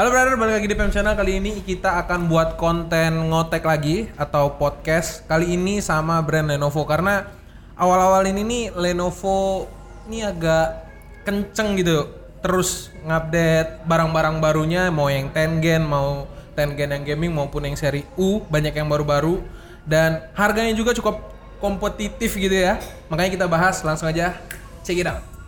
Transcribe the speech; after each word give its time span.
Halo 0.00 0.16
brother, 0.16 0.40
balik 0.40 0.64
lagi 0.64 0.68
di 0.72 0.76
PM 0.80 0.88
Channel. 0.88 1.12
Kali 1.12 1.32
ini 1.44 1.60
kita 1.60 2.00
akan 2.00 2.24
buat 2.24 2.56
konten 2.56 3.28
ngotek 3.28 3.68
lagi 3.68 4.08
atau 4.16 4.56
podcast. 4.56 5.28
Kali 5.28 5.52
ini 5.52 5.84
sama 5.84 6.16
brand 6.24 6.48
Lenovo 6.48 6.88
karena 6.88 7.28
awal-awal 7.76 8.24
ini 8.32 8.40
nih 8.40 8.64
Lenovo 8.72 9.68
ini 10.08 10.24
agak 10.24 10.88
kenceng 11.28 11.76
gitu. 11.76 12.08
Terus 12.40 12.88
ngupdate 13.04 13.84
barang-barang 13.84 14.40
barunya 14.40 14.88
mau 14.88 15.12
yang 15.12 15.28
10 15.36 15.60
Gen, 15.60 15.84
mau 15.84 16.24
10 16.56 16.80
Gen 16.80 16.96
yang 16.96 17.04
gaming 17.04 17.36
maupun 17.36 17.68
yang 17.68 17.76
seri 17.76 18.00
U, 18.16 18.40
banyak 18.48 18.72
yang 18.72 18.88
baru-baru 18.88 19.44
dan 19.84 20.32
harganya 20.32 20.72
juga 20.72 20.96
cukup 20.96 21.20
kompetitif 21.60 22.40
gitu 22.40 22.56
ya. 22.56 22.80
Makanya 23.12 23.36
kita 23.36 23.44
bahas 23.44 23.84
langsung 23.84 24.08
aja. 24.08 24.32
Check 24.80 24.96
it 24.96 25.04
out. 25.04 25.39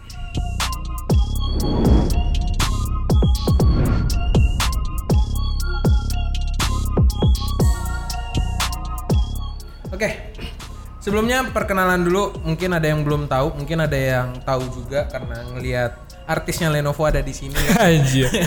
Sebelumnya 11.02 11.42
perkenalan 11.50 12.06
dulu, 12.06 12.30
mungkin 12.46 12.78
ada 12.78 12.86
yang 12.86 13.02
belum 13.02 13.26
tahu, 13.26 13.58
mungkin 13.58 13.82
ada 13.82 13.98
yang 13.98 14.38
tahu 14.46 14.62
juga 14.70 15.10
karena 15.10 15.42
ngelihat 15.50 15.98
artisnya 16.30 16.70
Lenovo 16.70 17.02
ada 17.02 17.18
di 17.18 17.34
sini. 17.34 17.58
Anjir. 17.82 18.30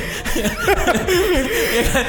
Ya 1.75 1.83
kan? 1.91 2.05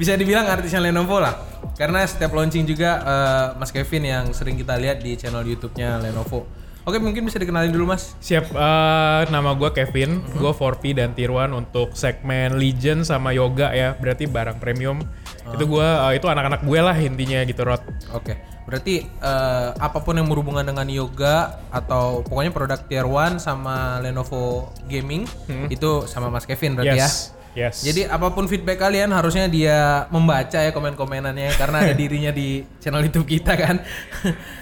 Bisa 0.00 0.16
dibilang 0.16 0.48
artisnya 0.48 0.80
Lenovo 0.80 1.20
lah. 1.20 1.36
Karena 1.76 2.00
setiap 2.08 2.32
launching 2.32 2.64
juga 2.64 3.04
eh, 3.04 3.46
Mas 3.60 3.68
Kevin 3.68 4.08
yang 4.08 4.24
sering 4.32 4.56
kita 4.56 4.80
lihat 4.80 5.04
di 5.04 5.12
channel 5.20 5.44
YouTube-nya 5.44 6.00
Lenovo. 6.00 6.48
Oke, 6.88 6.96
mungkin 6.96 7.28
bisa 7.28 7.36
dikenalin 7.36 7.68
dulu 7.68 7.92
Mas. 7.92 8.16
Siap, 8.24 8.48
eh, 8.48 9.22
nama 9.28 9.52
gue 9.52 9.68
Kevin, 9.76 10.24
gue 10.24 10.52
4P 10.56 10.96
dan 10.96 11.12
1 11.12 11.52
untuk 11.52 11.92
segmen 11.92 12.56
Legend 12.56 13.04
sama 13.04 13.36
Yoga 13.36 13.76
ya, 13.76 13.92
berarti 13.92 14.24
barang 14.24 14.56
premium. 14.56 15.04
Itu 15.52 15.68
gue, 15.68 15.88
itu 16.16 16.24
anak-anak 16.24 16.64
gue 16.64 16.80
lah 16.80 16.96
intinya 16.96 17.44
gitu, 17.44 17.60
Rod. 17.68 17.84
Oke, 18.16 18.40
berarti 18.68 19.00
eh, 19.00 19.68
apa 19.72 19.98
pun 20.04 20.12
yang 20.12 20.28
berhubungan 20.28 20.60
dengan 20.60 20.84
yoga 20.92 21.56
atau 21.72 22.20
pokoknya 22.20 22.52
produk 22.52 22.80
tier 22.84 23.08
1 23.08 23.40
sama 23.40 23.96
Lenovo 24.04 24.68
Gaming 24.84 25.24
itu 25.72 26.04
sama 26.04 26.28
Mas 26.28 26.44
Kevin 26.44 26.76
berarti 26.76 27.00
ya. 27.00 27.08
Yes. 27.52 27.82
Jadi 27.82 28.04
apa 28.04 28.30
pun 28.30 28.46
feedback 28.46 28.78
kalian 28.78 29.10
harusnya 29.10 29.46
dia 29.46 30.06
membaca 30.08 30.56
ya 30.56 30.70
komen-komenannya 30.70 31.52
karena 31.54 31.76
ada 31.82 31.92
dirinya 31.92 32.30
di 32.30 32.62
channel 32.78 33.02
YouTube 33.02 33.26
kita 33.26 33.54
kan. 33.54 33.82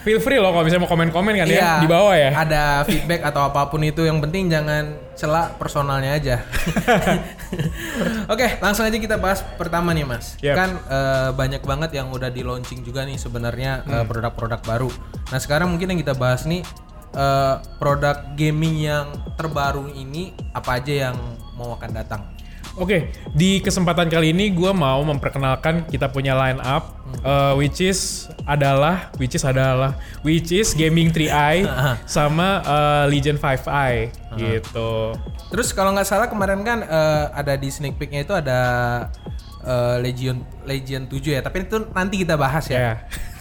Feel 0.01 0.19
free 0.19 0.37
loh 0.37 0.51
kalau 0.51 0.65
misalnya 0.65 0.85
mau 0.85 0.91
komen-komen 0.91 1.33
kan 1.35 1.47
Iya, 1.47 1.61
ya, 1.61 1.73
di 1.79 1.89
bawah 1.89 2.15
ya. 2.15 2.31
Ada 2.33 2.65
feedback 2.85 3.21
atau 3.23 3.45
apa 3.45 3.69
pun 3.69 3.83
itu 3.83 4.01
yang 4.01 4.17
penting 4.19 4.49
jangan 4.49 4.97
celak 5.13 5.57
personalnya 5.57 6.17
aja. 6.17 6.37
Oke, 8.33 8.59
langsung 8.59 8.85
aja 8.85 8.97
kita 8.97 9.17
bahas 9.17 9.43
pertama 9.57 9.93
nih 9.93 10.07
Mas. 10.07 10.37
Yep. 10.41 10.55
Kan 10.55 10.71
eh, 10.87 11.31
banyak 11.33 11.63
banget 11.63 11.91
yang 11.95 12.09
udah 12.11 12.29
di 12.29 12.43
launching 12.43 12.83
juga 12.83 13.05
nih 13.05 13.17
sebenarnya 13.17 13.83
eh, 13.83 13.95
Hmm. 13.97 14.09
produk-produk 14.09 14.61
baru. 14.63 14.91
Nah, 15.33 15.39
sekarang 15.41 15.73
mungkin 15.73 15.93
yang 15.95 16.01
kita 16.01 16.13
bahas 16.13 16.45
nih 16.45 16.61
eh, 17.13 17.55
produk 17.77 18.37
gaming 18.37 18.77
yang 18.85 19.09
terbaru 19.35 19.89
ini 19.91 20.37
apa 20.53 20.79
aja 20.79 21.13
yang 21.13 21.17
mau 21.57 21.73
akan 21.73 21.91
datang. 21.93 22.23
Oke, 22.77 23.09
di 23.33 23.65
kesempatan 23.65 24.13
kali 24.13 24.37
ini 24.37 24.53
gue 24.53 24.69
mau 24.69 25.01
memperkenalkan 25.01 25.89
kita 25.89 26.13
punya 26.13 26.37
line 26.37 26.61
up, 26.61 26.93
uh, 27.25 27.57
which 27.57 27.81
is 27.81 28.29
adalah, 28.45 29.09
which 29.17 29.33
is 29.33 29.49
adalah, 29.49 29.97
which 30.21 30.53
is 30.53 30.77
Gaming 30.77 31.09
3i 31.09 31.65
sama 32.05 32.61
uh, 32.69 33.05
Legion 33.09 33.41
5i 33.41 34.13
gitu. 34.37 35.17
Terus 35.49 35.73
kalau 35.73 35.97
nggak 35.97 36.05
salah 36.05 36.29
kemarin 36.29 36.61
kan 36.61 36.85
eh, 36.85 37.25
ada 37.33 37.57
di 37.57 37.73
sneak 37.73 37.97
peeknya 37.97 38.29
itu 38.29 38.35
ada 38.37 38.61
eh, 39.65 39.97
Legion 40.05 40.45
Legion 40.69 41.09
7 41.09 41.17
ya, 41.33 41.41
tapi 41.41 41.65
itu 41.65 41.81
nanti 41.97 42.21
kita 42.21 42.37
bahas 42.37 42.69
ya. 42.69 42.77
Ya, 42.77 42.95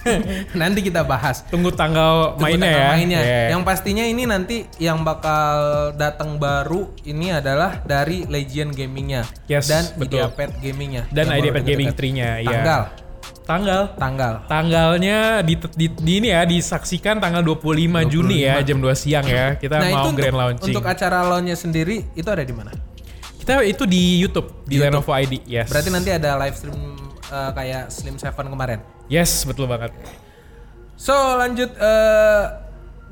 nanti 0.61 0.80
kita 0.80 1.02
bahas. 1.02 1.42
tunggu 1.48 1.70
tanggal 1.70 2.38
Tunggu 2.38 2.45
mainnya 2.45 2.70
tanggal 2.70 2.82
ya. 2.82 2.89
mainnya. 2.93 3.20
Ya. 3.21 3.42
Yang 3.52 3.61
pastinya 3.66 4.05
ini 4.05 4.23
nanti 4.26 4.58
yang 4.77 5.02
bakal 5.02 5.55
datang 5.93 6.38
baru 6.38 6.93
ini 7.04 7.33
adalah 7.33 7.82
dari 7.82 8.23
Legion 8.26 8.70
Gamingnya 8.70 9.26
Yes, 9.45 9.65
dan 9.67 9.83
betul. 9.98 10.21
IdeaPad 10.21 10.49
Gamingnya 10.60 11.04
Dan 11.10 11.26
IdeaPad 11.27 11.64
Gaming 11.64 11.89
dekat-dekat. 11.89 12.14
3-nya, 12.15 12.30
iya. 12.39 12.49
Tanggal, 12.52 12.82
Tanggal, 13.45 13.82
tanggal. 13.94 14.33
tanggalnya 14.49 15.17
di, 15.42 15.54
di, 15.77 15.86
di 15.94 16.14
ini 16.17 16.33
ya 16.33 16.42
disaksikan 16.44 17.21
tanggal 17.21 17.45
25, 17.45 17.61
Juni 18.10 18.42
ya 18.42 18.58
jam 18.61 18.82
2 18.82 18.89
siang 18.98 19.21
ya. 19.21 19.54
Kita 19.54 19.77
nah 19.77 19.86
itu 19.86 19.94
mau 19.94 20.05
untuk, 20.10 20.17
grand 20.17 20.33
launching. 20.33 20.73
untuk 20.73 20.82
acara 20.82 21.21
launchnya 21.21 21.54
sendiri 21.54 22.10
itu 22.14 22.26
ada 22.26 22.42
di 22.42 22.49
mana? 22.49 22.73
Kita 23.38 23.61
itu 23.61 23.86
di 23.86 24.17
YouTube 24.17 24.65
di 24.65 24.82
YouTube. 24.82 24.98
Lenovo 24.98 25.14
ID. 25.14 25.45
Yes. 25.45 25.70
Berarti 25.70 25.89
nanti 25.94 26.10
ada 26.10 26.33
live 26.42 26.58
stream 26.58 26.98
eh, 27.30 27.52
kayak 27.54 27.94
Slim 27.94 28.17
Seven 28.17 28.49
kemarin. 28.49 28.82
Yes, 29.05 29.45
betul 29.45 29.70
banget. 29.70 29.93
So 30.98 31.14
lanjut 31.14 31.76
eh, 31.76 32.43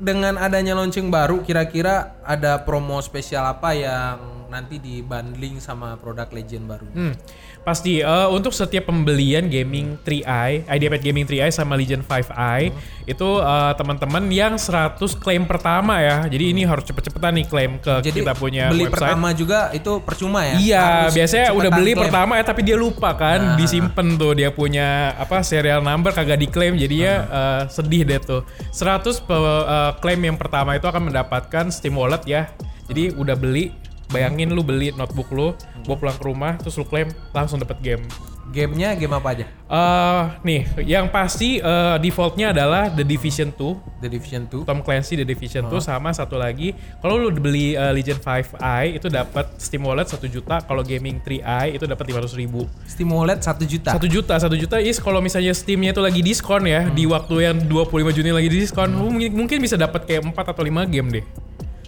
dengan 0.02 0.34
adanya 0.40 0.74
launching 0.74 1.12
baru, 1.12 1.46
kira-kira 1.46 2.18
ada 2.26 2.58
promo 2.66 2.98
spesial 2.98 3.46
apa 3.46 3.70
yang 3.76 4.33
nanti 4.54 4.78
dibundling 4.78 5.58
sama 5.58 5.98
produk 5.98 6.30
Legend 6.30 6.64
baru? 6.64 6.86
Hmm, 6.88 7.12
pasti 7.60 7.98
eh, 7.98 8.28
untuk 8.28 8.50
setiap 8.50 8.86
pembelian 8.86 9.46
gaming 9.46 9.98
3i, 10.00 10.62
IdeaPad 10.64 11.02
Gaming 11.02 11.26
3i 11.26 11.50
sama 11.50 11.74
Legion 11.74 12.00
5i 12.00 12.70
itu 13.04 13.28
eh, 13.36 13.72
teman-teman 13.74 14.22
yang 14.28 14.54
100 14.54 14.94
klaim 15.18 15.42
pertama 15.42 15.98
ya. 15.98 16.24
Jadi 16.24 16.54
ini 16.54 16.62
harus 16.62 16.84
cepet-cepetan 16.84 17.34
nih 17.34 17.46
klaim 17.46 17.72
ke 17.78 17.98
Jadi 18.00 18.22
kita 18.22 18.32
punya 18.32 18.70
beli 18.70 18.86
website. 18.86 18.94
pertama 19.10 19.28
juga 19.32 19.58
itu 19.70 19.92
percuma 20.00 20.40
ya? 20.44 20.54
Iya, 20.56 20.84
Harus 21.02 21.14
biasanya 21.14 21.48
udah 21.52 21.70
beli 21.72 21.92
klaim. 21.92 22.02
pertama 22.06 22.32
ya 22.36 22.44
tapi 22.44 22.60
dia 22.62 22.76
lupa 22.76 23.10
kan 23.12 23.40
Nah. 23.44 23.56
disimpan 23.58 24.14
tuh 24.14 24.32
dia 24.32 24.48
punya 24.48 24.88
apa 25.16 25.42
serial 25.42 25.80
number 25.80 26.10
kagak 26.10 26.38
diklaim 26.38 26.76
jadinya 26.76 27.14
eh, 27.26 27.62
sedih 27.66 28.06
deh 28.06 28.20
tuh. 28.20 28.46
100 28.70 29.18
pe- 29.18 29.34
eh, 29.66 29.92
klaim 29.98 30.22
yang 30.22 30.36
pertama 30.36 30.72
itu 30.72 30.84
akan 30.84 31.10
mendapatkan 31.10 31.64
Steam 31.68 31.94
Wallet 31.94 32.22
ya. 32.24 32.46
Jadi 32.84 33.10
udah 33.10 33.32
beli, 33.32 33.72
bayangin 34.12 34.52
lu 34.52 34.60
beli 34.64 34.92
notebook 34.92 35.30
lu, 35.32 35.52
bawa 35.84 35.96
pulang 35.96 36.16
ke 36.16 36.24
rumah 36.24 36.52
terus 36.60 36.76
lu 36.76 36.84
klaim 36.84 37.08
langsung 37.32 37.60
dapet 37.60 37.80
game. 37.80 38.04
Gamenya 38.44 38.92
game 38.92 39.10
apa 39.16 39.28
aja? 39.32 39.46
eh 39.48 40.22
nih, 40.44 40.62
yang 40.84 41.08
pasti 41.08 41.58
eh, 41.58 41.96
defaultnya 41.98 42.52
adalah 42.52 42.92
The 42.92 43.02
Division 43.02 43.50
2 43.50 44.04
The 44.04 44.08
Division 44.12 44.44
2. 44.46 44.68
Tom 44.68 44.84
Clancy 44.84 45.16
The 45.16 45.26
Division 45.26 45.66
2 45.66 45.80
sama 45.80 46.12
satu 46.12 46.36
lagi 46.36 46.76
kalau 47.00 47.16
lu 47.16 47.32
beli 47.32 47.72
uh, 47.72 47.90
Legion 47.90 48.20
5i 48.20 49.00
itu 49.00 49.08
dapat 49.08 49.56
Steam 49.56 49.82
Wallet 49.88 50.06
1 50.06 50.20
juta 50.28 50.60
kalau 50.60 50.84
gaming 50.84 51.18
3i 51.24 51.74
itu 51.74 51.88
dapat 51.88 52.04
500 52.04 52.36
ribu 52.36 52.68
Steam 52.84 53.10
Wallet 53.10 53.40
1 53.40 53.64
juta. 53.64 53.90
1 53.96 54.12
juta 54.12 54.34
1 54.36 54.62
juta 54.62 54.76
is 54.78 55.00
kalau 55.00 55.24
misalnya 55.24 55.56
Steamnya 55.56 55.96
itu 55.96 56.04
lagi 56.04 56.20
diskon 56.20 56.68
ya 56.68 56.86
di 56.92 57.08
waktu 57.08 57.48
yang 57.48 57.56
25 57.64 58.12
Juni 58.12 58.30
lagi 58.30 58.52
diskon 58.52 58.92
lu 58.92 59.08
mungkin, 59.08 59.32
mungkin 59.34 59.58
bisa 59.58 59.80
dapat 59.80 60.04
kayak 60.04 60.20
4 60.20 60.36
atau 60.36 60.62
5 60.62 60.92
game 60.92 61.08
deh 61.18 61.24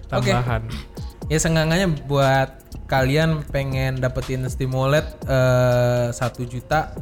tambahan 0.09 0.65
Ya 1.27 1.39
seenggaknya 1.43 1.91
buat 2.07 2.55
kalian 2.87 3.43
pengen 3.51 3.99
dapetin 3.99 4.47
Steam 4.47 4.71
Wallet 4.71 5.07
eh, 5.27 6.15
1 6.15 6.23
juta 6.47 6.95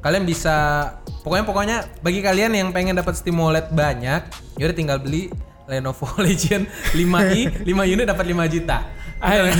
kalian 0.00 0.22
bisa 0.22 0.88
pokoknya 1.26 1.44
pokoknya 1.44 1.76
bagi 1.98 2.22
kalian 2.22 2.54
yang 2.54 2.68
pengen 2.70 2.96
dapat 2.96 3.18
Steam 3.18 3.36
Wallet 3.42 3.68
banyak 3.74 4.24
yaudah 4.56 4.76
tinggal 4.76 5.02
beli 5.02 5.28
Lenovo 5.66 6.06
Legion 6.24 6.64
5i 6.94 7.66
5 7.66 7.92
unit 7.92 8.06
dapat 8.06 8.24
5 8.30 8.54
juta. 8.54 8.78
Ah, 9.16 9.32
5 9.42 9.50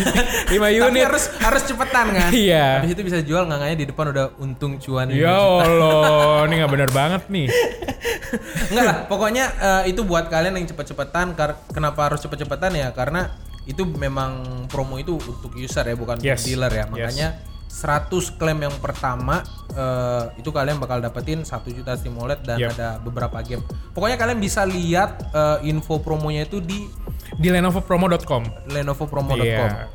Tapi 0.52 0.78
unit 0.78 1.02
harus 1.02 1.32
harus 1.42 1.62
cepetan 1.66 2.12
kan. 2.14 2.30
Iya. 2.30 2.78
Habis 2.78 2.92
itu 2.94 3.02
bisa 3.02 3.18
jual 3.26 3.42
nggak 3.48 3.74
di 3.74 3.86
depan 3.90 4.14
udah 4.14 4.38
untung 4.38 4.78
cuan 4.78 5.10
5 5.10 5.18
ya. 5.18 5.34
Allah 5.34 6.46
ini 6.46 6.54
nggak 6.62 6.72
benar 6.72 6.90
banget 7.02 7.22
nih 7.26 7.48
Enggak 8.70 8.84
lah, 8.84 8.96
pokoknya 9.10 9.44
eh, 9.58 9.82
itu 9.90 10.06
buat 10.06 10.30
kalian 10.30 10.62
yang 10.62 10.66
cepet-cepetan. 10.70 11.34
Kenapa 11.74 12.00
harus 12.06 12.22
cepet-cepetan 12.22 12.74
ya? 12.74 12.94
Karena 12.94 13.34
itu 13.66 13.82
memang 13.84 14.42
promo 14.66 14.96
itu 14.96 15.18
untuk 15.18 15.52
user 15.54 15.82
ya, 15.82 15.94
bukan 15.94 16.18
untuk 16.18 16.26
Yes. 16.26 16.46
dealer 16.46 16.70
ya. 16.70 16.86
Yes. 16.86 16.90
Makanya 16.90 17.28
100 17.66 18.08
klaim 18.38 18.62
yang 18.62 18.72
pertama 18.78 19.42
eh, 19.76 20.40
itu 20.40 20.48
kalian 20.48 20.80
bakal 20.80 21.02
dapetin 21.02 21.44
1 21.44 21.68
juta 21.68 21.92
Steam 21.94 22.16
Wallet 22.16 22.40
dan 22.40 22.56
Yep. 22.56 22.70
ada 22.72 22.88
beberapa 22.96 23.36
game. 23.42 23.60
Pokoknya 23.92 24.16
kalian 24.16 24.38
bisa 24.40 24.64
lihat 24.64 25.20
eh, 25.34 25.68
info 25.68 26.00
promonya 26.00 26.46
itu 26.46 26.62
di 26.62 26.86
di 27.36 27.48
lenovopromo.com 27.50 28.70
lenovopromo.com. 28.70 29.42
Iya. 29.44 29.90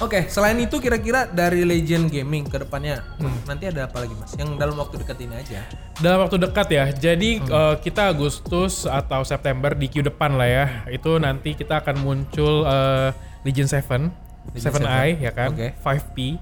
Oke, 0.00 0.24
selain 0.26 0.56
itu 0.56 0.80
kira-kira 0.80 1.28
dari 1.28 1.62
Legend 1.62 2.08
Gaming 2.08 2.48
ke 2.48 2.56
depannya 2.56 3.04
Hmm. 3.20 3.36
nanti 3.44 3.68
ada 3.68 3.84
apa 3.84 4.00
lagi 4.00 4.14
Mas? 4.16 4.32
Yang 4.34 4.56
dalam 4.56 4.74
waktu 4.74 4.96
dekat 4.98 5.18
ini 5.20 5.34
aja. 5.36 5.60
Dalam 6.00 6.18
waktu 6.24 6.36
dekat 6.40 6.68
ya. 6.72 6.84
Jadi 6.90 7.30
Hmm. 7.38 7.50
eh, 7.50 7.74
kita 7.78 8.08
Agustus 8.08 8.88
atau 8.88 9.20
September 9.22 9.76
di 9.76 9.86
Q 9.86 10.00
depan 10.02 10.34
lah 10.34 10.48
ya. 10.48 10.66
Itu 10.88 11.20
nanti 11.20 11.52
kita 11.52 11.84
akan 11.84 12.00
muncul 12.00 12.64
eh, 12.64 13.10
Legion 13.44 13.66
7, 13.66 14.08
Legion 14.54 14.72
7i 14.80 15.08
ya 15.20 15.30
kan, 15.30 15.50
Oke. 15.52 15.74
5P. 15.76 16.38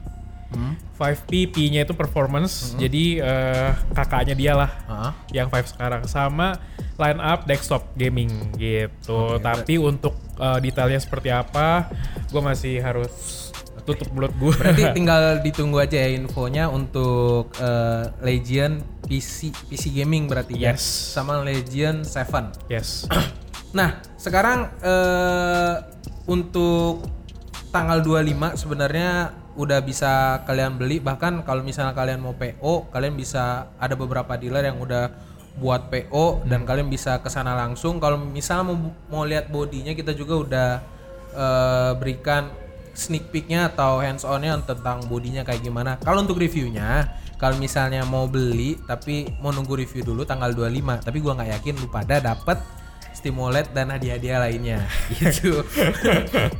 Hmm. 0.50 0.75
5P 0.99 1.31
P-nya 1.49 1.82
itu 1.82 1.94
performance. 1.94 2.75
Jadi 2.75 3.19
eh, 3.19 3.70
kakaknya 3.94 4.35
dia 4.35 4.52
lah 4.52 4.70
Ah. 4.85 5.12
yang 5.31 5.47
5 5.47 5.62
sekarang 5.70 6.05
sama 6.05 6.58
line 6.99 7.19
up 7.19 7.47
desktop 7.47 7.88
gaming 7.94 8.29
gitu. 8.55 9.38
Oke, 9.38 9.43
Tapi 9.43 9.75
untuk 9.79 10.19
eh, 10.37 10.58
detailnya 10.61 10.99
seperti 10.99 11.31
apa, 11.31 11.88
gue 12.29 12.43
masih 12.43 12.82
harus 12.82 13.49
tutup 13.81 14.12
mulut 14.12 14.35
gue. 14.37 14.52
Berarti 14.52 14.93
tinggal 14.99 15.41
ditunggu 15.41 15.81
aja 15.81 15.97
ya 15.97 16.12
infonya 16.12 16.69
untuk 16.69 17.55
eh, 17.56 18.05
Legion 18.20 18.82
PC 19.06 19.55
PC 19.70 19.94
gaming 19.94 20.29
berarti 20.29 20.55
ya. 20.55 20.75
Yes. 20.75 20.85
Sama 21.14 21.41
Legion 21.41 22.02
7. 22.02 22.69
yes. 22.69 23.06
Nah, 23.70 24.02
sekarang 24.19 24.67
eh, 24.82 25.75
untuk 26.26 27.06
tanggal 27.70 28.02
25 28.02 28.58
sebenarnya 28.58 29.31
udah 29.61 29.85
bisa 29.85 30.41
kalian 30.49 30.81
beli 30.81 30.99
bahkan 30.99 31.45
kalau 31.45 31.61
misalnya 31.61 31.93
kalian 31.93 32.25
mau 32.25 32.33
PO, 32.33 32.89
kalian 32.89 33.15
bisa 33.15 33.69
ada 33.77 33.93
beberapa 33.93 34.35
dealer 34.41 34.73
yang 34.73 34.81
udah 34.81 35.12
buat 35.61 35.93
PO 35.93 36.47
dan 36.49 36.65
kalian 36.65 36.89
bisa 36.89 37.21
ke 37.21 37.29
sana 37.29 37.53
langsung. 37.53 38.01
Kalau 38.01 38.17
misalnya 38.17 38.73
mau 38.73 38.77
mau 39.12 39.23
lihat 39.29 39.53
bodinya 39.53 39.93
kita 39.93 40.17
juga 40.17 40.35
udah 40.41 40.69
eh, 41.37 41.93
berikan 42.01 42.49
sneak 42.95 43.31
peeknya 43.31 43.71
atau 43.71 44.03
hands 44.03 44.27
onnya 44.27 44.59
tentang 44.65 45.05
bodinya 45.07 45.45
kayak 45.45 45.62
gimana. 45.62 45.97
Kalau 46.03 46.25
untuk 46.25 46.41
reviewnya, 46.41 47.12
kalau 47.41 47.57
misalnya 47.57 48.05
mau 48.05 48.27
beli 48.29 48.77
tapi 48.85 49.29
mau 49.41 49.55
nunggu 49.55 49.73
review 49.85 50.03
dulu 50.05 50.29
tanggal 50.29 50.53
25, 50.53 51.07
tapi 51.07 51.19
gua 51.23 51.37
nggak 51.39 51.51
yakin 51.61 51.75
lu 51.81 51.89
pada 51.89 52.21
dapet 52.21 52.59
Steam 53.11 53.37
OLED 53.37 53.77
dan 53.77 53.93
hadiah-hadiah 53.93 54.39
lainnya 54.41 54.87
gitu. 55.19 55.61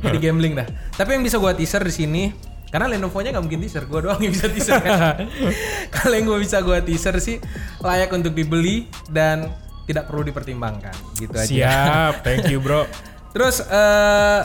Jadi 0.03 0.17
gambling 0.19 0.53
dah. 0.57 0.67
Tapi 0.93 1.17
yang 1.17 1.23
bisa 1.23 1.39
gua 1.41 1.55
teaser 1.55 1.81
di 1.81 1.93
sini 1.93 2.23
karena 2.71 2.87
Lenovo-nya 2.87 3.35
nggak 3.35 3.43
mungkin 3.43 3.61
teaser, 3.67 3.83
gua 3.83 3.99
doang 3.99 4.23
yang 4.23 4.31
bisa 4.31 4.47
teaser. 4.47 4.79
kan. 4.79 5.27
Kalau 5.95 6.13
yang 6.15 6.25
gua 6.25 6.39
bisa 6.39 6.63
gua 6.63 6.79
teaser 6.79 7.19
sih 7.19 7.37
layak 7.83 8.07
untuk 8.15 8.31
dibeli 8.31 8.87
dan 9.11 9.51
tidak 9.83 10.07
perlu 10.07 10.23
dipertimbangkan 10.23 10.95
gitu 11.19 11.35
aja. 11.35 11.51
Siap, 11.51 12.13
thank 12.23 12.47
you 12.47 12.63
bro. 12.63 12.87
Terus 13.35 13.59
eh 13.67 14.41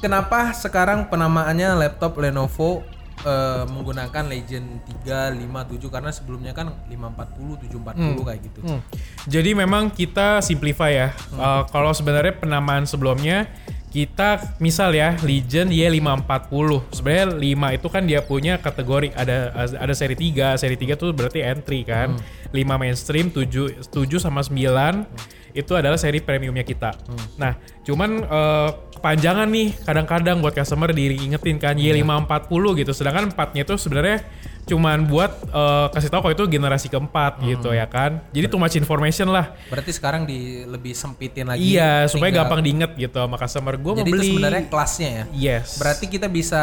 kenapa 0.00 0.56
sekarang 0.56 1.12
penamaannya 1.12 1.76
laptop 1.76 2.16
Lenovo 2.16 2.80
eh, 3.20 3.64
menggunakan 3.68 4.24
Legend 4.32 4.88
357 5.04 5.92
karena 5.92 6.10
sebelumnya 6.16 6.52
kan 6.56 6.72
540, 6.88 7.68
740 7.76 8.24
kayak 8.24 8.40
gitu. 8.40 8.60
Hmm. 8.64 8.80
Jadi 9.28 9.50
memang 9.52 9.92
kita 9.92 10.40
simplify 10.40 10.96
ya. 10.96 11.08
Uh, 11.36 11.68
kalau 11.68 11.92
sebenarnya 11.92 12.40
penamaan 12.40 12.88
sebelumnya 12.88 13.52
kita 13.96 14.60
misal 14.60 14.92
ya 14.92 15.16
Legion 15.24 15.72
Y540. 15.72 16.92
Sebenarnya 16.92 17.26
5 17.72 17.76
itu 17.80 17.88
kan 17.88 18.02
dia 18.04 18.20
punya 18.20 18.60
kategori 18.60 19.16
ada 19.16 19.56
ada 19.56 19.94
seri 19.96 20.12
3. 20.12 20.60
Seri 20.60 20.76
3 20.76 21.00
tuh 21.00 21.16
berarti 21.16 21.40
entry 21.40 21.80
kan. 21.80 22.12
5 22.52 22.76
mainstream, 22.76 23.32
7 23.32 23.88
7 23.88 24.20
sama 24.20 24.44
9 24.44 25.08
itu 25.56 25.72
adalah 25.72 25.96
seri 25.96 26.20
premiumnya 26.20 26.60
kita. 26.60 26.92
Nah, 27.40 27.56
cuman 27.80 28.20
eh, 28.20 28.68
kepanjangan 29.00 29.48
nih 29.48 29.72
kadang-kadang 29.80 30.44
buat 30.44 30.52
customer 30.52 30.92
diingetin 30.92 31.56
kan 31.56 31.74
Y540 31.74 32.62
gitu. 32.84 32.92
Sedangkan 32.92 33.32
4-nya 33.32 33.64
itu 33.64 33.74
sebenarnya 33.80 34.20
cuman 34.66 35.06
buat 35.06 35.32
eh, 35.48 35.86
kasih 35.90 36.10
tahu 36.12 36.20
kalau 36.26 36.34
itu 36.36 36.44
generasi 36.50 36.92
keempat 36.92 37.40
gitu 37.40 37.72
ya 37.72 37.88
kan. 37.88 38.20
Jadi 38.36 38.46
too 38.52 38.60
much 38.60 38.76
information 38.76 39.32
lah. 39.32 39.56
Berarti 39.72 39.96
sekarang 39.96 40.28
di 40.28 40.68
lebih 40.68 40.92
sempitin 40.92 41.48
lagi. 41.48 41.64
Iya, 41.72 42.04
supaya 42.06 42.28
tinggal- 42.28 42.44
gampang 42.44 42.60
diinget 42.60 42.92
gitu 43.00 43.16
sama 43.16 43.36
customer. 43.40 43.74
Gue 43.80 43.92
mau 43.96 44.00
Jadi 44.04 44.10
itu 44.12 44.16
beli. 44.20 44.28
sebenarnya 44.36 44.62
kelasnya 44.68 45.08
ya. 45.08 45.24
Yes. 45.32 45.80
Berarti 45.80 46.04
kita 46.04 46.28
bisa 46.28 46.62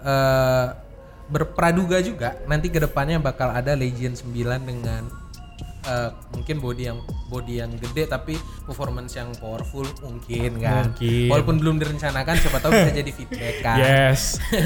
eh, 0.00 0.66
berpraduga 1.24 2.04
juga 2.04 2.36
nanti 2.44 2.68
ke 2.68 2.76
depannya 2.76 3.16
bakal 3.16 3.48
ada 3.48 3.72
Legion 3.72 4.12
9 4.12 4.28
dengan 4.60 5.23
eh, 5.84 6.10
mungkin 6.34 6.56
body 6.60 6.82
yang 6.88 6.98
body 7.28 7.54
yang 7.60 7.70
gede 7.76 8.08
tapi 8.08 8.34
performance 8.64 9.14
yang 9.16 9.30
powerful 9.38 9.84
mungkin 10.02 10.60
kan. 10.60 10.92
Mungkin. 10.92 11.28
Walaupun 11.30 11.56
belum 11.60 11.76
direncanakan 11.80 12.34
siapa 12.40 12.58
tahu 12.60 12.70
bisa 12.72 12.92
jadi 12.92 13.10
feedback 13.12 13.56
kan. 13.60 13.76
Yes. 13.78 14.20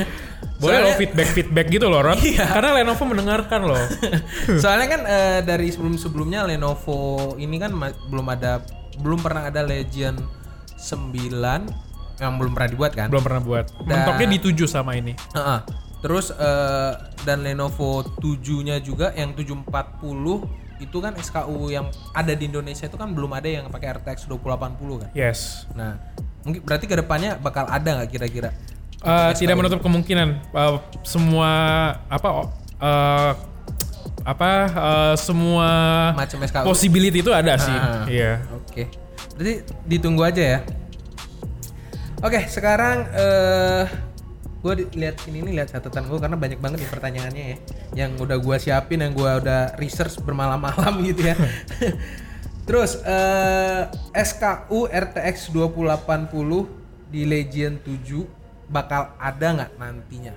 Boleh 0.63 0.83
Soalnya- 0.83 0.95
lo 0.95 0.99
feedback-feedback 0.99 1.67
gitu 1.71 1.87
loh, 1.87 2.03
Ron. 2.03 2.19
Iya. 2.19 2.47
Karena 2.51 2.71
Lenovo 2.75 3.03
mendengarkan 3.07 3.61
loh. 3.63 3.85
Soalnya 4.63 4.89
kan 4.91 5.03
eh, 5.07 5.41
dari 5.47 5.71
sebelum-sebelumnya 5.71 6.51
Lenovo 6.51 7.35
ini 7.39 7.57
kan 7.63 7.71
belum 8.11 8.27
ada 8.27 8.63
belum 8.99 9.23
pernah 9.23 9.47
ada 9.47 9.63
Legion 9.63 10.19
9 10.75 12.19
yang 12.19 12.33
belum 12.35 12.53
pernah 12.59 12.71
dibuat 12.71 12.93
kan. 12.99 13.07
Belum 13.07 13.23
pernah 13.23 13.43
buat. 13.43 13.71
Mentoknya 13.87 14.27
di 14.35 14.39
7 14.43 14.67
sama 14.67 14.99
ini. 14.99 15.15
Heeh. 15.15 15.61
Terus 15.99 16.31
eh, 16.35 16.93
dan 17.27 17.43
Lenovo 17.43 18.07
7-nya 18.19 18.79
juga 18.83 19.11
yang 19.15 19.35
740 19.35 20.68
itu 20.79 20.99
kan 20.99 21.13
SKU 21.15 21.71
yang 21.71 21.87
ada 22.15 22.33
di 22.33 22.47
Indonesia 22.47 22.87
itu 22.87 22.95
kan 22.95 23.11
belum 23.11 23.35
ada 23.35 23.47
yang 23.51 23.67
pakai 23.69 23.99
RTX 23.99 24.31
2080 24.31 25.03
kan. 25.03 25.11
Yes. 25.13 25.67
Nah, 25.75 25.99
mungkin 26.47 26.63
berarti 26.63 26.87
ke 26.87 26.97
depannya 26.97 27.37
bakal 27.39 27.67
ada 27.67 28.03
nggak 28.03 28.11
kira-kira? 28.11 28.51
Eh, 28.99 29.31
tidak 29.39 29.55
menutup 29.55 29.79
kemungkinan 29.79 30.29
eh, 30.43 30.75
semua 31.07 31.51
apa 32.11 32.51
eh, 32.83 33.33
apa 34.27 34.49
eh, 34.67 35.15
semua 35.19 35.69
Macam 36.19 36.39
SKU. 36.43 36.67
possibility 36.67 37.23
itu 37.23 37.31
ada 37.31 37.55
sih. 37.59 37.75
Ah. 37.75 38.05
Iya. 38.11 38.43
Oke. 38.55 38.91
Berarti 39.39 39.55
ditunggu 39.87 40.23
aja 40.27 40.43
ya. 40.43 40.61
Oke, 42.19 42.51
sekarang 42.51 43.07
eh 43.15 44.08
gue 44.59 44.73
lihat 44.99 45.23
ini 45.31 45.47
nih 45.47 45.63
lihat 45.63 45.71
catatan 45.71 46.11
gue 46.11 46.19
karena 46.19 46.35
banyak 46.35 46.59
banget 46.59 46.79
nih 46.83 46.91
pertanyaannya 46.91 47.45
ya 47.47 47.57
yang 47.95 48.19
udah 48.19 48.43
gue 48.43 48.57
siapin 48.59 48.99
yang 48.99 49.15
gue 49.15 49.31
udah 49.43 49.79
research 49.79 50.19
bermalam-malam 50.23 50.99
gitu 51.09 51.31
ya. 51.31 51.37
Terus 52.69 53.01
eh 53.07 53.89
SKU 54.13 54.93
RTX 54.93 55.55
2080 55.57 57.09
di 57.09 57.23
Legion 57.25 57.81
7 57.81 58.69
bakal 58.69 59.17
ada 59.17 59.47
nggak 59.57 59.73
nantinya? 59.81 60.35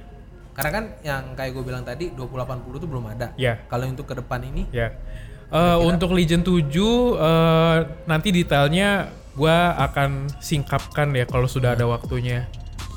Karena 0.56 0.72
kan 0.72 0.86
yang 1.04 1.24
kayak 1.36 1.52
gue 1.58 1.64
bilang 1.66 1.84
tadi 1.84 2.14
2080 2.16 2.80
itu 2.80 2.88
belum 2.88 3.06
ada. 3.12 3.36
Ya. 3.36 3.60
Kalau 3.68 3.90
untuk 3.90 4.08
ke 4.08 4.16
depan 4.16 4.40
ini 4.48 4.70
Ya. 4.72 4.96
Eh, 5.52 5.78
untuk 5.84 6.16
Legion 6.16 6.40
7 6.48 6.64
eh, 7.20 7.78
nanti 8.08 8.32
detailnya 8.32 9.12
gua 9.36 9.76
akan 9.84 10.32
singkapkan 10.40 11.12
ya 11.12 11.28
kalau 11.28 11.44
sudah 11.44 11.76
ada 11.76 11.84
waktunya. 11.84 12.48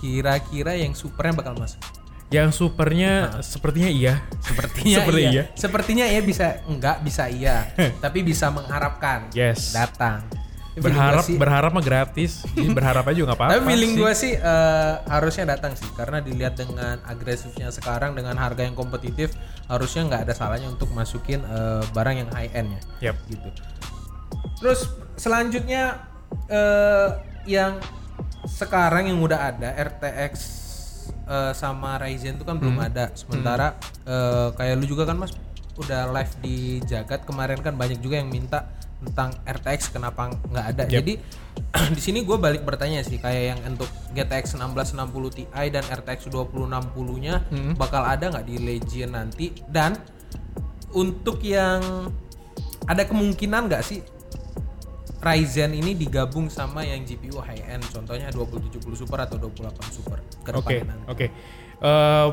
Kira-kira 0.04 0.76
yang 0.76 0.92
supernya 0.92 1.32
bakal 1.34 1.56
masuk. 1.56 1.80
Yang 2.28 2.56
supernya 2.58 3.40
sepertinya 3.40 3.88
iya. 3.88 4.14
Sepertinya 4.38 4.96
Seperti 5.00 5.20
iya. 5.22 5.30
iya. 5.30 5.44
Sepertinya 5.54 6.04
ya 6.04 6.20
bisa 6.20 6.60
enggak 6.66 7.00
bisa 7.00 7.24
iya, 7.26 7.72
tapi 8.04 8.20
bisa 8.20 8.48
mengharapkan 8.48 9.32
Yes. 9.32 9.72
datang. 9.72 10.28
Berharap 10.74 11.22
sih- 11.22 11.38
berharap 11.38 11.70
mah 11.70 11.80
gratis. 11.80 12.42
Jadi 12.50 12.68
berharap 12.68 13.06
aja 13.06 13.16
nggak 13.16 13.32
apa-apa. 13.38 13.52
tapi 13.54 13.64
feeling 13.64 13.94
gue 13.94 14.12
sih 14.12 14.34
eh, 14.34 14.94
harusnya 15.06 15.44
datang 15.48 15.72
sih 15.72 15.86
karena 15.94 16.18
dilihat 16.18 16.52
dengan 16.54 16.98
agresifnya 17.00 17.70
sekarang 17.70 18.12
dengan 18.12 18.34
harga 18.34 18.60
yang 18.60 18.74
kompetitif 18.74 19.32
harusnya 19.64 20.04
nggak 20.04 20.26
ada 20.26 20.34
salahnya 20.34 20.68
untuk 20.68 20.90
masukin 20.90 21.40
eh, 21.40 21.82
barang 21.88 22.16
yang 22.18 22.28
high 22.28 22.50
end 22.52 22.68
ya 23.00 23.08
Yap. 23.08 23.16
gitu. 23.24 23.48
Terus 24.58 24.80
selanjutnya 25.14 26.02
eh, 26.48 27.08
yang 27.46 27.78
sekarang 28.48 29.08
yang 29.08 29.18
udah 29.20 29.52
ada 29.54 29.72
RTX 29.74 30.32
eh, 31.28 31.52
sama 31.56 31.96
Ryzen 32.00 32.36
itu 32.40 32.44
kan 32.44 32.60
belum 32.60 32.78
ada. 32.80 33.10
Sementara 33.16 33.76
eh, 34.04 34.48
kayak 34.54 34.74
lu 34.80 34.86
juga 34.88 35.08
kan 35.08 35.20
Mas 35.20 35.32
udah 35.74 36.06
live 36.14 36.34
di 36.38 36.56
Jagat 36.86 37.26
kemarin 37.26 37.58
kan 37.58 37.74
banyak 37.74 37.98
juga 37.98 38.22
yang 38.22 38.30
minta 38.30 38.70
tentang 39.04 39.34
RTX 39.44 39.92
kenapa 39.92 40.32
nggak 40.32 40.66
ada. 40.76 40.84
Yap. 40.88 41.02
Jadi 41.02 41.12
di 41.96 42.00
sini 42.00 42.22
gue 42.22 42.36
balik 42.38 42.62
bertanya 42.62 43.02
sih 43.04 43.18
kayak 43.18 43.42
yang 43.54 43.60
untuk 43.74 43.90
GTX 44.14 44.56
1660 44.56 45.36
Ti 45.36 45.44
dan 45.70 45.84
RTX 45.84 46.30
2060-nya 46.30 47.34
bakal 47.76 48.02
ada 48.06 48.30
nggak 48.30 48.46
di 48.46 48.56
Legion 48.62 49.12
nanti 49.12 49.50
dan 49.68 49.98
untuk 50.94 51.42
yang 51.42 51.82
ada 52.86 53.02
kemungkinan 53.04 53.66
nggak 53.66 53.82
sih 53.82 54.00
Ryzen 55.24 55.72
ini 55.72 55.96
digabung 55.96 56.46
sama 56.46 56.84
yang 56.84 57.00
GPU 57.00 57.40
high 57.40 57.64
end 57.66 57.84
contohnya 57.88 58.28
2070 58.28 58.76
Super 58.94 59.24
atau 59.24 59.40
28 59.40 59.64
Super 59.90 60.18
ke 60.20 60.50
Oke, 60.52 60.76
nanti. 60.84 61.04
oke. 61.08 61.26
Eh, 61.80 62.28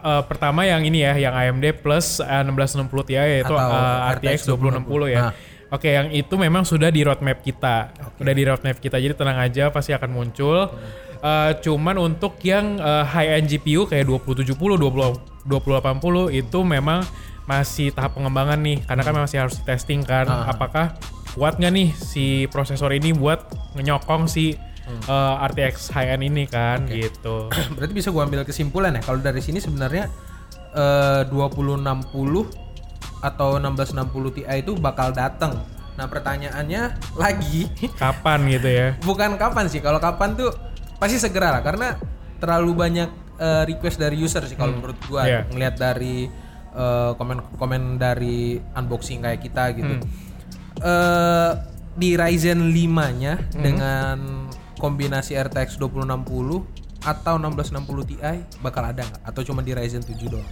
eh, 0.00 0.22
pertama 0.24 0.62
yang 0.62 0.80
ini 0.80 1.02
ya, 1.02 1.18
yang 1.18 1.34
AMD 1.34 1.82
plus 1.82 2.22
eh, 2.22 2.42
1660 2.46 2.86
Ti 3.02 3.14
yaitu 3.16 3.50
Atau 3.50 3.58
eh, 3.58 4.12
RTX 4.14 4.38
2060 4.48 5.10
ya. 5.10 5.20
Nah. 5.20 5.34
Oke, 5.66 5.90
yang 5.90 6.14
itu 6.14 6.34
memang 6.38 6.62
sudah 6.62 6.88
di 6.88 7.02
roadmap 7.02 7.42
kita. 7.42 7.90
Udah 8.16 8.30
di 8.30 8.42
roadmap 8.46 8.78
kita. 8.78 9.02
Jadi 9.02 9.18
tenang 9.18 9.42
aja 9.42 9.74
pasti 9.74 9.90
akan 9.90 10.10
muncul. 10.14 10.70
Eh, 11.18 11.50
cuman 11.58 11.98
untuk 11.98 12.38
yang 12.40 12.78
eh, 12.78 13.04
high 13.04 13.42
end 13.42 13.50
GPU 13.50 13.90
kayak 13.90 14.06
2070, 14.06 14.54
20 14.54 15.18
2080 15.42 16.30
itu 16.32 16.58
memang 16.62 17.02
masih 17.44 17.90
tahap 17.90 18.14
pengembangan 18.14 18.58
nih 18.58 18.82
karena 18.82 19.02
kan 19.02 19.14
masih 19.16 19.38
harus 19.38 19.54
di 19.54 19.62
testing 19.62 20.02
kan 20.02 20.26
Ah. 20.26 20.50
apakah 20.50 20.98
kuat 21.36 21.60
nggak 21.60 21.68
nih 21.70 21.88
si 21.92 22.24
prosesor 22.48 22.90
ini 22.90 23.12
buat 23.12 23.44
ngenyokong 23.76 24.24
si 24.24 24.56
eh, 24.88 25.34
RTX 25.44 25.92
high 25.92 26.16
end 26.16 26.24
ini 26.24 26.48
kan 26.48 26.88
gitu. 26.88 27.52
Berarti 27.76 27.92
bisa 27.92 28.08
gua 28.08 28.24
ambil 28.24 28.40
kesimpulan 28.42 28.96
ya 28.96 29.04
kalau 29.04 29.20
dari 29.20 29.44
sini 29.44 29.60
sebenarnya 29.60 30.08
eh, 30.72 31.22
2060 31.28 31.84
atau 33.20 33.48
1660 33.56 34.36
Ti 34.36 34.42
itu 34.56 34.72
bakal 34.74 35.12
datang. 35.12 35.60
Nah, 35.96 36.04
pertanyaannya 36.04 36.82
lagi 37.16 37.68
Kapan 38.00 38.44
gitu 38.48 38.68
ya? 38.68 38.88
bukan 39.00 39.36
kapan 39.36 39.68
sih? 39.68 39.80
Kalau 39.80 39.96
kapan 39.96 40.36
tuh 40.36 40.52
pasti 40.96 41.16
segera 41.16 41.52
lah 41.52 41.60
karena 41.60 42.00
terlalu 42.36 42.72
banyak 42.72 43.08
eh, 43.36 43.62
request 43.68 44.00
dari 44.00 44.16
user 44.16 44.40
sih 44.44 44.56
kalau 44.56 44.72
menurut 44.72 44.96
gua 45.04 45.28
Iya. 45.28 45.44
ngelihat 45.52 45.76
dari 45.76 46.32
komen-komen 47.16 47.96
dari 47.96 48.60
unboxing 48.72 49.24
kayak 49.24 49.40
kita 49.40 49.72
gitu. 49.72 49.96
Eh, 50.82 51.52
di 51.96 52.12
Ryzen 52.12 52.76
5-nya 52.76 53.40
dengan 53.56 54.46
kombinasi 54.76 55.32
RTX 55.32 55.80
2060 55.80 56.60
atau 57.00 57.34
1660 57.40 58.04
Ti 58.04 58.16
bakal 58.60 58.92
ada 58.92 59.00
nggak? 59.00 59.22
Atau 59.24 59.40
cuma 59.48 59.64
di 59.64 59.72
Ryzen 59.72 60.04
7 60.04 60.28
doang? 60.28 60.44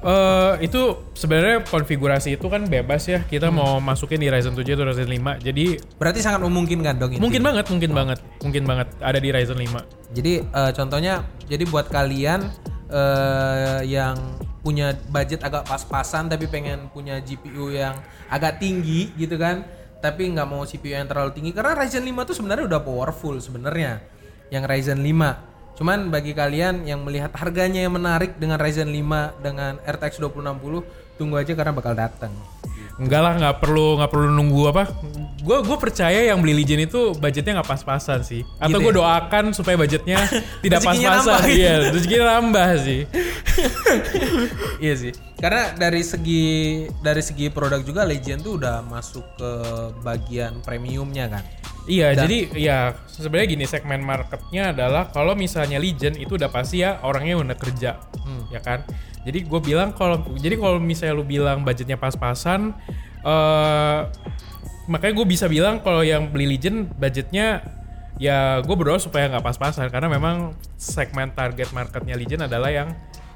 Eh, 0.00 0.64
itu 0.64 1.12
sebenarnya 1.12 1.60
konfigurasi 1.64 2.36
itu 2.36 2.46
kan 2.48 2.64
bebas 2.68 3.04
ya. 3.04 3.20
Kita 3.24 3.52
mau 3.52 3.80
masukin 3.84 4.20
di 4.20 4.32
Ryzen 4.32 4.56
7 4.56 4.64
atau 4.76 4.88
Ryzen 4.88 5.08
5. 5.08 5.36
Jadi 5.40 5.76
Berarti 6.00 6.20
sangat 6.24 6.40
memungkinkan 6.44 6.96
dong 6.96 7.12
ini. 7.16 7.20
mungkin 7.20 7.44
banget, 7.44 7.68
mungkin 7.68 7.92
banget, 7.92 8.18
mungkin 8.40 8.64
banget 8.64 8.88
ada 9.00 9.18
di 9.20 9.28
Ryzen 9.28 9.60
5. 9.60 10.16
Jadi 10.16 10.32
eh, 10.40 10.72
contohnya, 10.72 11.24
jadi 11.48 11.64
buat 11.68 11.92
kalian 11.92 12.40
eh, 12.88 13.80
yang 13.88 14.16
punya 14.60 14.92
budget 15.08 15.40
agak 15.40 15.64
pas-pasan 15.64 16.28
tapi 16.28 16.44
pengen 16.46 16.92
punya 16.92 17.16
GPU 17.20 17.72
yang 17.72 17.96
agak 18.28 18.60
tinggi 18.60 19.12
gitu 19.16 19.40
kan, 19.40 19.64
tapi 20.00 20.28
nggak 20.32 20.48
mau 20.48 20.64
CPU 20.64 20.96
yang 20.96 21.08
terlalu 21.08 21.36
tinggi 21.36 21.52
karena 21.52 21.76
Ryzen 21.76 22.04
5 22.04 22.28
tuh 22.28 22.36
sebenarnya 22.36 22.64
udah 22.68 22.80
powerful 22.80 23.36
sebenarnya 23.40 24.00
yang 24.52 24.64
Ryzen 24.64 25.00
5. 25.00 25.76
Cuman 25.80 26.12
bagi 26.12 26.36
kalian 26.36 26.84
yang 26.84 27.00
melihat 27.08 27.32
harganya 27.40 27.80
yang 27.80 27.96
menarik 27.96 28.36
dengan 28.36 28.60
Ryzen 28.60 28.92
5 28.92 29.40
dengan 29.40 29.80
RTX 29.80 30.20
2060, 30.20 31.16
tunggu 31.16 31.40
aja 31.40 31.52
karena 31.56 31.72
bakal 31.72 31.96
datang. 31.96 32.32
Enggak 33.00 33.20
lah, 33.24 33.32
nggak 33.40 33.56
perlu 33.58 33.96
nggak 33.96 34.10
perlu 34.12 34.28
nunggu 34.28 34.62
apa. 34.68 34.84
Gue 35.40 35.64
gue 35.64 35.76
percaya 35.80 36.20
yang 36.20 36.44
beli 36.44 36.52
Legion 36.52 36.84
itu 36.84 37.16
budgetnya 37.16 37.58
nggak 37.58 37.70
pas-pasan 37.72 38.20
sih. 38.20 38.44
Atau 38.60 38.76
Gitu 38.76 38.84
gue 38.84 38.92
ya? 38.92 38.98
doakan 39.00 39.44
supaya 39.56 39.80
budgetnya 39.80 40.20
tidak 40.64 40.84
pas-pasan. 40.84 41.40
gitu. 41.48 41.56
Iya, 41.56 41.72
rezekinya 41.88 42.24
nambah 42.36 42.68
sih. 42.84 43.00
iya 44.84 44.94
sih. 44.96 45.12
Karena 45.40 45.72
dari 45.72 46.04
segi 46.04 46.44
dari 47.00 47.24
segi 47.24 47.48
produk 47.48 47.80
juga 47.80 48.04
Legend 48.04 48.40
tuh 48.44 48.60
udah 48.60 48.84
masuk 48.84 49.24
ke 49.40 49.50
bagian 50.04 50.60
premiumnya 50.60 51.32
kan. 51.32 51.44
Iya, 51.88 52.12
jadi 52.12 52.38
ya 52.54 52.78
sebenarnya 53.08 53.48
gini 53.56 53.64
segmen 53.64 54.04
marketnya 54.04 54.76
adalah 54.76 55.08
kalau 55.08 55.32
misalnya 55.32 55.80
Legion 55.80 56.12
itu 56.14 56.36
udah 56.36 56.52
pasti 56.52 56.84
ya 56.84 57.00
orangnya 57.00 57.40
udah 57.40 57.56
kerja, 57.56 57.96
ya 58.52 58.60
kan. 58.60 58.84
Jadi 59.20 59.44
gue 59.44 59.60
bilang 59.60 59.92
kalau 59.92 60.24
jadi 60.40 60.56
kalau 60.56 60.80
misalnya 60.80 61.14
lu 61.16 61.24
bilang 61.28 61.60
budgetnya 61.60 62.00
pas-pasan, 62.00 62.72
eh 63.20 64.00
makanya 64.90 65.14
gue 65.22 65.26
bisa 65.28 65.46
bilang 65.46 65.78
kalau 65.84 66.02
yang 66.02 66.32
beli 66.32 66.56
Legion 66.56 66.88
budgetnya 66.98 67.62
ya 68.18 68.58
gue 68.60 68.76
berdoa 68.76 68.98
supaya 68.98 69.30
nggak 69.30 69.44
pas-pasan 69.44 69.86
karena 69.88 70.10
memang 70.12 70.52
segmen 70.76 71.30
target 71.32 71.70
marketnya 71.72 72.18
Legion 72.18 72.42
adalah 72.44 72.72
yang 72.72 72.92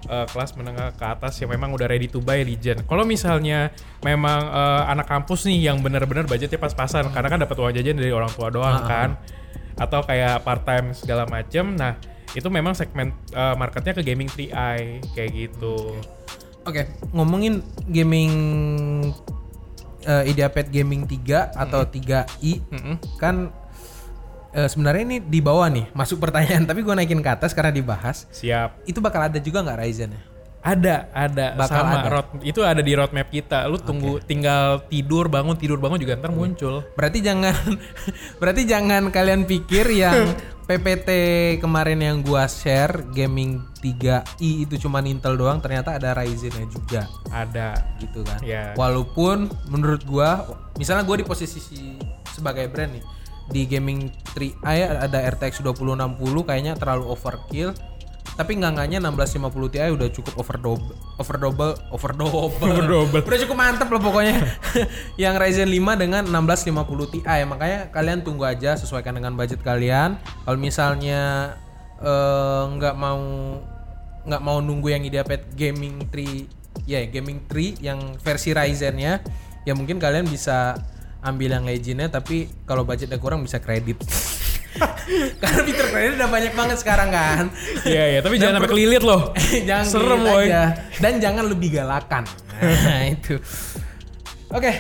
eh, 0.09 0.27
kelas 0.29 0.57
menengah 0.57 0.97
ke 0.97 1.05
atas 1.05 1.41
yang 1.41 1.53
memang 1.53 1.73
udah 1.73 1.89
ready 1.89 2.09
to 2.09 2.21
buy 2.25 2.41
Legion. 2.41 2.81
Kalau 2.85 3.05
misalnya 3.05 3.73
memang 4.01 4.41
eh, 4.51 4.83
anak 4.93 5.05
kampus 5.09 5.45
nih 5.49 5.69
yang 5.69 5.85
benar-benar 5.85 6.25
budgetnya 6.25 6.59
pas-pasan 6.61 7.13
karena 7.13 7.29
kan 7.29 7.39
dapat 7.45 7.57
uang 7.61 7.73
jajan 7.77 7.97
dari 8.01 8.13
orang 8.13 8.33
tua 8.33 8.49
doang 8.49 8.83
kan, 8.85 9.21
atau 9.79 10.01
kayak 10.05 10.43
part 10.43 10.65
time 10.65 10.97
segala 10.97 11.29
macem. 11.29 11.77
Nah 11.77 12.14
itu 12.35 12.49
memang 12.51 12.75
segmen 12.75 13.15
eh, 13.31 13.55
marketnya 13.55 13.95
ke 13.95 14.03
gaming 14.03 14.29
3i 14.29 15.01
kayak 15.15 15.31
gitu. 15.33 15.95
Oke, 16.65 16.89
ngomongin 17.13 17.61
gaming 17.87 18.33
eh 20.05 20.23
IdeaPad 20.31 20.69
Gaming 20.69 21.09
3 21.09 21.57
atau 21.57 21.81
3i 21.89 22.61
Mm-mm. 22.61 22.97
kan 23.17 23.49
eh, 24.53 24.69
sebenarnya 24.69 25.03
ini 25.09 25.17
di 25.21 25.41
bawah 25.41 25.67
nih 25.73 25.89
masuk 25.97 26.21
pertanyaan 26.21 26.65
tapi 26.69 26.85
gue 26.85 26.93
naikin 26.93 27.25
ke 27.25 27.31
atas 27.33 27.57
karena 27.57 27.73
dibahas 27.73 28.29
Siap. 28.31 28.85
itu 28.85 29.01
bakal 29.01 29.33
ada 29.33 29.41
juga 29.41 29.65
nggak 29.65 29.79
Ryzen 29.81 30.13
ya? 30.13 30.23
Ada, 30.65 31.13
ada 31.13 31.53
Bakal 31.61 31.77
sama 31.77 31.97
ada. 32.01 32.09
road 32.09 32.29
itu 32.41 32.65
ada 32.65 32.81
di 32.81 32.97
roadmap 32.97 33.29
kita. 33.29 33.69
Lu 33.69 33.77
tunggu 33.77 34.17
tinggal 34.19 34.81
tidur 34.89 35.29
bangun 35.29 35.61
tidur 35.61 35.77
bangun 35.77 36.01
juga 36.01 36.17
ntar 36.17 36.33
muncul. 36.33 36.81
Berarti 36.97 37.21
jangan 37.21 37.53
berarti 38.41 38.65
jangan 38.65 39.13
kalian 39.13 39.45
pikir 39.45 39.93
yang 39.93 40.33
PPT 40.65 41.09
kemarin 41.61 42.01
yang 42.01 42.17
gua 42.25 42.49
share 42.49 43.05
gaming 43.13 43.61
3i 43.79 44.25
itu 44.65 44.81
cuma 44.81 45.05
Intel 45.05 45.37
doang 45.37 45.61
ternyata 45.61 46.01
ada 46.01 46.17
Ryzen-nya 46.17 46.65
juga 46.65 47.05
Ada. 47.29 48.01
gitu 48.01 48.25
kan. 48.25 48.41
Iya. 48.41 48.73
Walaupun 48.73 49.53
menurut 49.69 50.01
gua 50.09 50.49
misalnya 50.75 51.05
gua 51.05 51.21
di 51.21 51.27
posisi 51.29 51.61
si- 51.61 52.01
sebagai 52.33 52.65
brand 52.73 52.97
nih 52.97 53.05
di 53.45 53.69
gaming 53.69 54.09
3i 54.33 55.05
ada 55.05 55.21
RTX 55.29 55.61
2060 55.61 56.17
kayaknya 56.43 56.73
terlalu 56.75 57.13
overkill. 57.13 57.77
Tapi 58.35 58.59
nggak 58.59 58.91
1650 58.91 59.71
Ti 59.71 59.95
udah 59.95 60.09
cukup 60.11 60.35
over 60.41 60.57
double, 60.59 60.95
over 61.23 61.37
double, 61.39 61.73
over 61.95 62.11
double. 62.13 62.51
double. 62.83 63.23
udah 63.23 63.41
cukup 63.47 63.57
mantep 63.57 63.89
loh 63.93 64.03
pokoknya. 64.03 64.43
yang 65.23 65.39
Ryzen 65.39 65.71
5 65.71 66.03
dengan 66.03 66.23
1650 66.27 67.13
Ti. 67.15 67.21
Makanya 67.47 67.95
kalian 67.95 68.27
tunggu 68.27 68.43
aja 68.43 68.75
sesuaikan 68.75 69.15
dengan 69.15 69.39
budget 69.39 69.63
kalian. 69.63 70.19
Kalau 70.43 70.59
misalnya 70.59 71.55
eh, 72.03 72.63
nggak 72.75 72.95
mau 72.99 73.23
nggak 74.25 74.43
mau 74.43 74.59
nunggu 74.59 74.89
yang 74.89 75.03
IdeaPad 75.05 75.53
Gaming 75.53 76.09
3 76.09 76.89
ya 76.89 77.05
Gaming 77.07 77.45
3 77.47 77.85
yang 77.85 77.99
versi 78.19 78.57
Ryzen 78.57 78.97
ya 78.97 79.21
ya 79.65 79.73
mungkin 79.77 80.01
kalian 80.01 80.29
bisa 80.29 80.81
ambil 81.25 81.51
yang 81.51 81.65
Legendnya 81.65 82.09
tapi 82.09 82.37
kalau 82.63 82.85
budgetnya 82.85 83.17
kurang 83.17 83.41
bisa 83.41 83.57
kredit 83.59 83.97
karena 85.41 85.61
fitur 85.63 85.87
kredit 85.89 86.13
udah 86.17 86.29
banyak 86.29 86.53
banget 86.53 86.77
sekarang 86.77 87.09
kan 87.09 87.47
Iya, 87.85 88.05
iya, 88.09 88.21
tapi 88.21 88.37
jangan 88.37 88.59
sampai 88.59 88.71
kelilit 88.71 89.03
loh. 89.03 89.31
jangan 89.69 89.87
Serem, 89.87 90.21
woy. 90.23 90.47
aja. 90.47 90.75
dan 90.99 91.19
jangan 91.19 91.45
lebih 91.47 91.75
galakan 91.75 92.25
nah 92.55 93.03
itu 93.15 93.41
oke 94.49 94.73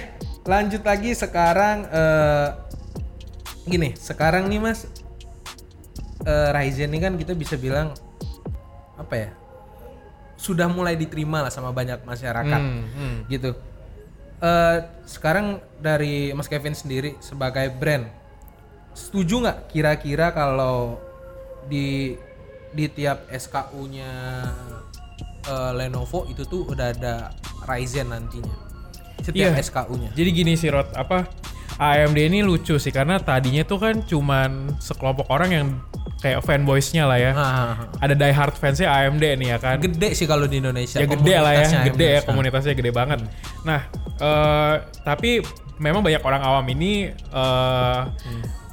lanjut 0.44 0.82
lagi 0.82 1.10
sekarang 1.12 1.86
eh, 1.86 2.48
gini 3.64 3.96
sekarang 3.96 4.46
nih 4.46 4.60
mas 4.60 4.84
eh, 6.22 6.48
Ryzen 6.50 6.88
ini 6.88 7.00
kan 7.00 7.14
kita 7.14 7.32
bisa 7.32 7.56
bilang 7.56 7.96
apa 8.94 9.14
ya 9.16 9.30
sudah 10.36 10.68
mulai 10.68 10.94
diterima 10.94 11.40
lah 11.40 11.48
sama 11.48 11.70
banyak 11.70 12.04
masyarakat 12.04 12.60
Hmm, 12.60 12.84
hmm. 12.86 13.16
gitu. 13.28 13.56
Eh 14.44 14.76
sekarang 15.04 15.46
dari 15.78 16.28
Mas 16.30 16.46
Kevin 16.46 16.72
sendiri 16.72 17.16
sebagai 17.18 17.64
brand, 17.70 18.04
setuju 18.92 19.40
nggak 19.40 19.58
kira-kira 19.68 20.30
kalau 20.30 21.00
di 21.64 22.12
di 22.70 22.84
tiap 22.86 23.24
SKU-nya 23.26 24.12
eh, 25.44 25.72
Lenovo 25.74 26.26
itu 26.26 26.44
tuh 26.44 26.68
udah 26.68 26.92
ada 26.92 27.32
Ryzen 27.64 28.12
nantinya 28.12 28.52
setiap 29.18 29.56
Iya. 29.56 29.62
SKU-nya. 29.62 30.10
Jadi 30.12 30.30
gini 30.30 30.52
sih 30.54 30.68
Rod, 30.68 30.92
apa 30.92 31.24
AMD 31.74 32.18
ini 32.20 32.44
lucu 32.44 32.76
sih 32.76 32.92
karena 32.92 33.16
tadinya 33.16 33.64
tuh 33.64 33.80
kan 33.80 34.04
cuman 34.04 34.76
sekelompok 34.78 35.26
orang 35.26 35.50
yang 35.50 35.66
kayak 36.20 36.40
fanboysnya 36.40 37.04
lah 37.04 37.16
ya. 37.16 37.32
Nah, 37.32 37.88
Ada 37.98 38.12
die 38.12 38.30
hard 38.30 38.54
fansnya 38.54 38.88
AMD 38.88 39.24
nih 39.36 39.48
ya 39.50 39.58
kan. 39.58 39.76
gede 39.78 40.12
sih 40.12 40.24
kalau 40.24 40.44
di 40.44 40.60
Indonesia. 40.60 40.96
ya 40.96 41.06
gede 41.06 41.34
lah 41.34 41.52
ya, 41.52 41.66
gede 41.84 42.06
ya 42.06 42.20
AMD. 42.20 42.28
komunitasnya 42.28 42.74
gede 42.74 42.92
banget. 42.92 43.18
Nah, 43.60 43.80
eh, 44.16 44.74
tapi 45.02 45.42
memang 45.74 46.06
banyak 46.06 46.22
orang 46.22 46.42
awam 46.42 46.66
ini 46.70 47.10
eh, 47.10 48.00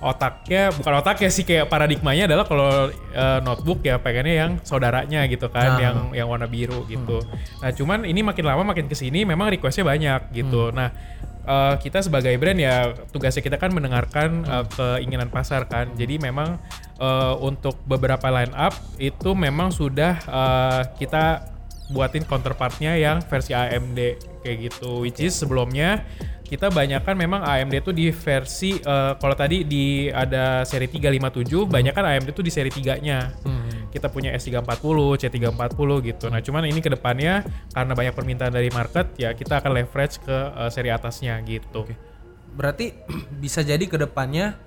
otaknya 0.02 0.74
bukan 0.74 0.94
otaknya 0.98 1.30
sih 1.30 1.46
kayak 1.46 1.70
paradigmanya 1.70 2.26
adalah 2.26 2.46
kalau 2.46 2.90
eh, 2.90 3.40
notebook 3.46 3.86
ya 3.86 4.02
pengennya 4.02 4.36
yang 4.48 4.52
saudaranya 4.66 5.26
gitu 5.30 5.46
kan, 5.54 5.78
Nah. 5.78 5.82
yang 5.82 5.98
yang 6.14 6.28
warna 6.30 6.50
biru 6.50 6.86
gitu. 6.90 7.22
Nah, 7.62 7.70
cuman 7.70 8.06
ini 8.06 8.26
makin 8.26 8.46
lama 8.46 8.66
makin 8.66 8.90
ke 8.90 8.98
sini 8.98 9.26
memang 9.26 9.54
requestnya 9.54 9.86
banyak 9.86 10.34
gitu. 10.34 10.74
Nah, 10.74 10.90
eh, 11.46 11.74
kita 11.78 12.02
sebagai 12.02 12.34
brand 12.38 12.58
ya 12.58 12.98
tugasnya 13.14 13.46
kita 13.46 13.62
kan 13.62 13.70
mendengarkan 13.74 14.42
eh, 14.42 14.66
keinginan 14.74 15.30
pasar 15.30 15.70
kan. 15.70 15.94
Jadi 15.94 16.18
memang 16.18 16.58
eh, 16.98 17.34
untuk 17.38 17.78
beberapa 17.86 18.26
line 18.34 18.58
up 18.58 18.74
itu 18.98 19.38
memang 19.38 19.70
sudah 19.70 20.18
eh, 20.18 20.82
kita 20.98 21.46
buatin 21.92 22.24
counterpartnya 22.24 22.96
yang 22.96 23.20
versi 23.28 23.52
AMD 23.52 24.00
kayak 24.42 24.58
gitu 24.72 25.04
which 25.04 25.20
is 25.22 25.36
sebelumnya 25.36 26.08
kita 26.52 26.68
banyakkan 26.68 27.16
memang 27.16 27.48
AMD 27.48 27.80
tuh 27.80 27.96
di 27.96 28.12
versi 28.12 28.76
eh, 28.76 29.14
kalau 29.16 29.36
tadi 29.40 29.64
di 29.64 30.12
ada 30.12 30.68
seri 30.68 30.92
357 30.92 31.48
banyak 31.64 31.96
kan 31.96 32.04
AMD 32.04 32.36
tuh 32.36 32.44
di 32.44 32.52
seri 32.52 32.68
3-nya 32.68 33.40
Hmm. 33.48 33.88
kita 33.92 34.08
punya 34.08 34.32
S340, 34.36 35.20
C340 35.20 35.90
gitu. 36.08 36.26
Nah, 36.32 36.40
cuman 36.40 36.64
ini 36.64 36.80
ke 36.80 36.88
depannya 36.88 37.44
karena 37.76 37.92
banyak 37.92 38.16
permintaan 38.16 38.52
dari 38.56 38.72
market 38.72 39.16
ya 39.20 39.36
kita 39.36 39.60
akan 39.64 39.72
leverage 39.80 40.20
ke 40.24 40.38
eh, 40.52 40.70
seri 40.72 40.92
atasnya 40.92 41.40
gitu. 41.48 41.88
Berarti 42.52 42.96
bisa 43.44 43.64
jadi 43.64 43.84
ke 43.88 43.96
depannya 43.96 44.60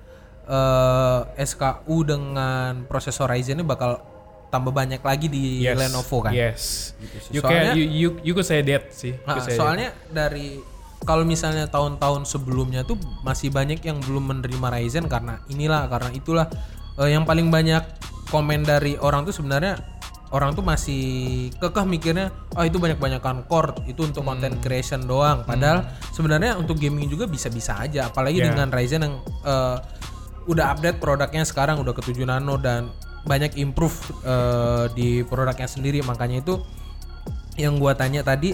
eh, 0.48 1.20
SKU 1.36 1.96
dengan 2.04 2.88
prosesor 2.88 3.28
Ryzen 3.28 3.60
ini 3.60 3.64
bakal 3.64 4.13
tambah 4.54 4.70
banyak 4.70 5.02
lagi 5.02 5.26
di 5.26 5.60
Yes, 5.60 5.74
Lenovo 5.74 6.22
kan? 6.22 6.30
Yes. 6.30 6.94
Gitu 6.94 7.16
sih. 7.18 7.30
You 7.34 7.40
Soalnya- 7.42 7.74
can 7.74 7.74
you, 7.74 7.84
you 7.90 8.08
you 8.22 8.32
could 8.32 8.46
say 8.46 8.62
that 8.62 8.94
sih. 8.94 9.18
Nah, 9.26 9.42
say 9.42 9.50
that. 9.50 9.58
soalnya 9.58 9.88
dari 10.06 10.62
kalau 11.02 11.26
misalnya 11.26 11.66
tahun-tahun 11.66 12.24
sebelumnya 12.24 12.80
tuh 12.80 12.94
masih 13.20 13.50
banyak 13.50 13.82
yang 13.82 13.98
belum 14.00 14.30
menerima 14.30 14.68
Ryzen 14.70 15.04
karena 15.04 15.42
inilah 15.48 15.90
karena 15.90 16.14
itulah 16.14 16.46
Eh, 16.94 17.10
yang 17.10 17.26
paling 17.26 17.50
banyak 17.50 17.82
komen 18.30 18.62
dari 18.62 18.94
orang 18.94 19.26
tuh 19.26 19.34
sebenarnya 19.34 19.82
orang 20.30 20.54
tuh 20.54 20.62
masih 20.62 21.02
kekeh 21.58 21.82
mikirnya 21.82 22.30
oh 22.54 22.62
itu 22.62 22.78
banyak-banyakan 22.78 23.50
core 23.50 23.82
itu 23.84 24.06
untuk 24.06 24.22
content 24.22 24.62
creation 24.62 25.02
doang 25.02 25.42
padahal 25.42 25.90
sebenarnya 26.14 26.54
untuk 26.54 26.78
gaming 26.78 27.10
juga 27.10 27.26
bisa-bisa 27.26 27.82
aja 27.82 28.06
apalagi 28.06 28.38
Ya. 28.38 28.46
dengan 28.46 28.70
Ryzen 28.70 29.02
yang 29.02 29.14
eh, 29.42 29.76
udah 30.46 30.70
update 30.70 31.02
produknya 31.02 31.42
sekarang 31.42 31.82
udah 31.82 31.90
ke 31.90 32.02
7 32.04 32.22
nano 32.22 32.62
dan 32.62 32.94
banyak 33.24 33.56
improve 33.60 33.96
eh, 34.24 34.86
di 34.92 35.08
produknya 35.24 35.68
sendiri 35.68 36.00
makanya 36.04 36.44
itu 36.44 36.60
yang 37.56 37.78
gua 37.78 37.96
tanya 37.96 38.20
tadi 38.22 38.52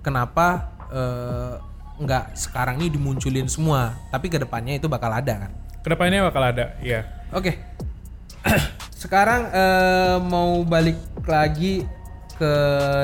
kenapa 0.00 0.72
nggak 1.96 2.36
sekarang 2.36 2.84
ini 2.84 2.92
dimunculin 2.92 3.48
semua 3.48 3.96
tapi 4.12 4.28
ke 4.28 4.36
depannya 4.36 4.76
itu 4.76 4.92
bakal 4.92 5.08
ada 5.08 5.48
kan 5.48 5.52
Ke 5.80 5.88
depannya 5.90 6.22
bakal 6.28 6.44
ada, 6.46 6.78
iya. 6.78 7.26
Oke. 7.34 7.58
Sekarang 9.02 9.50
eh, 9.50 10.16
mau 10.22 10.62
balik 10.62 10.94
lagi 11.26 11.82
ke 12.38 12.52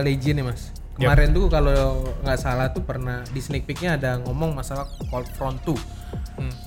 Legion 0.07 0.39
nih 0.39 0.47
mas. 0.47 0.71
Kemarin 0.95 1.35
tuh 1.35 1.51
kalau 1.51 2.07
nggak 2.23 2.39
salah 2.39 2.71
tuh 2.71 2.87
pernah 2.87 3.27
di 3.35 3.43
sneak 3.43 3.67
peeknya 3.67 3.99
ada 3.99 4.19
ngomong 4.23 4.55
masalah 4.55 4.87
Cold 5.11 5.27
Front 5.35 5.59
2. 5.67 5.75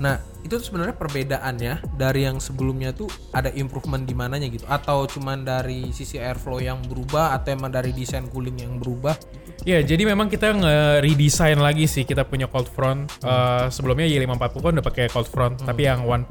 Nah 0.01 0.17
itu 0.41 0.57
tuh 0.57 0.65
sebenarnya 0.73 0.97
perbedaannya 0.97 1.73
dari 1.95 2.25
yang 2.25 2.41
sebelumnya 2.41 2.91
tuh 2.91 3.07
ada 3.31 3.53
improvement 3.53 4.01
di 4.01 4.17
mananya 4.17 4.49
gitu? 4.49 4.65
Atau 4.65 5.05
cuman 5.05 5.45
dari 5.45 5.93
sisi 5.93 6.17
airflow 6.17 6.57
yang 6.57 6.81
berubah 6.89 7.37
atau 7.37 7.53
emang 7.53 7.69
dari 7.69 7.93
desain 7.93 8.25
cooling 8.27 8.65
yang 8.65 8.81
berubah? 8.81 9.13
Ya, 9.61 9.77
jadi 9.77 10.09
memang 10.09 10.25
kita 10.25 10.57
nge-redesign 10.57 11.61
lagi 11.61 11.85
sih 11.85 12.01
kita 12.01 12.25
punya 12.25 12.49
Cold 12.49 12.65
Front. 12.73 13.13
Eh, 13.21 13.69
sebelumnya 13.69 14.09
Y540 14.09 14.57
kan 14.57 14.71
udah 14.81 14.85
pakai 14.89 15.05
Cold 15.13 15.29
Front, 15.29 15.61
tapi 15.61 15.85
yang 15.85 16.01
1.0 16.01 16.25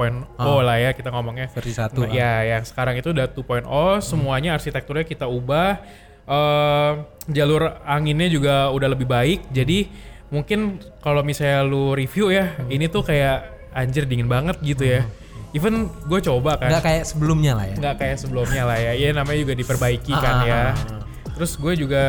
lah 0.67 0.77
ya 0.83 0.91
kita 0.91 1.15
ngomongnya. 1.15 1.47
Versi 1.55 1.71
satu. 1.71 2.03
Nah, 2.03 2.11
ya, 2.11 2.59
yang 2.59 2.67
sekarang 2.67 2.99
itu 2.99 3.15
udah 3.15 3.31
2.0, 3.31 4.03
semuanya 4.03 4.59
arsitekturnya 4.59 5.07
kita 5.07 5.31
ubah. 5.31 5.79
Eh, 6.27 6.93
jalur 7.31 7.71
anginnya 7.87 8.27
juga 8.27 8.75
udah 8.75 8.89
lebih 8.91 9.07
baik. 9.07 9.47
Jadi 9.55 10.10
mungkin 10.31 10.61
kalau 10.99 11.21
misalnya 11.21 11.61
lu 11.61 11.93
review 11.93 12.31
ya, 12.31 12.51
ini 12.67 12.87
tuh 12.87 13.03
kayak 13.03 13.45
anjir 13.71 14.03
dingin 14.05 14.27
banget 14.27 14.59
gitu 14.61 14.83
ya. 14.83 15.03
Even 15.51 15.91
gue 16.05 16.21
coba 16.21 16.55
kan 16.57 16.71
Nggak 16.71 16.85
kayak 16.85 17.05
sebelumnya 17.05 17.53
lah 17.53 17.67
ya. 17.67 17.75
nggak 17.77 17.97
kayak 17.97 18.17
sebelumnya 18.17 18.63
lah 18.65 18.79
ya. 18.79 18.93
Iya 18.95 19.11
namanya 19.13 19.39
juga 19.41 19.55
diperbaiki 19.55 20.13
kan 20.13 20.35
Ah, 20.37 20.43
ya. 20.43 20.55
ah, 20.55 20.71
ah. 20.71 21.03
Terus 21.35 21.53
gue 21.55 21.73
juga 21.77 22.03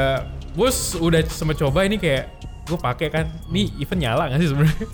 gue 0.51 0.69
s- 0.69 0.93
udah 0.93 1.21
sempet 1.25 1.57
coba 1.57 1.81
ini 1.81 1.97
kayak 1.97 2.29
gue 2.63 2.77
pakai 2.77 3.09
kan. 3.09 3.25
Nih 3.49 3.73
event 3.75 3.97
nyala 3.99 4.29
gak 4.29 4.39
sih 4.39 4.49
sebenarnya? 4.53 4.85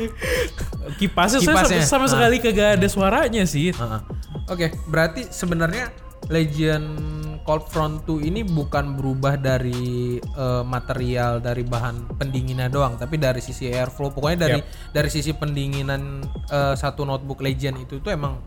Kipasnya, 0.96 1.39
saya 1.43 1.53
Kipasnya, 1.53 1.79
sama, 1.84 1.86
sama 1.86 2.05
sekali 2.07 2.36
kagak 2.39 2.79
ada 2.79 2.88
suaranya 2.88 3.43
sih. 3.43 3.75
Heeh. 3.75 4.00
Oke, 4.48 4.72
berarti 4.88 5.27
sebenarnya 5.27 5.91
Legion 6.27 6.84
Cold 7.41 7.72
Front 7.72 8.03
2 8.03 8.27
ini 8.27 8.43
bukan 8.43 9.00
berubah 9.00 9.39
dari 9.39 10.19
eh, 10.19 10.63
material 10.67 11.39
dari 11.39 11.63
bahan 11.63 12.19
pendinginnya 12.19 12.67
doang, 12.67 13.00
tapi 13.00 13.15
dari 13.15 13.39
sisi 13.39 13.72
airflow. 13.72 14.12
Pokoknya 14.12 14.51
dari 14.51 14.60
dari 14.91 15.07
sisi 15.07 15.31
pendinginan 15.31 16.19
eh, 16.51 16.75
satu 16.75 17.07
notebook 17.07 17.39
Legion 17.39 17.79
itu 17.79 18.03
tuh 18.03 18.12
emang 18.12 18.43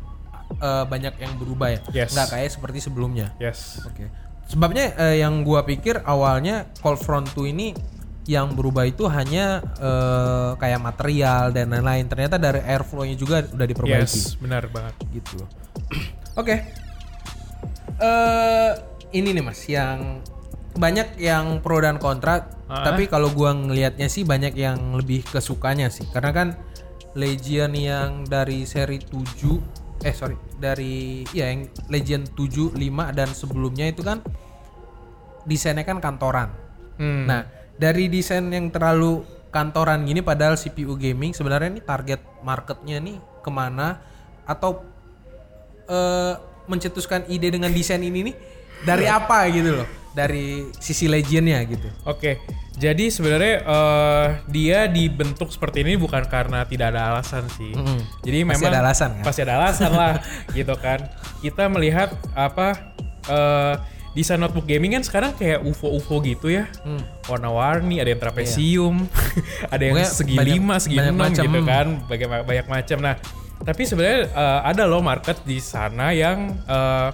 eh, 0.60 0.84
banyak 0.84 1.16
yang 1.16 1.32
berubah 1.40 1.68
ya. 1.72 1.80
Yes. 2.04 2.12
Nggak 2.12 2.28
kayak 2.28 2.50
seperti 2.52 2.78
sebelumnya. 2.84 3.32
Yes. 3.40 3.80
Oke. 3.88 4.12
Sebabnya 4.52 4.92
eh, 5.00 5.25
yang 5.25 5.40
gua 5.40 5.64
pikir 5.64 6.04
awalnya 6.04 6.68
Cold 6.84 7.00
Front 7.00 7.32
2 7.32 7.56
ini 7.56 7.72
yang 8.28 8.52
berubah 8.52 8.84
itu 8.84 9.08
hanya 9.08 9.64
eh, 9.80 10.50
kayak 10.60 10.76
material 10.76 11.56
dan 11.56 11.72
lain-lain. 11.72 12.04
Ternyata 12.04 12.37
dari 12.37 12.60
airflow-nya 12.60 13.16
juga 13.16 13.49
udah 13.49 13.64
diperbaiki 13.64 14.20
Yes, 14.20 14.37
benar 14.37 14.68
banget. 14.68 14.92
gitu. 15.08 15.40
Oke. 16.37 16.68
Eh 18.00 18.71
ini 19.12 19.37
nih 19.37 19.45
Mas 19.45 19.61
yang 19.69 20.25
banyak 20.75 21.19
yang 21.21 21.61
pro 21.61 21.83
dan 21.83 22.00
kontra, 22.00 22.47
Ah. 22.71 22.87
tapi 22.87 23.11
kalau 23.11 23.35
gua 23.35 23.50
ngelihatnya 23.50 24.07
sih 24.07 24.23
banyak 24.23 24.54
yang 24.54 24.94
lebih 24.96 25.27
kesukanya 25.27 25.90
sih. 25.90 26.07
Karena 26.09 26.31
kan 26.31 26.48
Legion 27.18 27.74
yang 27.74 28.22
dari 28.22 28.62
seri 28.64 29.03
7 29.03 29.59
eh 30.01 30.14
sorry, 30.14 30.38
dari 30.57 31.27
ya 31.35 31.51
yang 31.51 31.68
Legion 31.90 32.22
7, 32.24 32.72
5 32.72 33.11
dan 33.12 33.29
sebelumnya 33.35 33.90
itu 33.90 34.01
kan 34.01 34.22
desainnya 35.44 35.85
kan 35.85 35.98
kantoran. 36.01 36.48
Hmm. 36.96 37.27
Nah, 37.27 37.44
dari 37.77 38.07
desain 38.09 38.46
yang 38.48 38.70
terlalu 38.70 39.27
kantoran 39.51 40.07
gini 40.07 40.22
padahal 40.22 40.55
CPU 40.55 40.94
gaming 40.94 41.35
sebenarnya 41.35 41.74
ini 41.74 41.83
target 41.83 42.22
marketnya 42.46 43.03
nih 43.03 43.18
ke 43.42 43.51
mana 43.51 43.98
atau 44.46 44.87
eh, 45.90 46.35
mencetuskan 46.70 47.26
ide 47.26 47.50
dengan 47.50 47.68
desain 47.68 47.98
ini 47.98 48.22
nih 48.24 48.35
dari 48.80 49.04
apa 49.04 49.44
gitu 49.50 49.76
loh 49.76 49.88
dari 50.11 50.66
sisi 50.76 51.06
legendnya 51.06 51.62
gitu 51.64 51.87
Oke, 52.02 52.42
jadi 52.74 53.11
sebenarnya 53.11 53.54
eh, 53.62 54.26
dia 54.48 54.78
dibentuk 54.87 55.50
seperti 55.50 55.83
ini 55.83 55.94
bukan 55.94 56.26
karena 56.26 56.62
tidak 56.64 56.90
ada 56.90 57.14
alasan 57.14 57.46
sih. 57.48 57.70
Mm-mm. 57.70 57.98
Jadi 58.20 58.38
Pasti 58.42 58.50
memang 58.59 58.70
ada 58.70 58.80
alasan, 58.83 59.11
kan? 59.14 59.22
Pasti 59.22 59.40
ada 59.40 59.54
alasan 59.56 59.90
lah, 59.92 60.14
gitu 60.59 60.74
kan. 60.74 61.06
Kita 61.38 61.70
melihat 61.70 62.11
apa 62.35 62.74
eh, 63.28 63.74
desain 64.11 64.35
notebook 64.35 64.66
gaming 64.66 64.98
kan 64.98 65.06
sekarang 65.06 65.30
kayak 65.33 65.62
UFO-UFO 65.62 66.18
gitu 66.26 66.50
ya, 66.50 66.66
warna-warni, 67.30 68.02
ada 68.02 68.11
yang 68.11 68.18
trapesium, 68.18 69.06
ada 69.70 69.78
yang 69.78 69.94
Pokoknya 69.94 70.11
segi 70.11 70.35
banyak- 70.35 70.54
lima, 70.59 70.74
segi 70.83 70.96
banyak 70.98 71.14
enam 71.14 71.22
macam. 71.22 71.44
gitu 71.46 71.61
kan, 71.62 71.87
banyak 72.11 72.28
banyak 72.42 72.66
macam. 72.66 72.98
Nah, 72.98 73.14
tapi 73.61 73.83
sebenarnya 73.85 74.33
eh, 74.33 74.61
ada 74.64 74.88
loh 74.88 75.05
market 75.05 75.40
di 75.44 75.61
sana 75.61 76.11
yang 76.16 76.57
eh, 76.64 77.11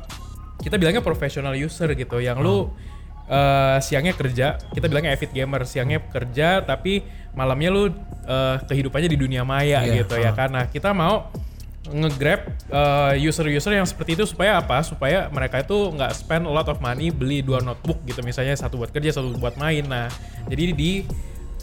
kita 0.62 0.80
bilangnya 0.80 1.04
professional 1.04 1.52
user 1.52 1.92
gitu, 1.92 2.22
yang 2.22 2.40
lu 2.40 2.70
eh, 3.28 3.78
siangnya 3.82 4.14
kerja, 4.14 4.56
kita 4.72 4.86
bilangnya 4.86 5.12
avid 5.12 5.30
gamer, 5.34 5.62
siangnya 5.66 6.00
kerja 6.06 6.62
tapi 6.64 7.02
malamnya 7.36 7.70
lu 7.74 7.84
eh, 8.24 8.56
kehidupannya 8.64 9.10
di 9.12 9.18
dunia 9.20 9.42
maya 9.44 9.84
Iya, 9.84 10.02
gitu 10.02 10.16
ya 10.16 10.32
kan. 10.32 10.54
Nah, 10.54 10.64
kita 10.70 10.96
mau 10.96 11.28
nge-grab 11.86 12.50
eh, 12.72 13.14
user-user 13.22 13.78
yang 13.78 13.86
seperti 13.86 14.18
itu 14.18 14.26
supaya 14.26 14.58
apa? 14.58 14.82
Supaya 14.82 15.30
mereka 15.30 15.62
itu 15.62 15.94
nggak 15.94 16.12
spend 16.18 16.46
a 16.46 16.50
lot 16.50 16.66
of 16.66 16.82
money 16.82 17.14
beli 17.14 17.46
dua 17.46 17.62
notebook 17.62 18.02
gitu 18.06 18.26
misalnya 18.26 18.58
satu 18.58 18.80
buat 18.80 18.90
kerja, 18.90 19.14
satu 19.14 19.38
buat 19.38 19.54
main. 19.54 19.86
Nah, 19.86 20.10
jadi 20.50 20.74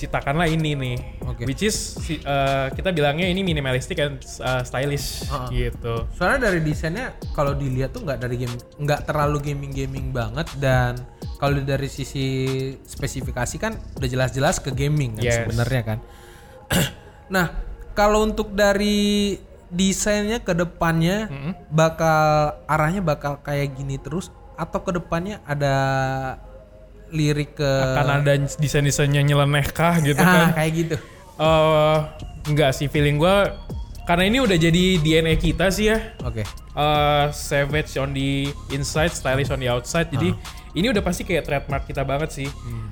diciptakanlah 0.04 0.46
ini 0.46 0.76
nih. 0.76 0.98
Oke. 1.24 1.48
Which 1.48 1.64
is 1.64 1.72
si- 1.96 2.20
eh, 2.20 2.68
kita 2.70 2.92
bilangnya 2.92 3.24
ini 3.24 3.40
minimalistic 3.40 3.96
and 3.98 4.20
eh, 4.20 4.62
stylish 4.62 5.24
Ah. 5.26 5.48
gitu. 5.48 6.04
soalnya 6.12 6.46
dari 6.46 6.60
desainnya 6.60 7.16
kalau 7.32 7.56
dilihat 7.56 7.90
tuh 7.90 8.04
nggak 8.04 8.20
dari 8.20 8.36
game 8.38 8.52
nggak 8.78 9.02
terlalu 9.06 9.40
gaming 9.42 9.72
gaming 9.72 10.12
banget 10.12 10.52
dan 10.58 11.00
kalau 11.36 11.56
dari 11.58 11.88
sisi 11.88 12.28
spesifikasi 12.78 13.56
kan 13.58 13.74
udah 13.94 14.10
jelas-jelas 14.10 14.60
ke 14.60 14.70
gaming 14.70 15.16
kan 15.16 15.24
Yes. 15.24 15.40
sebenarnya 15.42 15.82
kan 15.86 15.98
nah 17.34 17.56
kalau 17.94 18.24
untuk 18.24 18.52
dari 18.52 19.40
desainnya 19.68 20.38
ke 20.38 20.52
depannya 20.54 21.32
bakal 21.68 22.20
arahnya 22.66 23.00
bakal 23.00 23.40
kayak 23.40 23.74
gini 23.74 23.96
terus 23.98 24.28
atau 24.54 24.80
ke 24.80 24.94
depannya 24.94 25.40
ada 25.44 25.76
lirik 27.14 27.56
ke 27.56 27.70
Akan 27.94 28.26
ada 28.26 28.34
desain-desainnya 28.58 29.22
nyeleneh 29.22 29.70
kah 29.70 30.02
gitu 30.02 30.20
ah, 30.20 30.50
kan? 30.50 30.50
kayak 30.58 30.74
gitu 30.74 30.96
Eh, 31.34 31.98
enggak 32.50 32.78
sih 32.78 32.86
feeling 32.86 33.18
gua 33.18 33.58
karena 34.04 34.28
ini 34.28 34.38
udah 34.44 34.58
jadi 34.60 35.00
DNA 35.00 35.40
kita 35.40 35.72
sih 35.72 35.88
ya. 35.88 36.12
oke 36.22 36.44
uh, 36.76 37.32
savage 37.32 37.96
on 37.96 38.12
the 38.12 38.52
inside, 38.76 39.16
stylish 39.16 39.48
on 39.48 39.64
the 39.64 39.72
outside. 39.72 40.12
Jadi 40.12 40.36
ini 40.76 40.92
udah 40.92 41.00
pasti 41.00 41.24
kayak 41.24 41.48
trademark 41.48 41.88
kita 41.88 42.04
banget 42.04 42.30
sih. 42.44 42.50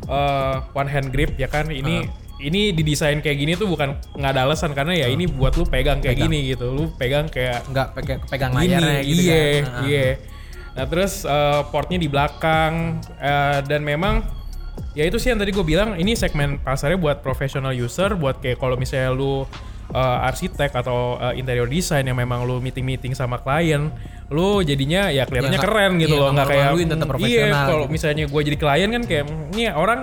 Uh, 0.08 0.64
one 0.72 0.88
hand 0.88 1.12
grip 1.12 1.36
ya 1.36 1.52
kan. 1.52 1.68
Ini 1.68 2.08
ini 2.42 2.72
didesain 2.74 3.20
kayak 3.20 3.38
gini 3.38 3.54
tuh 3.60 3.68
bukan 3.68 4.00
nggak 4.18 4.32
ada 4.34 4.48
alasan 4.48 4.72
karena 4.72 4.98
ya 4.98 5.08
ini 5.12 5.28
buat 5.30 5.54
lu 5.60 5.68
pegang 5.68 6.00
kayak 6.00 6.16
gini 6.16 6.56
gitu. 6.56 6.72
Lu 6.72 6.90
pegang 6.96 7.28
kayak 7.28 7.68
nggak 7.70 7.88
pegang 7.92 8.20
pegang 8.26 8.52
layarnya 8.56 9.00
gitu 9.04 9.22
iya, 9.22 9.36
kan 9.36 9.64
Ah, 9.68 9.84
iya. 9.86 10.06
Nah 10.72 10.86
terus 10.88 11.28
uh, 11.28 11.68
portnya 11.68 12.00
di 12.00 12.08
belakang 12.08 12.98
uh, 13.20 13.60
dan 13.66 13.84
memang 13.84 14.24
ya 14.96 15.04
itu 15.04 15.20
sih 15.20 15.32
yang 15.32 15.40
tadi 15.40 15.52
gue 15.52 15.64
bilang 15.64 16.00
ini 16.00 16.16
segmen 16.16 16.60
pasarnya 16.64 16.96
buat 17.00 17.20
professional 17.20 17.76
user 17.76 18.16
buat 18.16 18.40
kayak 18.40 18.60
kalau 18.60 18.80
misalnya 18.80 19.12
lu 19.12 19.44
uh, 19.92 20.28
arsitek 20.28 20.72
atau 20.72 21.20
uh, 21.20 21.36
interior 21.36 21.68
design 21.68 22.08
yang 22.08 22.16
memang 22.16 22.48
lu 22.48 22.64
meeting 22.64 22.88
meeting 22.88 23.12
sama 23.12 23.40
klien 23.40 23.92
lu 24.32 24.64
jadinya 24.64 25.12
ya 25.12 25.28
kelihatannya 25.28 25.60
Ya, 25.60 25.64
keren 25.64 25.92
gitu 26.00 26.16
iya, 26.16 26.22
loh 26.24 26.30
nggak 26.32 26.48
kayak 26.48 26.68
tetap 26.72 26.88
"Hmm, 26.96 27.12
profesional 27.12 27.52
iya 27.52 27.68
kalau 27.68 27.86
gitu." 27.88 27.94
misalnya 27.96 28.24
gue 28.32 28.42
jadi 28.48 28.58
klien 28.60 28.90
kan 28.96 29.04
kayak 29.04 29.26
ini 29.56 29.64
orang 29.72 30.00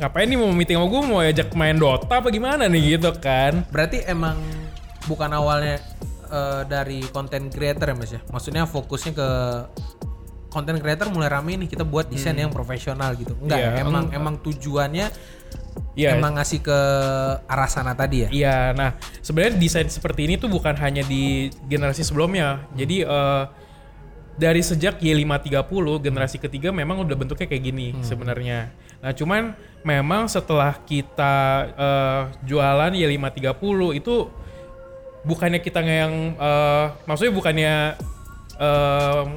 ngapain 0.00 0.28
nih 0.28 0.38
mau 0.40 0.52
meeting 0.52 0.76
sama 0.80 0.86
gue 0.88 1.00
mau 1.04 1.18
ajak 1.20 1.48
main 1.56 1.76
Dota 1.76 2.08
apa 2.08 2.28
gimana 2.28 2.64
nih 2.68 2.96
gitu 2.96 3.12
kan 3.20 3.64
Berarti 3.68 4.04
emang 4.08 4.36
bukan 5.04 5.28
awalnya 5.32 5.76
eh, 6.28 6.62
dari 6.64 7.04
content 7.12 7.52
creator 7.52 7.92
ya 7.92 7.96
mas 7.96 8.12
ya? 8.16 8.20
Maksudnya 8.32 8.64
fokusnya 8.64 9.12
ke 9.12 9.28
content 10.50 10.82
creator 10.82 11.06
mulai 11.08 11.30
rame 11.30 11.54
nih 11.64 11.68
kita 11.70 11.86
buat 11.86 12.10
desain 12.10 12.34
yang 12.34 12.50
profesional 12.50 13.14
gitu. 13.14 13.38
Enggak, 13.38 13.58
ya? 13.58 13.70
emang 13.80 14.10
enggak. 14.10 14.18
emang 14.18 14.34
tujuannya 14.42 15.06
Iya. 15.94 16.16
emang 16.16 16.38
ngasih 16.38 16.62
ke 16.62 16.78
arah 17.46 17.70
sana 17.70 17.92
tadi 17.94 18.26
ya? 18.26 18.28
Iya, 18.30 18.56
nah 18.74 18.90
sebenarnya 19.22 19.58
desain 19.58 19.86
seperti 19.90 20.26
ini 20.26 20.34
tuh 20.38 20.50
bukan 20.50 20.74
hanya 20.78 21.02
di 21.06 21.50
generasi 21.66 22.02
sebelumnya. 22.06 22.66
Jadi 22.74 23.02
eh, 23.06 23.44
dari 24.40 24.62
sejak 24.64 25.02
Y530 25.02 25.84
generasi 26.00 26.40
ketiga 26.40 26.72
memang 26.72 27.04
udah 27.04 27.16
bentuknya 27.18 27.46
kayak 27.50 27.64
gini 27.64 27.92
sebenarnya. 28.00 28.72
Nah, 29.00 29.12
cuman 29.12 29.52
memang 29.84 30.30
setelah 30.30 30.78
kita 30.86 31.34
eh, 31.74 32.22
jualan 32.48 32.92
Y530 32.96 34.00
itu 34.00 34.14
bukannya 35.26 35.60
kita 35.60 35.80
yang 35.84 36.38
eh, 36.38 36.86
maksudnya 37.04 37.34
bukannya 37.34 37.74
em, 38.56 39.28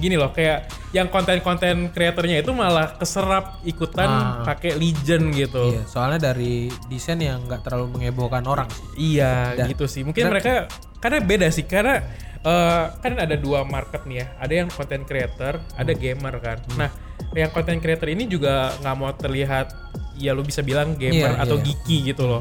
gini 0.00 0.16
loh 0.16 0.32
kayak 0.32 0.66
yang 0.90 1.06
konten-konten 1.06 1.92
kreatornya 1.92 2.40
itu 2.40 2.50
malah 2.50 2.96
keserap 2.96 3.60
ikutan 3.62 4.08
Ah. 4.08 4.42
pakai 4.42 4.74
Legion 4.74 5.30
gitu. 5.30 5.70
Iya, 5.70 5.84
soalnya 5.84 6.32
dari 6.32 6.66
desain 6.88 7.20
yang 7.20 7.44
nggak 7.44 7.62
terlalu 7.62 8.00
mengebohkan 8.00 8.42
orang. 8.42 8.66
Iya 8.96 9.54
Dan- 9.54 9.68
gitu 9.68 9.84
sih. 9.84 10.02
Mungkin 10.02 10.26
dan- 10.26 10.32
mereka 10.32 10.52
karena 10.98 11.18
beda 11.20 11.46
sih 11.50 11.64
karena 11.64 12.00
eh, 12.40 12.84
kan 12.96 13.12
ada 13.14 13.36
dua 13.36 13.62
market 13.62 14.08
nih 14.08 14.24
ya. 14.24 14.26
Ada 14.40 14.52
yang 14.56 14.68
content 14.72 15.04
creator, 15.04 15.60
ada 15.76 15.92
gamer 15.92 16.40
kan. 16.40 16.56
Nah, 16.72 16.88
yang 17.36 17.52
content 17.52 17.76
creator 17.78 18.08
ini 18.08 18.24
juga 18.24 18.72
nggak 18.80 18.96
mau 18.96 19.12
terlihat 19.12 19.68
ya 20.16 20.32
lu 20.32 20.40
bisa 20.40 20.64
bilang 20.64 20.96
gamer 20.96 21.36
Iya, 21.36 21.44
atau 21.44 21.60
iya. 21.60 21.64
geeky 21.68 21.96
gitu 22.08 22.24
loh. 22.24 22.40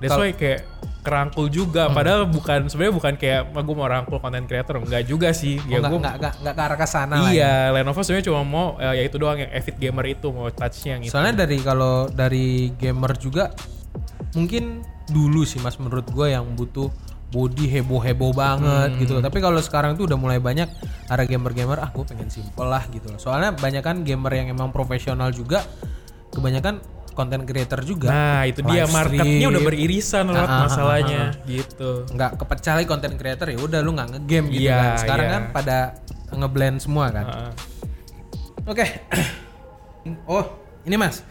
That's 0.00 0.16
Kal- 0.16 0.24
why 0.24 0.32
kayak 0.32 0.64
kerangkul 0.98 1.46
juga 1.46 1.88
padahal 1.88 2.26
bukan 2.26 2.66
sebenarnya 2.66 2.94
bukan 2.94 3.14
kayak 3.14 3.40
gue 3.50 3.74
mau 3.74 3.86
rangkul 3.86 4.18
content 4.18 4.44
creator 4.44 4.76
enggak 4.76 5.02
juga 5.02 5.30
sih. 5.30 5.56
Oh, 5.58 5.70
Ya 5.70 5.78
gue 5.78 5.94
nggak, 5.94 6.14
nggak, 6.18 6.34
nggak 6.42 6.54
ke 6.54 6.62
arah 6.62 6.76
ke 6.76 6.86
sana 6.86 7.14
lah 7.16 7.30
ya. 7.30 7.32
Iya, 7.32 7.52
Lenovo 7.72 8.00
sebenarnya 8.00 8.26
cuma 8.26 8.40
mau 8.42 8.66
eh, 8.76 8.94
ya 8.94 9.02
itu 9.02 9.16
doang 9.16 9.38
yang 9.38 9.50
avid 9.50 9.76
gamer 9.76 10.06
itu 10.08 10.26
mau 10.28 10.48
touchnya 10.48 10.90
yang 10.94 11.02
itu. 11.02 11.10
Soalnya 11.10 11.34
dari 11.42 11.58
kalau 11.58 11.94
dari 12.08 12.46
gamer 12.74 13.12
juga 13.16 13.54
mungkin 14.34 14.82
dulu 15.06 15.42
sih 15.42 15.58
mas 15.58 15.76
menurut 15.76 16.04
gue 16.04 16.26
yang 16.28 16.44
butuh 16.52 16.92
body 17.28 17.68
heboh-heboh 17.70 18.32
banget 18.32 18.88
Hmm. 18.92 19.00
gitu 19.00 19.12
loh. 19.14 19.22
Tapi 19.22 19.38
kalau 19.38 19.60
sekarang 19.60 19.94
tuh 19.94 20.04
udah 20.04 20.16
mulai 20.16 20.40
banyak 20.40 20.68
ada 21.06 21.24
gamer-gamer 21.24 21.76
ah 21.78 21.88
gue 21.88 22.04
pengen 22.04 22.28
simple 22.28 22.64
lah 22.64 22.84
gitu 22.88 23.08
loh. 23.08 23.16
Soalnya 23.16 23.52
banyak 23.52 23.80
kan 23.80 24.00
gamer 24.00 24.32
yang 24.34 24.48
emang 24.48 24.68
profesional 24.68 25.28
juga 25.28 25.64
kebanyakan 26.30 26.80
content 27.18 27.42
creator 27.42 27.82
juga. 27.82 28.06
Nah, 28.14 28.46
itu 28.46 28.62
dia 28.62 28.86
marketnya 28.86 29.50
udah 29.50 29.62
beririsan 29.66 30.30
lot 30.30 30.38
Ah, 30.38 30.46
ah, 30.46 30.54
ah, 30.54 30.60
masalahnya 30.70 31.22
gitu. 31.50 32.06
nggak 32.14 32.38
kepecah 32.38 32.78
lagi 32.78 32.86
content 32.86 33.18
creator 33.18 33.50
ya 33.50 33.58
udah 33.58 33.82
lu 33.82 33.90
nggak 33.98 34.08
ngegame 34.14 34.46
gitu 34.54 34.70
Iya, 34.70 34.78
kan. 34.78 34.98
Sekarang 35.02 35.26
iya. 35.26 35.34
kan 35.34 35.42
pada 35.50 35.78
ngeblend 36.30 36.78
semua 36.78 37.10
kan. 37.10 37.26
Oke. 38.62 38.86
oh, 40.30 40.44
ini 40.86 40.94
Mas. 40.94 41.26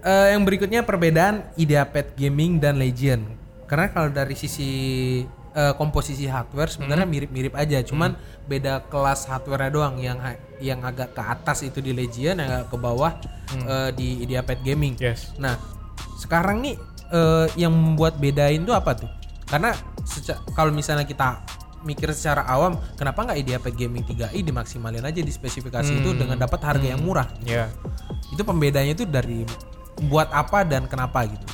Eh, 0.00 0.28
yang 0.32 0.46
berikutnya 0.46 0.86
perbedaan 0.86 1.42
Ideapad 1.58 2.14
Gaming 2.14 2.62
dan 2.62 2.78
Legion. 2.78 3.26
Karena 3.66 3.90
kalau 3.90 4.08
dari 4.14 4.38
sisi 4.38 4.70
eh, 5.50 5.74
komposisi 5.74 6.30
hardware 6.30 6.70
sebenarnya 6.70 7.06
Hmm. 7.06 7.14
mirip-mirip 7.14 7.54
aja, 7.54 7.82
cuman 7.82 8.14
beda 8.46 8.86
kelas 8.86 9.26
hardware 9.26 9.68
doang 9.68 9.98
yang 9.98 10.18
yang 10.62 10.78
agak 10.82 11.10
ke 11.10 11.22
atas 11.22 11.62
itu 11.62 11.78
di 11.78 11.90
Legion, 11.90 12.38
yang 12.38 12.48
agak 12.48 12.68
ke 12.70 12.76
bawah 12.78 13.12
Hmm. 13.50 13.66
eh, 13.66 13.90
di 13.92 14.22
Ideapad 14.22 14.62
Gaming. 14.62 14.94
Yes. 14.98 15.34
Nah, 15.36 15.58
sekarang 16.16 16.62
nih 16.62 16.78
eh, 17.10 17.46
yang 17.58 17.74
membuat 17.74 18.22
bedain 18.22 18.62
tuh 18.62 18.70
apa 18.70 18.94
tuh? 18.94 19.10
Karena 19.50 19.74
kalau 20.54 20.70
misalnya 20.70 21.02
kita 21.02 21.42
mikir 21.82 22.06
secara 22.14 22.46
awam, 22.46 22.78
kenapa 22.94 23.26
nggak 23.26 23.38
Ideapad 23.42 23.74
Gaming 23.74 24.06
3i 24.06 24.46
dimaksimalin 24.46 25.02
aja 25.02 25.18
di 25.18 25.32
spesifikasi 25.34 25.90
itu 25.90 26.14
dengan 26.14 26.38
dapat 26.38 26.62
harga 26.62 26.86
yang 26.86 27.02
murah? 27.02 27.26
Ya. 27.42 27.66
Itu 28.30 28.46
pembedanya 28.46 28.94
itu 28.94 29.02
dari 29.02 29.42
buat 30.06 30.30
apa 30.30 30.62
dan 30.62 30.86
kenapa 30.86 31.26
gitu. 31.26 31.46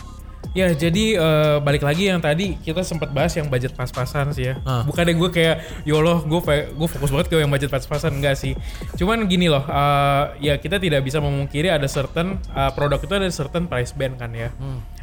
Ya, 0.56 0.72
jadi 0.72 1.20
eh, 1.20 1.56
balik 1.60 1.84
lagi 1.84 2.08
yang 2.08 2.16
tadi 2.16 2.56
kita 2.56 2.80
sempat 2.80 3.12
bahas 3.12 3.36
yang 3.36 3.52
budget 3.52 3.76
pas-pasan 3.76 4.32
sih 4.32 4.48
ya. 4.48 4.54
Ah. 4.64 4.88
Bukannya 4.88 5.12
gue 5.12 5.28
kayak, 5.28 5.84
ya 5.84 5.94
Allah, 6.00 6.24
gue 6.24 6.40
gue 6.72 6.88
fokus 6.88 7.12
banget 7.12 7.28
ke 7.28 7.36
yang 7.36 7.52
budget 7.52 7.68
pas-pasan 7.68 8.16
enggak 8.16 8.40
sih. 8.40 8.56
Cuman 8.96 9.28
gini 9.28 9.52
loh, 9.52 9.60
eh, 9.68 10.24
ya 10.40 10.54
kita 10.56 10.80
tidak 10.80 11.04
bisa 11.04 11.20
memungkiri 11.20 11.68
ada 11.68 11.84
certain 11.84 12.40
eh, 12.40 12.70
produk 12.72 12.96
itu 12.96 13.12
ada 13.12 13.28
certain 13.28 13.68
price 13.68 13.92
band 13.92 14.16
kan 14.16 14.32
ya. 14.32 14.48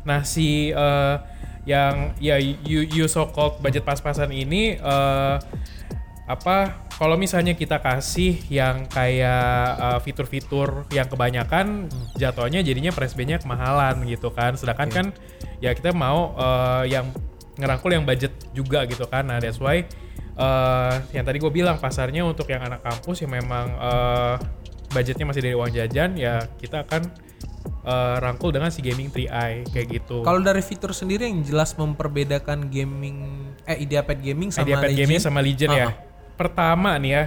Nah, 0.02 0.26
si 0.26 0.74
eh, 0.74 1.16
yang 1.70 2.18
ya 2.18 2.42
you, 2.42 2.84
you 2.90 3.06
so 3.06 3.30
called 3.30 3.62
budget 3.62 3.86
pas-pasan 3.86 4.34
ini 4.34 4.82
eh, 4.82 5.36
apa 6.24 6.88
kalau 6.96 7.20
misalnya 7.20 7.52
kita 7.52 7.84
kasih 7.84 8.40
yang 8.48 8.88
kayak 8.88 9.76
uh, 9.76 10.00
fitur-fitur 10.00 10.88
yang 10.96 11.12
kebanyakan 11.12 11.92
jatuhnya 12.16 12.64
jadinya 12.64 12.96
price 12.96 13.12
band-nya 13.12 13.44
kemahalan 13.44 14.08
gitu 14.08 14.32
kan. 14.32 14.56
Sedangkan 14.56 14.88
kan 14.88 15.06
ya 15.60 15.76
kita 15.76 15.92
mau 15.92 16.32
uh, 16.40 16.88
yang 16.88 17.12
ngerangkul 17.60 17.92
yang 17.92 18.08
budget 18.08 18.32
juga 18.56 18.88
gitu 18.88 19.04
kan. 19.10 19.28
Nah 19.28 19.44
that's 19.44 19.60
why 19.60 19.84
uh, 20.40 20.96
yang 21.12 21.28
tadi 21.28 21.44
gue 21.44 21.52
bilang 21.52 21.76
pasarnya 21.76 22.24
untuk 22.24 22.48
yang 22.48 22.64
anak 22.64 22.80
kampus 22.88 23.28
yang 23.28 23.36
memang 23.36 23.76
uh, 23.76 24.40
budgetnya 24.96 25.28
masih 25.28 25.42
dari 25.44 25.56
uang 25.60 25.76
jajan 25.76 26.16
ya 26.16 26.46
kita 26.56 26.88
akan 26.88 27.10
uh, 27.84 28.16
rangkul 28.24 28.54
dengan 28.54 28.72
si 28.72 28.80
gaming 28.80 29.12
3i 29.12 29.68
kayak 29.76 29.88
gitu. 29.92 30.24
Kalau 30.24 30.40
dari 30.40 30.64
fitur 30.64 30.96
sendiri 30.96 31.28
yang 31.28 31.44
jelas 31.44 31.76
memperbedakan 31.76 32.72
gaming 32.72 33.44
eh 33.68 33.82
Ideapad 33.84 34.20
Gaming 34.24 34.52
sama 34.52 34.72
Ideapad 34.72 34.90
Legion. 34.92 35.02
Gaming 35.04 35.20
sama 35.20 35.40
Legion 35.44 35.72
ya. 35.74 36.13
Pertama 36.34 36.98
nih 36.98 37.12
ya. 37.12 37.24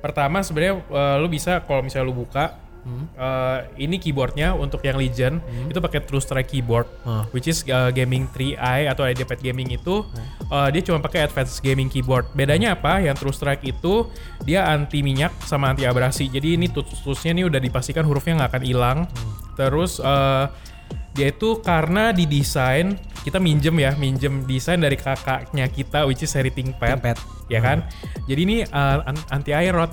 Pertama 0.00 0.40
sebenarnya 0.40 0.74
eh, 0.80 1.16
lu 1.18 1.28
bisa 1.28 1.60
kalau 1.60 1.80
misalnya 1.80 2.06
lu 2.06 2.16
buka 2.16 2.56
Hmm. 2.80 3.04
eh, 3.12 3.58
ini 3.78 4.00
keyboardnya 4.00 4.56
untuk 4.56 4.80
yang 4.80 4.96
Legion 4.96 5.36
itu 5.68 5.76
pakai 5.76 6.00
True 6.00 6.16
Strike 6.16 6.48
keyboard, 6.48 6.88
Ah. 7.04 7.28
which 7.28 7.44
is 7.44 7.60
eh, 7.62 7.92
Gaming 7.92 8.24
3i 8.26 8.88
atau 8.88 9.04
Ideapad 9.04 9.36
Gaming 9.36 9.68
itu 9.68 10.00
eh, 10.48 10.68
dia 10.72 10.80
cuma 10.80 10.96
pakai 10.96 11.28
Advanced 11.28 11.60
Gaming 11.60 11.92
keyboard. 11.92 12.32
Bedanya 12.32 12.72
apa? 12.72 13.04
Yang 13.04 13.20
True 13.20 13.36
Strike 13.36 13.68
itu 13.68 14.08
dia 14.40 14.64
anti 14.64 15.04
minyak 15.04 15.28
sama 15.44 15.68
anti 15.68 15.84
abrasi. 15.84 16.32
Jadi 16.32 16.56
ini 16.56 16.72
tools-toolsnya 16.72 17.36
nih 17.36 17.52
udah 17.52 17.60
dipastikan 17.60 18.00
hurufnya 18.00 18.40
nggak 18.40 18.50
akan 18.50 18.64
hilang. 18.64 18.98
Terus 19.60 20.00
eh, 20.00 20.44
dia 21.12 21.26
itu 21.28 21.58
karena 21.58 22.10
didesain 22.10 22.94
kita 23.20 23.36
minjem 23.36 23.74
ya 23.76 23.92
minjem 23.94 24.44
desain 24.44 24.78
dari 24.78 24.94
kakaknya 24.94 25.66
kita 25.66 26.04
which 26.04 26.20
is 26.20 26.30
Harry 26.30 26.48
ThinkPad, 26.48 26.96
ThinkPad. 26.96 27.16
ya 27.46 27.58
kan 27.58 27.82
jadi 28.24 28.40
ini 28.40 28.56
uh, 28.64 29.02
an- 29.04 29.26
anti 29.30 29.50
air 29.50 29.72
rot 29.72 29.90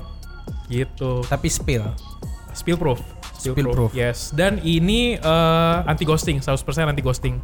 gitu 0.67 1.23
Tapi 1.23 1.47
spill. 1.47 1.83
spill 2.51 2.75
proof 2.75 2.99
Spill 3.33 3.53
proof. 3.67 3.91
yes 3.91 4.29
dan 4.31 4.57
ini 4.59 5.15
uh, 5.15 5.83
anti 5.83 6.03
ghosting 6.03 6.37
100% 6.37 6.57
anti 6.85 7.01
ghosting 7.01 7.37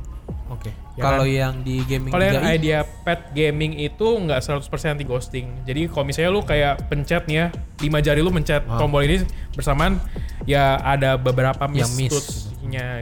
Oke. 0.46 0.70
Ya 0.94 1.02
Kalau 1.04 1.26
kan? 1.26 1.34
yang 1.34 1.54
di 1.62 1.82
gaming 1.82 2.10
kalau 2.10 2.22
yang 2.24 2.40
3i, 2.40 2.54
idea 2.56 2.80
pet 3.02 3.34
gaming 3.34 3.74
itu 3.76 4.06
nggak 4.06 4.38
100% 4.40 4.62
anti 4.88 5.04
ghosting 5.04 5.50
jadi 5.64 5.86
kalau 5.88 6.06
misalnya 6.06 6.30
lu 6.30 6.42
kayak 6.42 6.88
pencet 6.88 7.26
nih 7.26 7.36
ya 7.36 7.46
lima 7.80 8.00
jari 8.00 8.22
lu 8.22 8.30
mencet 8.30 8.62
Ah. 8.64 8.78
tombol 8.78 9.02
ini 9.02 9.26
bersamaan 9.52 9.98
ya 10.44 10.78
ada 10.78 11.16
beberapa 11.16 11.66
miss, 11.66 11.90
Yang 11.90 11.94
miss. 11.98 12.14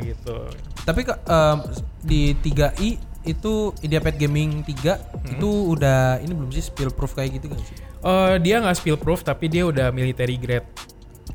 Gitu 0.02 0.36
tapi 0.82 1.06
em, 1.06 1.58
di 2.02 2.34
3i 2.34 2.90
itu 3.22 3.70
Ideapad 3.86 4.18
Gaming 4.18 4.66
3 4.66 4.98
Hmm. 5.22 5.38
itu 5.38 5.50
udah 5.78 6.18
ini 6.26 6.34
belum 6.34 6.50
sih 6.50 6.66
spill 6.66 6.90
proof 6.90 7.14
kayak 7.14 7.38
gitu 7.38 7.54
kan 7.54 7.62
sih? 7.62 7.78
Eh, 7.78 8.36
dia 8.42 8.58
nggak 8.58 8.74
spill 8.74 8.98
proof 8.98 9.22
tapi 9.22 9.46
dia 9.46 9.62
udah 9.70 9.94
military 9.94 10.42
grade. 10.42 10.66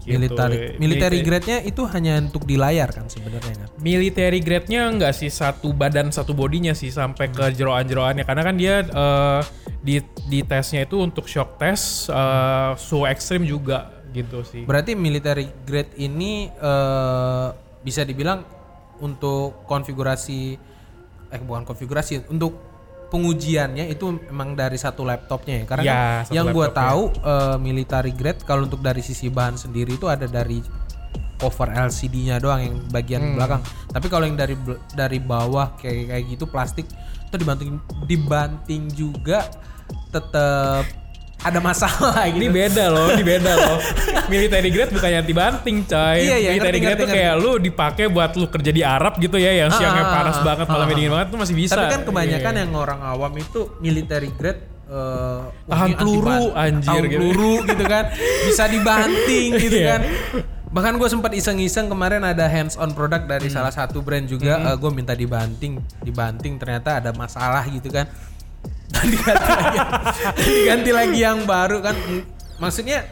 Gitu. 0.03 0.18
Military 0.18 0.75
military 0.83 1.18
grade-nya 1.22 1.59
itu 1.62 1.87
hanya 1.87 2.18
untuk 2.18 2.42
di 2.42 2.59
layar 2.59 2.90
kan 2.90 3.07
sebenarnya 3.07 3.55
kan. 3.55 3.68
Military 3.79 4.42
grade-nya 4.42 4.90
nggak 4.90 5.14
sih 5.14 5.31
satu 5.31 5.70
badan 5.70 6.11
satu 6.11 6.35
bodinya 6.35 6.75
sih 6.75 6.90
sampai 6.90 7.31
ke 7.31 7.55
jeroan-jeroannya 7.55 8.27
karena 8.27 8.42
kan 8.42 8.55
dia 8.59 8.83
eh, 8.83 9.40
di 9.79 10.03
di 10.27 10.42
tesnya 10.42 10.83
itu 10.83 10.99
untuk 10.99 11.31
shock 11.31 11.55
test 11.62 12.11
eh, 12.11 12.75
suhu 12.75 13.07
ekstrim 13.07 13.46
juga 13.46 13.94
gitu 14.11 14.42
sih. 14.42 14.66
Berarti 14.66 14.99
military 14.99 15.46
grade 15.62 15.94
ini 15.99 16.51
eh, 16.51 17.49
bisa 17.87 18.03
dibilang 18.03 18.42
untuk 18.99 19.62
konfigurasi 19.64 20.59
eh 21.27 21.40
bukan 21.40 21.62
konfigurasi 21.62 22.27
untuk 22.27 22.59
pengujiannya 23.07 23.87
itu 23.87 24.03
memang 24.27 24.53
dari 24.53 24.75
satu 24.75 25.03
laptopnya 25.03 25.62
ya 25.62 25.64
karena 25.64 25.83
Ya, 25.85 25.94
kan 26.20 26.33
yang 26.33 26.46
laptopnya. 26.51 26.75
tahu 26.83 27.03
eh, 27.22 27.57
military 27.57 28.11
grade 28.11 28.42
kalau 28.42 28.66
untuk 28.66 28.81
dari 28.81 28.99
sisi 29.01 29.31
bahan 29.31 29.55
sendiri 29.55 29.94
itu 29.94 30.07
ada 30.07 30.27
dari 30.27 30.59
cover 31.37 31.68
LCD-nya 31.70 32.37
doang 32.37 32.61
yang 32.61 32.77
bagian 32.88 33.22
Hmm. 33.22 33.35
belakang 33.37 33.62
tapi 33.87 34.07
kalau 34.09 34.25
yang 34.25 34.35
dari 34.35 34.57
dari 34.90 35.18
bawah 35.18 35.77
kayak 35.77 36.11
kayak 36.11 36.25
gitu 36.29 36.44
plastik 36.46 36.87
itu 37.22 37.37
dibanting 37.37 37.79
dibanting 38.07 38.83
juga 38.90 39.44
tetap 40.09 40.83
ada 41.46 41.59
masalah 41.62 42.26
Ini 42.28 42.42
gitu. 42.42 42.59
beda 42.59 42.85
loh, 42.90 43.06
ini 43.14 43.22
beda 43.22 43.52
loh. 43.54 43.78
Military 44.26 44.68
grade 44.74 44.90
bukannya 44.90 45.18
anti 45.22 45.35
banting, 45.35 45.76
coy. 45.87 46.18
Iya, 46.18 46.37
iya, 46.42 46.50
Military 46.59 46.78
ngerti, 46.78 46.85
grade 46.85 46.98
ngerti, 46.98 47.02
tuh 47.06 47.09
kayak 47.14 47.35
lu 47.38 47.52
dipakai 47.62 48.04
buat 48.11 48.30
lu 48.35 48.46
kerja 48.50 48.70
di 48.74 48.82
Arab 48.82 49.14
gitu 49.16 49.38
ya, 49.38 49.54
yang 49.54 49.70
siangnya 49.70 50.02
Ah, 50.02 50.14
panas 50.18 50.37
ah, 50.37 50.42
banget, 50.42 50.66
ah, 50.66 50.72
malamnya 50.74 50.90
ah, 50.90 50.98
dingin 50.98 51.11
ah. 51.11 51.14
banget 51.14 51.28
tuh 51.30 51.38
masih 51.38 51.54
bisa. 51.54 51.74
Tapi 51.78 51.87
kan 51.94 52.02
kebanyakan 52.02 52.52
Iya. 52.52 52.61
yang 52.66 52.70
orang 52.74 53.00
awam 53.00 53.32
itu 53.38 53.61
military 53.78 54.30
grade 54.35 54.61
eh, 54.87 55.40
Tahan 55.66 55.87
ini 55.87 55.94
peluru, 55.94 56.42
anjir, 56.52 56.90
tahan 56.90 57.04
gitu. 57.06 57.18
peluru 57.22 57.54
gitu 57.62 57.85
kan. 57.87 58.04
Bisa 58.46 58.64
dibanting 58.66 59.48
gitu 59.64 59.78
Iya. 59.78 59.87
kan. 59.87 60.00
Bahkan 60.66 60.92
gue 60.98 61.09
sempat 61.09 61.32
iseng-iseng 61.32 61.87
kemarin 61.87 62.20
ada 62.20 62.44
hands 62.46 62.74
on 62.74 62.90
product 62.90 63.24
dari 63.24 63.46
salah 63.46 63.70
satu 63.70 64.02
brand 64.02 64.26
juga 64.26 64.74
gue 64.74 64.90
minta 64.90 65.14
dibanting, 65.14 65.78
dibanting 66.02 66.59
ternyata 66.59 66.98
ada 66.98 67.14
masalah 67.14 67.62
gitu 67.66 67.88
kan. 67.88 68.11
Diganti 68.87 69.51
lagi, 69.51 69.79
diganti 70.46 70.90
lagi 70.94 71.18
yang 71.18 71.38
baru 71.44 71.83
kan. 71.83 71.96
maksudnya 72.57 73.05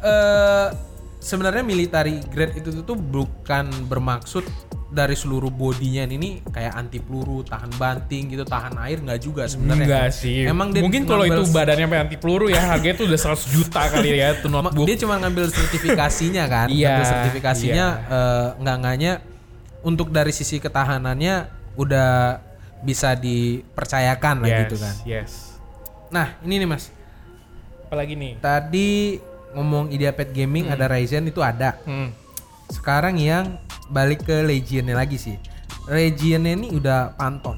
eh 0.00 0.68
sebenarnya 1.18 1.66
military 1.66 2.22
grade 2.30 2.62
itu 2.62 2.70
tuh 2.86 2.96
bukan 2.96 3.68
bermaksud 3.90 4.46
dari 4.88 5.12
seluruh 5.12 5.52
bodinya 5.52 6.08
ini 6.08 6.40
kayak 6.48 6.72
anti 6.72 6.96
peluru, 6.96 7.44
tahan 7.44 7.68
banting 7.76 8.32
gitu, 8.32 8.48
tahan 8.48 8.72
air 8.80 9.04
nggak 9.04 9.20
juga 9.20 9.44
sebenarnya. 9.44 9.84
Enggak 9.84 10.08
sih. 10.16 10.48
Emang 10.48 10.72
dia 10.72 10.80
Mungkin 10.80 11.04
kalau 11.04 11.28
itu 11.28 11.44
badannya 11.52 11.84
sampai 11.84 12.00
anti 12.08 12.16
peluru 12.16 12.48
ya 12.48 12.72
harganya 12.72 12.96
tuh 12.96 13.06
udah 13.12 13.20
100 13.20 13.52
juta 13.52 13.82
kali 13.92 14.08
ya 14.16 14.28
tuh 14.40 14.48
notebook. 14.48 14.88
Dia 14.88 14.96
cuma 14.96 15.20
ngambil 15.20 15.52
sertifikasinya 15.52 16.44
kan, 16.48 16.66
Iya, 16.72 16.88
ngambil 16.88 17.04
sertifikasinya 17.04 17.86
eh, 18.08 18.48
nggak 18.64 18.76
nganya 18.80 19.12
untuk 19.84 20.08
dari 20.08 20.32
sisi 20.32 20.56
ketahanannya 20.56 21.52
udah 21.76 22.10
bisa 22.80 23.14
dipercayakan 23.14 24.34
lah 24.40 24.48
yes, 24.48 24.60
gitu 24.62 24.76
kan. 24.76 24.94
Yes. 25.02 25.32
Nah 26.08 26.26
ini 26.40 26.58
nih 26.58 26.68
mas, 26.68 26.88
Apalagi 27.84 28.14
nih? 28.14 28.36
tadi 28.38 29.18
ngomong 29.50 29.88
IdeaPad 29.88 30.28
Gaming 30.30 30.68
ada 30.68 30.86
Ryzen 30.86 31.24
itu 31.24 31.40
ada. 31.40 31.76
Hmm. 31.82 32.12
Sekarang 32.68 33.16
yang 33.16 33.56
balik 33.88 34.22
ke 34.22 34.42
Legionnya 34.42 34.92
lagi 34.94 35.16
sih. 35.16 35.36
Legionnya 35.86 36.52
ini 36.54 36.68
udah 36.68 37.16
Panton, 37.16 37.56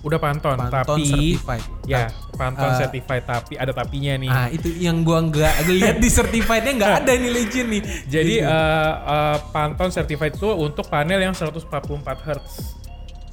Udah 0.00 0.16
Panton, 0.16 0.56
Panton 0.56 0.72
tapi 0.72 1.04
certified. 1.04 1.62
ya 1.84 2.08
Panton 2.32 2.64
eh, 2.66 2.78
certified 2.80 3.22
tapi 3.22 3.54
ada 3.54 3.70
tapinya 3.70 4.16
nih. 4.16 4.28
Ah 4.28 4.48
itu 4.48 4.72
yang 4.72 5.04
gua 5.04 5.20
nggak 5.20 5.68
lihat 5.68 5.96
di 5.96 6.08
certifiednya 6.08 6.72
nggak 6.74 6.94
ada 7.04 7.12
nih 7.12 7.30
Legion 7.30 7.68
nih. 7.68 7.82
Jadi 8.08 8.34
Gitu. 8.40 8.48
eh, 8.48 8.94
eh, 9.06 9.36
Pantone 9.52 9.92
certified 9.92 10.32
itu 10.32 10.48
untuk 10.48 10.88
panel 10.88 11.20
yang 11.20 11.36
144 11.36 11.68
Hz. 12.18 12.81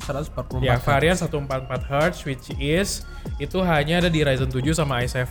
144 0.09 0.59
Ya, 0.59 0.75
varian 0.77 1.13
144 1.13 1.45
Hz 1.85 2.17
which 2.23 2.49
is 2.55 3.05
itu 3.37 3.57
hanya 3.59 3.99
ada 3.99 4.09
di 4.09 4.19
Ryzen 4.19 4.47
7 4.47 4.61
sama 4.73 4.99
i7. 4.99 5.29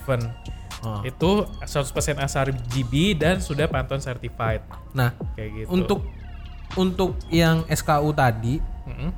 Oh. 0.79 1.03
Itu 1.03 1.43
100% 1.59 1.91
sRGB 2.23 2.91
dan 3.13 3.37
sudah 3.37 3.67
Pantone 3.67 3.99
certified 3.99 4.63
Nah 4.93 5.11
kayak 5.35 5.49
gitu. 5.53 5.67
untuk 5.69 5.99
untuk 6.73 7.19
yang 7.27 7.67
SKU 7.67 8.09
tadi 8.11 8.63
Mm-mm. 8.85 9.11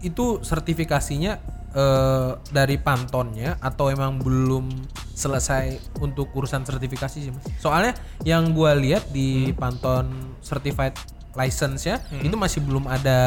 itu 0.00 0.40
sertifikasinya 0.40 1.32
eh, 1.70 2.30
dari 2.48 2.76
Pantonnya 2.76 3.58
atau 3.58 3.90
emang 3.90 4.16
belum 4.16 4.70
selesai 5.10 5.76
untuk 5.98 6.32
urusan 6.32 6.62
sertifikasi 6.62 7.16
sih 7.18 7.30
mas? 7.30 7.44
Soalnya 7.58 7.92
yang 8.22 8.50
gua 8.50 8.72
lihat 8.72 9.10
di 9.10 9.50
Hmm. 9.50 9.58
Panton 9.58 10.06
certified 10.40 10.96
license-nya 11.34 11.98
itu 12.16 12.32
masih 12.32 12.62
belum 12.62 12.86
ada 12.86 13.18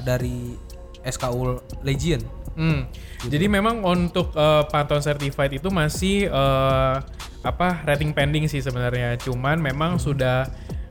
dari 0.00 0.54
SKU 1.02 1.56
Legion. 1.80 2.22
Hmm. 2.54 2.90
Gitu. 3.18 3.30
Jadi 3.30 3.46
memang 3.46 3.80
untuk 3.80 4.32
eh, 4.32 4.62
Pantone 4.66 4.98
certified 4.98 5.52
itu 5.52 5.68
masih 5.68 6.26
eh, 6.26 6.94
apa 7.40 7.68
rating 7.84 8.10
pending 8.10 8.46
sih 8.46 8.58
sebenarnya. 8.58 9.14
Cuman 9.16 9.58
memang 9.58 9.94
Hmm. 9.94 10.02
sudah 10.02 10.38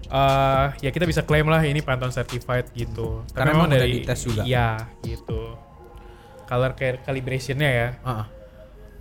eh, 0.05 0.65
ya 0.79 0.89
kita 0.89 1.03
bisa 1.03 1.21
klaim 1.21 1.45
lah 1.45 1.59
ini 1.61 1.79
Pantone 1.79 2.11
certified 2.11 2.71
gitu. 2.71 3.27
Karena 3.31 3.51
emang 3.53 3.67
udah 3.67 3.83
dites 3.83 4.19
juga. 4.21 4.41
Iya, 4.41 4.87
gitu. 5.01 5.59
Color 6.45 6.71
ca- 6.73 7.03
calibration-nya 7.03 7.67
ya. 7.67 7.87
Ah, 8.01 8.23
ah. 8.23 8.27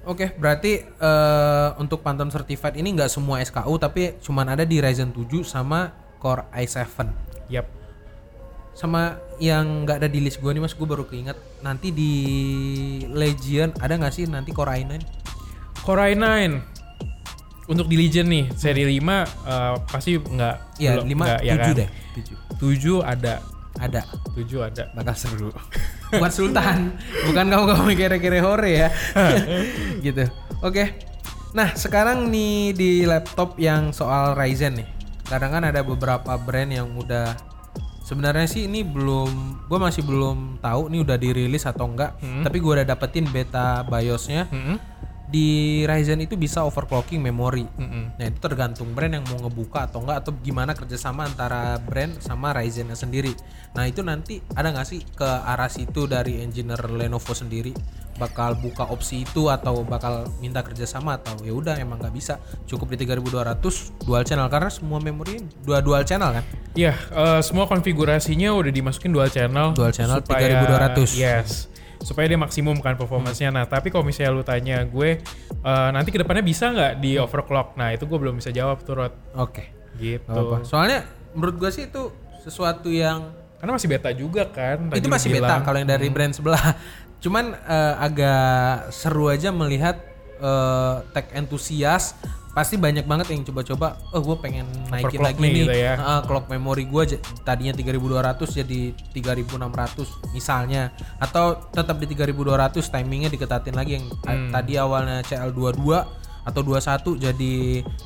Oke, 0.03 0.35
berarti 0.35 0.83
eh, 0.83 1.69
untuk 1.79 2.03
Pantone 2.03 2.31
certified 2.31 2.75
ini 2.75 2.95
nggak 2.95 3.07
semua 3.07 3.39
SKU 3.39 3.75
tapi 3.77 4.19
cuman 4.19 4.47
ada 4.49 4.63
di 4.63 4.79
Ryzen 4.79 5.11
7 5.11 5.43
sama 5.43 5.95
Core 6.19 6.47
i7. 6.53 7.07
Yap. 7.47 7.67
Sama 8.77 9.17
yang 9.37 9.83
nggak 9.83 10.05
ada 10.05 10.09
di 10.09 10.21
list 10.21 10.39
gue 10.39 10.53
nih 10.53 10.61
mas, 10.61 10.77
gue 10.77 10.85
baru 10.85 11.09
keinget 11.09 11.35
nanti 11.61 11.91
di 11.91 12.13
Legion 13.09 13.73
ada 13.81 13.97
nggak 13.97 14.13
sih 14.13 14.29
nanti 14.29 14.53
Core 14.53 14.77
i9? 14.77 14.93
Core 15.81 16.13
i9 16.13 16.25
untuk 17.67 17.89
di 17.89 17.97
Legion 17.97 18.29
nih 18.29 18.53
seri 18.53 18.85
5 18.85 19.01
eh, 19.01 19.75
pasti 19.89 20.13
nggak 20.15 20.57
Iya, 20.77 21.01
belum- 21.01 21.09
5 21.09 21.25
nggak, 21.25 21.41
7 21.41 21.49
ya 21.49 21.55
kan? 21.57 21.73
deh. 21.75 21.89
7. 22.61 23.01
7 23.01 23.01
ada. 23.03 23.35
Ada. 23.77 24.03
7 24.33 24.61
ada. 24.63 24.85
Bakal 24.93 25.15
seru. 25.17 25.49
Buat 26.07 26.33
Sultan, 26.33 26.95
bukan 27.27 27.45
kamu 27.51 27.65
kamu 27.67 27.83
kere-kere 27.99 28.39
hore 28.41 28.73
ya. 28.87 28.89
gitu. 30.07 30.25
Oke. 30.63 30.95
Nah, 31.53 31.73
sekarang 31.73 32.29
nih 32.29 32.71
di 32.73 32.91
laptop 33.03 33.57
yang 33.59 33.91
soal 33.91 34.37
Ryzen 34.37 34.79
nih. 34.79 34.89
Kadang 35.27 35.51
kan 35.51 35.65
ada 35.65 35.83
beberapa 35.83 36.37
brand 36.39 36.71
yang 36.71 36.89
udah 36.95 37.35
sebenarnya 38.07 38.47
sih 38.47 38.71
ini 38.71 38.87
belum 38.87 39.67
gue 39.67 39.79
masih 39.83 40.07
belum 40.07 40.63
tahu 40.63 40.95
nih 40.95 41.03
udah 41.03 41.17
dirilis 41.19 41.67
atau 41.67 41.91
enggak. 41.91 42.15
Tapi 42.47 42.57
gue 42.63 42.73
udah 42.79 42.87
dapetin 42.87 43.27
beta 43.27 43.83
BIOSnya. 43.83 44.47
Mm-mm. 44.47 44.79
Di 45.27 45.83
Ryzen 45.83 46.23
itu 46.23 46.39
bisa 46.39 46.63
overclocking 46.63 47.19
memori. 47.19 47.67
Mm-mm. 47.67 48.15
Nah 48.15 48.25
itu 48.25 48.39
tergantung 48.39 48.95
brand 48.95 49.11
yang 49.11 49.25
mau 49.27 49.43
ngebuka 49.43 49.91
atau 49.91 50.07
enggak 50.07 50.23
atau 50.23 50.33
gimana 50.39 50.71
kerjasama 50.71 51.27
antara 51.27 51.83
brand 51.83 52.15
sama 52.23 52.55
Ryzen 52.55 52.95
sendiri. 52.95 53.35
Nah 53.75 53.91
itu 53.91 54.07
nanti 54.07 54.39
ada 54.55 54.71
nggak 54.71 54.87
sih 54.87 55.03
ke 55.03 55.27
arah 55.27 55.67
situ 55.67 56.07
dari 56.07 56.39
engineer 56.41 56.79
Lenovo 56.87 57.35
sendiri 57.35 57.75
bakal 58.17 58.57
buka 58.57 58.89
opsi 58.89 59.29
itu 59.29 59.53
atau 59.53 59.85
bakal 59.85 60.25
minta 60.41 60.65
kerjasama 60.65 61.21
atau 61.21 61.37
ya 61.45 61.53
udah 61.53 61.77
emang 61.77 62.01
nggak 62.01 62.17
bisa 62.17 62.41
cukup 62.65 62.97
di 62.97 63.05
3200 63.05 63.61
dual 64.09 64.25
channel 64.25 64.49
karena 64.49 64.73
semua 64.73 65.05
memori 65.05 65.37
dua 65.61 65.85
dual 65.85 66.01
channel 66.01 66.33
kan. 66.41 66.45
Iya, 66.73 66.97
eh, 66.97 67.41
semua 67.45 67.69
konfigurasinya 67.69 68.57
udah 68.57 68.73
dimasukin 68.73 69.13
dual 69.13 69.29
channel. 69.29 69.77
Dual 69.77 69.93
channel 69.93 70.25
supaya- 70.25 70.65
3200. 70.65 71.13
Yes. 71.13 71.69
Supaya 72.07 72.31
dia 72.31 72.39
maksimum 72.39 72.79
kan 72.79 72.95
performance-nya. 72.95 73.51
Nah, 73.51 73.67
tapi 73.67 73.91
kalau 73.91 74.07
misalnya 74.07 74.31
lu 74.31 74.47
tanya 74.47 74.87
gue 74.87 75.19
eh, 75.51 75.89
nanti 75.91 76.15
ke 76.15 76.23
depannya 76.23 76.47
bisa 76.47 76.71
nggak 76.71 77.03
di 77.03 77.19
overclock? 77.19 77.75
Nah, 77.75 77.91
itu 77.91 78.07
gue 78.07 78.15
belum 78.15 78.39
bisa 78.39 78.55
jawab 78.55 78.87
tuh, 78.87 78.95
Rod. 78.95 79.15
Oke. 79.35 79.75
Gitu. 79.99 80.23
nggak 80.23 80.39
apa-apa. 80.39 80.63
Soalnya 80.63 81.03
menurut 81.35 81.59
gue 81.59 81.71
sih 81.75 81.91
itu 81.91 82.15
sesuatu 82.47 82.87
yang 82.95 83.35
Karena 83.59 83.73
masih 83.75 83.89
beta 83.91 84.13
juga 84.15 84.47
kan. 84.47 84.93
itu 84.95 85.09
masih 85.11 85.33
beta 85.33 85.51
bilang. 85.51 85.59
Hmm. 85.59 85.67
kalau 85.67 85.79
yang 85.83 85.91
dari 85.91 86.07
brand 86.07 86.31
sebelah. 86.31 86.63
Cuman 87.25 87.59
eh, 87.59 87.95
agak 87.99 88.95
seru 88.95 89.27
aja 89.27 89.51
melihat 89.51 89.99
eh, 90.39 90.97
tech 91.11 91.35
entusias 91.35 92.15
pasti 92.57 92.81
banyak 92.81 93.05
banget 93.05 93.37
yang 93.37 93.45
coba-coba 93.45 94.01
oh 94.11 94.21
gue 94.25 94.37
pengen 94.41 94.65
naikin 94.89 95.13
Overclock 95.13 95.29
lagi 95.29 95.39
nih 95.39 95.51
nih 95.53 95.61
gitu 95.61 95.75
ya. 95.77 95.93
Heeh, 95.95 96.21
clock 96.25 96.45
memori 96.49 96.85
gue 96.85 97.03
tadinya 97.45 97.71
3200 97.71 98.49
jadi 98.57 98.81
3600 99.13 100.33
misalnya 100.33 100.89
atau 101.21 101.69
tetap 101.69 102.01
di 102.01 102.09
3200 102.09 102.81
timingnya 102.81 103.29
diketatin 103.29 103.77
lagi 103.77 104.01
yang 104.01 104.09
Hmm. 104.25 104.49
tadi 104.49 104.73
awalnya 104.75 105.21
CL22 105.23 105.85
atau 106.43 106.61
21 106.63 107.21
jadi 107.21 107.55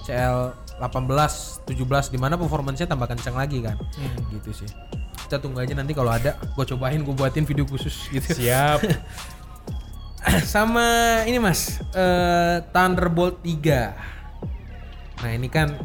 CL 0.02 0.38
18 0.82 1.62
17 1.70 2.10
di 2.10 2.18
mana 2.18 2.34
performance-nya 2.34 2.88
tambah 2.88 3.06
kencang 3.06 3.38
lagi 3.38 3.62
kan 3.62 3.78
Hmm. 3.78 4.34
gitu 4.34 4.50
sih 4.50 4.70
kita 5.22 5.38
tunggu 5.38 5.62
aja 5.62 5.78
nanti 5.78 5.94
kalau 5.94 6.10
ada 6.10 6.34
gue 6.34 6.64
cobain 6.66 6.98
gue 6.98 7.14
buatin 7.14 7.46
video 7.46 7.62
khusus 7.62 8.10
gitu 8.10 8.34
Siap. 8.34 8.82
sama 10.44 10.84
ini 11.24 11.38
mas 11.38 11.78
eh, 11.94 12.56
Thunderbolt 12.68 13.40
3 13.40 14.19
nah 15.20 15.30
ini 15.32 15.48
kan 15.52 15.76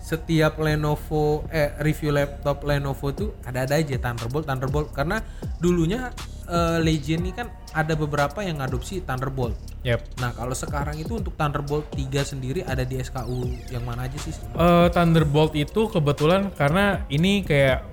setiap 0.00 0.56
Lenovo 0.56 1.44
eh 1.52 1.76
review 1.84 2.10
laptop 2.10 2.64
Lenovo 2.64 3.12
tuh 3.12 3.36
ada-ada 3.44 3.76
aja 3.76 4.00
Thunderbolt 4.00 4.48
Thunderbolt. 4.48 4.88
Karena 4.96 5.20
dulunya 5.60 6.10
eh, 6.48 6.78
Legion 6.80 7.20
ini 7.20 7.36
kan 7.36 7.52
ada 7.76 7.92
beberapa 7.94 8.40
yang 8.40 8.58
ngadopsi 8.58 9.04
Thunderbolt. 9.04 9.54
Yap. 9.80 10.04
nah 10.20 10.28
kalau 10.36 10.52
sekarang 10.52 11.00
itu 11.00 11.16
untuk 11.16 11.32
Thunderbolt 11.40 11.88
3 11.96 12.20
sendiri 12.20 12.60
ada 12.60 12.84
di 12.84 13.00
SKU 13.00 13.72
yang 13.72 13.80
mana 13.80 14.04
aja 14.04 14.18
sih? 14.20 14.36
Eh, 14.36 14.88
Thunderbolt 14.92 15.56
itu 15.56 15.88
kebetulan 15.88 16.52
karena 16.52 17.04
ini 17.08 17.40
kayak 17.40 17.88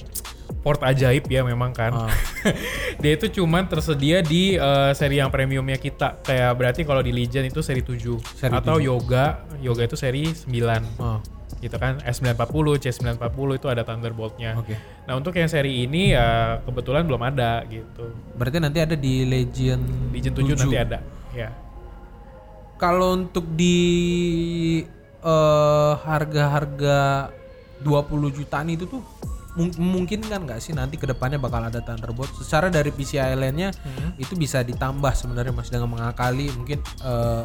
port 0.62 0.84
ajaib 0.84 1.28
ya 1.32 1.42
memang 1.44 1.72
kan. 1.72 2.08
Ah. 2.08 2.12
Dia 3.02 3.16
itu 3.16 3.42
cuman 3.42 3.68
tersedia 3.70 4.20
di 4.20 4.58
eh, 4.58 4.92
seri 4.98 5.22
yang 5.22 5.32
premiumnya 5.32 5.80
kita. 5.80 6.20
Kayak 6.24 6.52
berarti 6.58 6.82
kalau 6.84 7.00
di 7.00 7.16
Legion 7.16 7.46
itu 7.48 7.64
seri 7.64 7.84
7 7.84 7.96
Seri 8.36 8.54
atau 8.54 8.82
Yoga, 8.82 9.48
Yoga 9.64 9.84
itu 9.88 9.96
seri 9.96 10.28
9. 10.28 11.00
oh 11.00 11.20
Gitu 11.58 11.74
kan. 11.82 11.98
S940, 12.06 12.68
C940 12.86 13.50
itu 13.58 13.68
ada 13.72 13.82
Thunderboltnya. 13.82 14.60
oke 14.60 14.76
Nah, 15.08 15.16
untuk 15.16 15.32
yang 15.40 15.48
seri 15.48 15.88
ini 15.88 16.12
ya 16.12 16.60
kebetulan 16.68 17.08
belum 17.08 17.24
ada 17.24 17.64
gitu. 17.72 18.12
berarti 18.36 18.60
nanti 18.60 18.84
ada 18.84 18.92
di 19.00 19.24
Legion 19.24 20.12
Legion 20.12 20.36
7 20.36 20.68
nanti 20.68 20.78
ada. 20.78 21.00
Ya. 21.32 21.56
Kalau 22.76 23.16
untuk 23.16 23.48
di 23.56 23.80
eh, 25.24 25.94
harga-harga 26.04 27.32
20 27.82 28.38
jutaan 28.38 28.68
itu 28.68 28.84
tuh 28.90 29.00
memungkinkan 29.58 30.46
nggak 30.46 30.62
sih 30.62 30.72
nanti 30.72 30.96
ke 30.96 31.04
depannya 31.04 31.36
bakal 31.36 31.66
ada 31.66 31.82
Thunderbolt? 31.82 32.30
Secara 32.38 32.70
dari 32.70 32.90
PCI 32.90 33.34
lainnya 33.34 33.74
itu 34.16 34.34
bisa 34.34 34.62
ditambah 34.62 35.12
sebenarnya 35.12 35.52
mas 35.52 35.68
dengan 35.68 35.90
mengakali 35.90 36.54
mungkin 36.54 36.78
eh, 37.02 37.44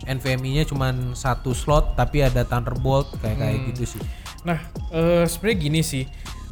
NVMe-nya 0.00 0.64
cuman 0.64 1.12
satu 1.12 1.52
slot 1.52 1.92
tapi 1.92 2.24
ada 2.24 2.40
Thunderbolt 2.42 3.12
kayak 3.20 3.36
kayak 3.36 3.58
gitu 3.70 3.96
sih. 3.96 4.02
Nah, 4.42 4.56
eh 4.90 5.24
sebenarnya 5.24 5.58
gini 5.60 5.80
sih. 5.80 6.04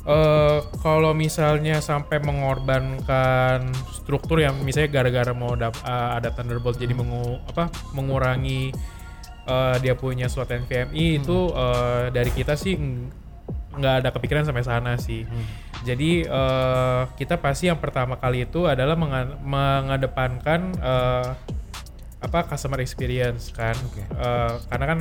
eh 0.05 0.59
kalau 0.81 1.13
misalnya 1.13 1.81
sampai 1.81 2.17
mengorbankan 2.21 3.61
struktur 3.93 4.41
yang 4.41 4.57
misalnya 4.61 4.89
gara-gara 4.91 5.33
mau 5.33 5.53
dap- 5.53 5.81
eh, 5.81 6.11
ada 6.17 6.33
Thunderbolt 6.33 6.77
jadi 6.77 6.93
mengu 6.93 7.37
apa 7.45 7.69
mengurangi 7.93 8.73
eh, 9.45 9.77
dia 9.81 9.93
punya 9.93 10.29
slot 10.29 10.49
NVMe 10.49 11.21
itu 11.21 11.53
eh, 11.53 12.09
dari 12.09 12.31
kita 12.31 12.53
sih 12.53 12.77
nggak 13.71 13.95
ada 14.01 14.09
kepikiran 14.11 14.43
sampai 14.43 14.63
sana 14.63 14.97
sih. 14.97 15.29
Jadi 15.81 16.23
eh, 16.23 17.03
kita 17.15 17.37
pasti 17.37 17.67
yang 17.67 17.77
pertama 17.77 18.15
kali 18.15 18.43
itu 18.43 18.65
adalah 18.65 18.95
menga- 18.95 19.39
mengedepankan 19.39 20.61
eh, 20.75 21.29
apa 22.19 22.39
customer 22.47 22.79
experience 22.79 23.53
kan. 23.53 23.77
Oke. 23.85 24.03
Eh, 24.03 24.53
karena 24.67 24.85
kan 24.87 24.99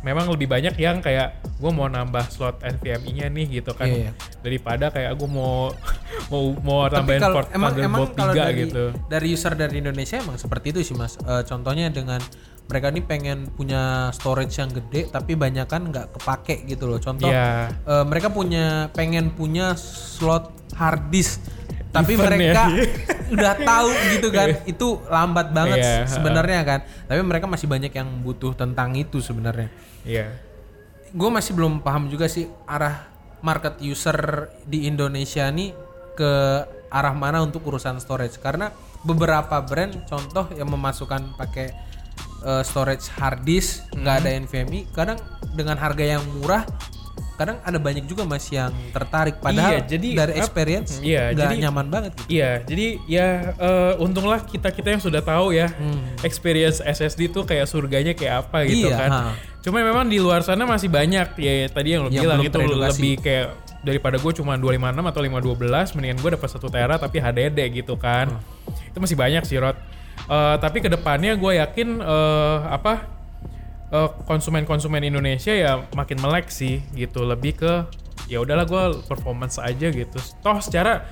memang 0.00 0.26
lebih 0.26 0.46
banyak 0.46 0.74
yang 0.76 0.98
kayak 0.98 1.32
gue 1.54 1.70
mau 1.70 1.86
nambah 1.86 2.24
slot 2.26 2.60
NVMe-nya 2.60 3.28
nih 3.28 3.46
gitu 3.54 3.72
kan 3.72 3.86
Iya, 3.86 4.08
iya. 4.08 4.12
daripada 4.40 4.88
kayak 4.88 5.12
gue 5.14 5.28
mau 5.28 5.70
mau 6.32 6.42
mau 6.58 6.78
Tapi 6.84 6.94
tambahin 6.94 7.20
kalau 7.20 7.36
port 7.36 7.48
emang 7.50 7.72
emang 7.74 8.00
Thunderbolt 8.02 8.12
kalau 8.14 8.32
3 8.32 8.40
dari 8.40 8.56
gitu. 8.64 8.84
dari 9.06 9.26
user 9.28 9.52
dari 9.54 9.76
Indonesia 9.76 10.16
emang 10.18 10.36
seperti 10.36 10.72
itu 10.72 10.80
sih 10.82 10.94
mas. 10.94 11.14
Eh, 11.18 11.42
contohnya 11.44 11.88
dengan 11.88 12.18
mereka 12.64 12.88
ini 12.88 13.00
pengen 13.00 13.38
punya 13.48 13.82
storage 14.10 14.56
yang 14.56 14.68
gede 14.68 15.06
tapi 15.06 15.34
banyak 15.34 15.64
kan 15.64 15.84
nggak 15.84 16.12
kepake 16.12 16.64
gitu 16.64 16.86
loh. 16.86 16.96
Contoh 16.96 17.28
Iya. 17.28 17.68
eh, 17.70 18.04
mereka 18.04 18.28
punya 18.28 18.88
pengen 18.90 19.30
punya 19.30 19.76
slot 19.76 20.48
hard 20.72 21.08
disk 21.08 21.44
tapi 21.90 22.18
Event 22.18 22.26
ya. 22.26 22.34
mereka 22.34 22.62
udah 23.34 23.54
tahu 23.56 23.88
gitu 24.10 24.28
kan 24.28 24.48
itu 24.64 24.86
lambat 25.06 25.46
banget 25.50 25.78
Iya, 25.78 25.92
se- 26.04 26.16
sebenarnya 26.16 26.60
kan. 26.62 26.80
Tapi 27.04 27.20
mereka 27.20 27.46
masih 27.46 27.66
banyak 27.66 27.90
yang 27.90 28.08
butuh 28.20 28.52
tentang 28.52 28.92
itu 28.92 29.18
sebenarnya. 29.18 29.68
Iya. 30.02 30.28
gue 31.10 31.30
masih 31.30 31.54
belum 31.54 31.78
paham 31.78 32.10
juga 32.10 32.26
sih 32.26 32.50
arah 32.66 33.06
market 33.38 33.78
user 33.78 34.18
di 34.64 34.82
Indonesia 34.84 35.46
nih 35.46 35.70
ke 36.12 36.32
arah 36.88 37.14
mana 37.14 37.38
untuk 37.38 37.62
urusan 37.62 37.96
storage 37.96 38.34
karena 38.36 38.74
beberapa 39.00 39.60
brand 39.60 39.94
contoh 40.04 40.50
yang 40.50 40.66
memasukkan 40.66 41.38
pakai 41.38 41.70
eh, 42.44 42.62
storage 42.62 43.08
hard 43.10 43.42
disk 43.42 43.88
nggak 43.92 44.14
ada 44.20 44.30
NVMe 44.38 44.84
kadang 44.90 45.18
dengan 45.50 45.74
harga 45.74 46.04
yang 46.06 46.22
murah 46.34 46.62
kadang 47.34 47.58
ada 47.60 47.74
banyak 47.76 48.06
juga 48.06 48.22
mas 48.22 48.46
yang 48.46 48.70
tertarik 48.90 49.42
padahal 49.42 49.74
Iya, 49.74 49.80
jadi 49.88 50.08
dari 50.14 50.32
experience 50.36 51.02
iya, 51.02 51.34
nggak 51.34 51.50
jadi- 51.50 51.62
nyaman 51.62 51.86
banget 51.88 52.10
gitu. 52.14 52.26
Iya, 52.30 52.50
jadi 52.62 52.86
ya 53.06 53.26
eh, 53.52 53.92
untunglah 53.98 54.38
kita 54.40 54.70
kita 54.70 54.88
yang 54.88 55.02
sudah 55.02 55.18
tahu 55.18 55.50
ya 55.50 55.66
Hmm. 55.68 56.14
experience 56.22 56.78
SSD 56.78 57.26
tuh 57.28 57.42
kayak 57.42 57.66
surganya 57.66 58.14
kayak 58.14 58.46
apa 58.46 58.62
gitu 58.64 58.86
Iya, 58.86 58.94
kan. 58.96 59.10
ha. 59.10 59.20
Cuma 59.58 59.80
memang 59.80 60.06
di 60.06 60.22
luar 60.22 60.46
sana 60.46 60.62
masih 60.62 60.86
banyak 60.86 61.34
ya 61.34 61.52
tadi 61.66 61.88
yang 61.90 62.06
lo 62.06 62.08
Yang 62.08 62.22
bilang 62.22 62.40
itu 62.40 62.54
teredukasi. 62.54 62.78
lebih 62.94 63.14
kayak 63.18 63.46
daripada 63.82 64.16
gue 64.16 64.32
cuma 64.32 64.54
256 64.54 64.78
atau 65.04 65.20
512 65.20 65.90
mendingan 65.92 66.18
gue 66.20 66.30
dapat 66.30 66.48
1 66.48 66.68
tera 66.70 66.94
tapi 66.96 67.16
HDD 67.18 67.58
gitu 67.74 67.94
kan. 67.96 68.30
Hmm. 68.30 68.88
Itu 68.88 69.02
masih 69.02 69.18
banyak 69.18 69.42
sih 69.42 69.58
Rod. 69.58 69.74
Eh, 70.24 70.56
tapi 70.56 70.80
ke 70.80 70.88
depannya 70.88 71.36
gue 71.36 71.60
yakin 71.60 72.00
eh, 72.00 72.58
apa 72.72 73.04
eh, 73.92 74.08
konsumen-konsumen 74.24 75.04
Indonesia 75.04 75.52
ya 75.52 75.84
makin 75.92 76.16
melek 76.20 76.48
sih 76.48 76.80
gitu. 76.96 77.28
Lebih 77.28 77.52
ke 77.60 77.72
ya 78.32 78.40
udahlah 78.40 78.64
gue 78.64 78.82
performance 79.04 79.60
aja 79.60 79.92
gitu. 79.92 80.16
Toh 80.40 80.58
secara 80.64 81.04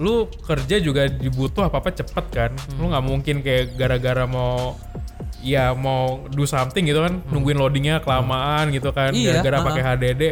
lu 0.00 0.32
kerja 0.48 0.80
juga 0.80 1.04
dibutuh 1.04 1.68
apa 1.68 1.84
apa 1.84 1.92
cepet 1.92 2.24
kan. 2.32 2.50
Lu 2.80 2.88
nggak 2.88 3.04
mungkin 3.04 3.36
kayak 3.44 3.76
gara-gara 3.76 4.24
mau 4.24 4.80
ya 5.40 5.74
mau 5.74 6.24
do 6.30 6.44
something 6.44 6.84
gitu 6.84 7.02
kan 7.02 7.20
nungguin 7.28 7.56
loadingnya 7.56 7.98
kelamaan 8.00 8.70
gitu 8.70 8.92
kan 8.92 9.10
Iya, 9.10 9.40
gara-gara 9.40 9.56
ha-ha. 9.58 9.66
pakai 9.70 9.82
HDD 9.82 10.22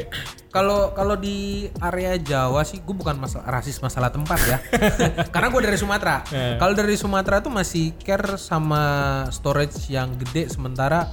Kalau 0.52 0.92
kalau 0.92 1.16
di 1.16 1.64
area 1.80 2.20
Jawa 2.20 2.60
sih 2.60 2.84
gue 2.84 2.92
bukan 2.92 3.16
masalah 3.16 3.48
rasis 3.48 3.80
masalah 3.80 4.12
tempat 4.12 4.36
ya. 4.44 4.60
Karena 5.32 5.48
gue 5.48 5.64
dari 5.64 5.80
Sumatera. 5.80 6.20
Eh. 6.28 6.60
Kalau 6.60 6.76
dari 6.76 6.92
Sumatera 6.92 7.40
tuh 7.40 7.48
masih 7.48 7.96
care 7.96 8.36
sama 8.36 8.84
storage 9.32 9.88
yang 9.88 10.12
gede 10.20 10.52
sementara 10.52 11.08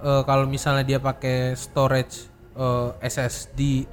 eh, 0.00 0.22
kalau 0.24 0.48
misalnya 0.48 0.88
dia 0.88 0.98
pakai 1.04 1.52
storage 1.52 2.32
eh, 2.56 2.88
SSD 3.04 3.84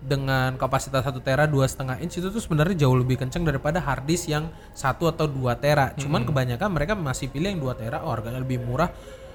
dengan 0.00 0.56
kapasitas 0.56 1.04
1 1.04 1.12
tera 1.20 1.44
dua 1.44 1.68
setengah 1.68 2.00
inch 2.00 2.16
itu 2.16 2.32
tuh 2.32 2.40
sebenarnya 2.40 2.88
jauh 2.88 2.96
lebih 2.96 3.20
kencang 3.20 3.44
daripada 3.44 3.84
hard 3.84 4.08
disk 4.08 4.32
yang 4.32 4.48
satu 4.72 5.12
atau 5.12 5.28
2 5.28 5.52
tera. 5.60 5.92
Cuman 5.96 6.24
kebanyakan 6.24 6.68
mereka 6.72 6.96
masih 6.96 7.28
pilih 7.28 7.52
yang 7.52 7.60
2 7.60 7.80
tera, 7.80 8.00
oh 8.00 8.10
harganya 8.12 8.40
lebih 8.40 8.64
murah. 8.64 8.88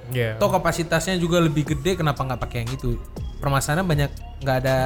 ya 0.10 0.38
Toh 0.38 0.49
kapasitasnya 0.49 1.17
juga 1.21 1.38
lebih 1.41 1.65
gede, 1.65 1.97
kenapa 1.97 2.25
nggak 2.25 2.41
pakai 2.41 2.58
yang 2.65 2.71
itu? 2.73 2.97
Permasalahannya 3.41 3.86
banyak 3.86 4.12
nggak 4.41 4.58
ada 4.65 4.78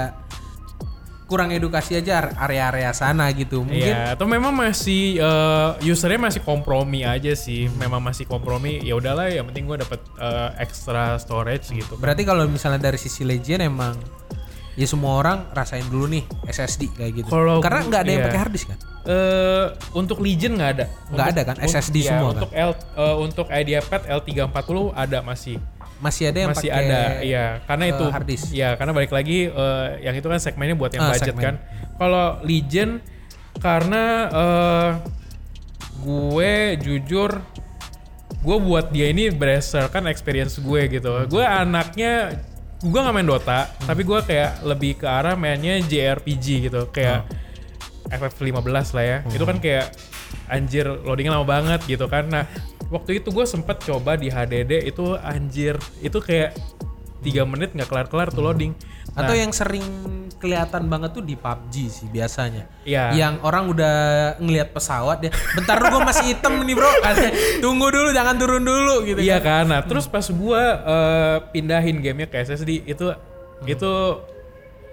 kurang 1.30 1.54
edukasi 1.54 1.94
aja 1.94 2.34
area-area 2.34 2.90
sana 2.90 3.30
gitu. 3.38 3.62
Mungkin 3.62 3.94
Iya, 3.94 4.18
atau 4.18 4.26
memang 4.26 4.50
masih 4.50 5.22
eh, 5.22 5.92
usernya 5.94 6.18
masih 6.18 6.42
kompromi 6.42 7.06
aja 7.06 7.38
sih. 7.38 7.70
Memang 7.78 8.02
masih 8.02 8.26
kompromi. 8.26 8.82
Ya 8.82 8.98
udahlah, 8.98 9.30
yang 9.30 9.46
penting 9.48 9.70
gue 9.70 9.78
dapat 9.78 10.02
eh, 10.18 10.50
extra 10.58 11.22
storage 11.22 11.70
gitu. 11.70 11.96
berarti 12.02 12.26
kalau 12.26 12.50
misalnya 12.50 12.82
dari 12.82 12.98
sisi 12.98 13.22
Legion 13.22 13.62
emang 13.62 13.94
ya 14.80 14.88
semua 14.88 15.20
orang 15.20 15.52
rasain 15.52 15.84
dulu 15.92 16.08
nih 16.08 16.24
SSD 16.48 16.96
kayak 16.96 17.12
gitu. 17.20 17.28
Kalau 17.28 17.60
Karena 17.60 17.84
nggak 17.84 18.02
ada 18.08 18.12
yang 18.16 18.22
iya. 18.24 18.28
pakai 18.32 18.40
hard 18.40 18.54
disk 18.56 18.68
kan? 18.72 18.80
Eh, 19.04 19.66
untuk 19.92 20.18
Legion 20.24 20.56
nggak 20.56 20.72
ada. 20.80 20.86
Nggak 21.12 21.28
ada 21.36 21.42
kan? 21.44 21.56
SSD 21.60 21.96
iya, 22.00 22.10
semua 22.16 22.32
kan? 22.32 22.36
Untuk 22.40 22.52
L 22.56 22.72
eh, 22.80 23.16
untuk 23.20 23.48
IdeaPad 23.52 24.02
L340 24.08 24.78
ada 24.96 25.20
masih. 25.20 25.60
Masih 26.00 26.32
ada 26.32 26.38
yang 26.40 26.56
masih 26.56 26.72
pakai 26.72 26.88
ada, 26.88 27.02
iya. 27.20 27.46
Karena 27.68 27.84
eh, 27.84 27.92
itu 27.92 28.06
hard 28.08 28.28
disk. 28.32 28.48
Iya, 28.56 28.70
karena 28.80 28.92
balik 28.96 29.12
lagi 29.12 29.52
eh, 29.52 29.88
yang 30.00 30.16
itu 30.16 30.28
kan 30.32 30.40
segmennya 30.40 30.80
buat 30.80 30.96
yang 30.96 31.12
budget 31.12 31.36
segmen. 31.36 31.44
kan. 31.44 31.56
Kalau 32.00 32.40
Legion 32.48 33.04
karena 33.60 34.04
eh, 34.32 34.90
gue 36.00 36.54
jujur 36.80 37.44
gue 38.40 38.58
buat 38.64 38.88
dia 38.96 39.12
ini 39.12 39.28
berdasarkan 39.28 40.08
experience 40.08 40.56
gue 40.56 40.82
gitu. 40.88 41.12
Gue 41.28 41.44
anaknya 41.44 42.40
gue 42.80 43.00
nggak 43.00 43.16
main 43.16 43.28
Dota, 43.28 43.68
tapi 43.84 44.08
gue 44.08 44.20
kayak 44.24 44.64
lebih 44.64 45.04
ke 45.04 45.08
arah 45.08 45.36
mainnya 45.36 45.80
JRPG 45.84 46.72
gitu, 46.72 46.88
kayak 46.96 47.28
FF15 48.08 48.96
lah 48.96 49.06
ya. 49.06 49.18
Itu 49.28 49.44
kan 49.44 49.60
kayak 49.60 49.92
anjir 50.48 50.88
loadingnya 50.88 51.36
lama 51.36 51.48
banget 51.48 51.84
gitu 51.86 52.08
kan. 52.08 52.32
Nah, 52.32 52.48
waktu 52.88 53.20
itu 53.20 53.30
gue 53.36 53.46
sempet 53.46 53.84
coba 53.84 54.16
di 54.16 54.32
HDD 54.32 54.88
itu 54.88 55.14
anjir, 55.20 55.76
itu 56.00 56.18
kayak 56.24 56.56
tiga 57.20 57.44
menit 57.44 57.76
nggak 57.76 57.90
kelar-kelar 57.90 58.32
tuh 58.32 58.44
loading. 58.44 58.72
Nah, 59.16 59.26
Atau 59.26 59.36
yang 59.36 59.52
sering 59.52 59.84
kelihatan 60.40 60.88
banget 60.88 61.12
tuh 61.12 61.24
di 61.26 61.36
PUBG 61.36 61.76
sih 61.92 62.08
biasanya. 62.08 62.64
Iya. 62.88 63.12
Yang 63.12 63.34
orang 63.44 63.64
udah 63.68 63.96
ngelihat 64.40 64.72
pesawat 64.72 65.28
dia, 65.28 65.32
bentar 65.56 65.76
dulu 65.84 66.00
gue 66.00 66.02
masih 66.08 66.26
hitam 66.32 66.54
nih 66.64 66.76
bro. 66.80 66.92
Tunggu 67.64 67.88
dulu, 67.92 68.10
jangan 68.16 68.36
turun 68.40 68.64
dulu 68.64 68.96
gitu. 69.04 69.20
Iya 69.20 69.44
kan. 69.44 69.68
kan. 69.68 69.76
Nah, 69.76 69.82
terus 69.84 70.08
pas 70.08 70.24
gua 70.32 70.64
eh, 70.80 71.38
pindahin 71.52 72.00
gamenya 72.00 72.32
ke 72.32 72.40
SSD 72.40 72.88
itu 72.88 73.12
itu 73.68 73.92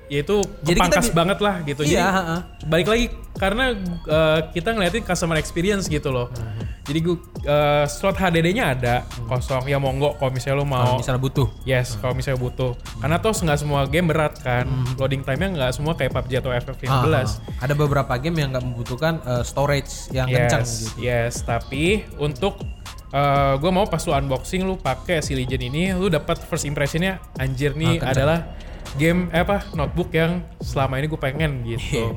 ya 0.07 0.21
itu 0.21 0.37
Jadi 0.39 0.51
kita 0.65 0.79
kepangkas 0.81 1.07
bi- 1.07 1.15
banget 1.15 1.39
lah 1.41 1.57
gitu. 1.63 1.83
Iya, 1.83 1.91
Jadi 1.91 2.03
ha-ha. 2.05 2.37
balik 2.65 2.87
lagi 2.87 3.07
karena 3.35 3.65
eh, 4.07 4.41
kita 4.51 4.69
ngeliatin 4.71 5.03
customer 5.03 5.37
experience 5.37 5.87
gitu 5.87 6.09
loh. 6.09 6.31
Jadi 6.83 6.99
gua 7.03 7.19
eh, 7.43 7.85
slot 7.87 8.15
HDD-nya 8.15 8.65
ada 8.71 8.95
kosong 9.27 9.67
ya 9.67 9.77
monggo 9.77 10.15
kalau 10.15 10.31
misalnya 10.31 10.57
lo 10.57 10.65
Kalau 10.65 10.71
mau 10.71 10.97
misalnya 10.97 11.19
butuh. 11.21 11.49
Yes, 11.65 11.99
kalau 11.99 12.15
misalnya 12.15 12.39
butuh. 12.39 12.73
Karena 12.97 13.19
toh 13.19 13.35
nggak 13.35 13.59
semua 13.59 13.81
game 13.85 14.07
berat 14.07 14.39
kan. 14.39 14.65
Loading 14.95 15.21
time-nya 15.21 15.49
nggak 15.53 15.71
semua 15.73 15.93
kayak 15.93 16.15
PUBG 16.15 16.33
atau 16.39 16.55
FF15. 16.55 16.87
Ah, 16.87 17.03
ah. 17.19 17.27
Ada 17.61 17.75
beberapa 17.75 18.15
game 18.17 18.39
yang 18.39 18.55
nggak 18.55 18.63
membutuhkan 18.63 19.19
eh, 19.21 19.43
storage 19.43 20.11
yang 20.11 20.27
kencang 20.27 20.63
yes, 20.63 20.71
gitu. 20.87 20.91
yes. 21.03 21.35
Tapi 21.43 21.85
untuk 22.17 22.63
gue 23.57 23.71
mau 23.73 23.89
pas 23.89 23.99
lu 23.99 24.13
unboxing 24.13 24.61
lu 24.61 24.77
pakai 24.77 25.19
si 25.19 25.33
Legion 25.33 25.63
ini, 25.63 25.89
lu 25.91 26.07
dapat 26.07 26.37
first 26.39 26.63
impressionnya 26.65 27.17
anjir 27.35 27.73
nih 27.73 27.97
Ah, 27.97 28.03
kencang. 28.03 28.13
adalah 28.13 28.39
game 28.97 29.29
eh, 29.31 29.41
apa 29.41 29.69
notebook 29.73 30.11
yang 30.11 30.43
selama 30.59 30.97
ini 30.97 31.07
gue 31.07 31.21
pengen 31.21 31.53
Iya. 31.63 31.77
gitu. 31.77 32.17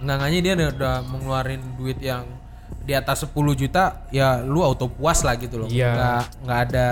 Enggaknya 0.00 0.38
dia 0.40 0.52
udah, 0.54 0.68
udah 0.72 0.94
mengeluarin 1.04 1.60
duit 1.74 1.98
yang 1.98 2.24
di 2.80 2.92
atas 2.92 3.20
10 3.22 3.34
juta, 3.52 4.08
ya 4.08 4.40
lu 4.40 4.60
auto 4.60 4.88
puas 4.88 5.20
lah 5.20 5.34
gitu 5.34 5.58
loh. 5.58 5.68
Iya. 5.68 5.92
Nggak, 5.92 6.22
nggak 6.40 6.60
ada 6.64 6.88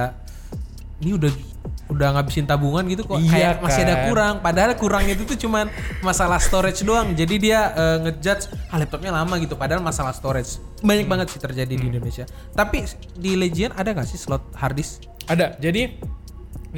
ini 0.99 1.13
udah 1.15 1.33
udah 1.89 2.09
ngabisin 2.13 2.45
tabungan 2.45 2.85
gitu 2.85 3.01
kok 3.01 3.17
Iya 3.17 3.33
kayak 3.33 3.55
masih 3.65 3.81
ada 3.83 3.95
kan. 3.95 4.05
kurang 4.05 4.35
padahal 4.39 4.77
kurang 4.77 5.09
itu 5.09 5.25
tuh 5.25 5.39
cuman 5.39 5.73
masalah 6.01 6.37
storage 6.37 6.85
doang 6.85 7.17
jadi 7.17 7.35
dia 7.41 7.61
eh, 7.73 7.97
ngejudge 8.05 8.45
ah 8.69 8.77
laptopnya 8.77 9.09
lama 9.11 9.41
gitu 9.41 9.57
padahal 9.57 9.81
masalah 9.81 10.13
storage 10.13 10.61
banyak 10.79 11.09
Hmm. 11.09 11.13
banget 11.17 11.33
sih 11.33 11.41
terjadi 11.41 11.73
di 11.73 11.89
Indonesia 11.89 12.29
tapi 12.53 12.85
di 13.15 13.33
Legion 13.35 13.73
ada 13.73 13.89
nggak 13.89 14.05
sih 14.05 14.21
slot 14.21 14.53
hard 14.53 14.77
disk 14.77 15.09
Ada. 15.25 15.57
Jadi 15.57 15.97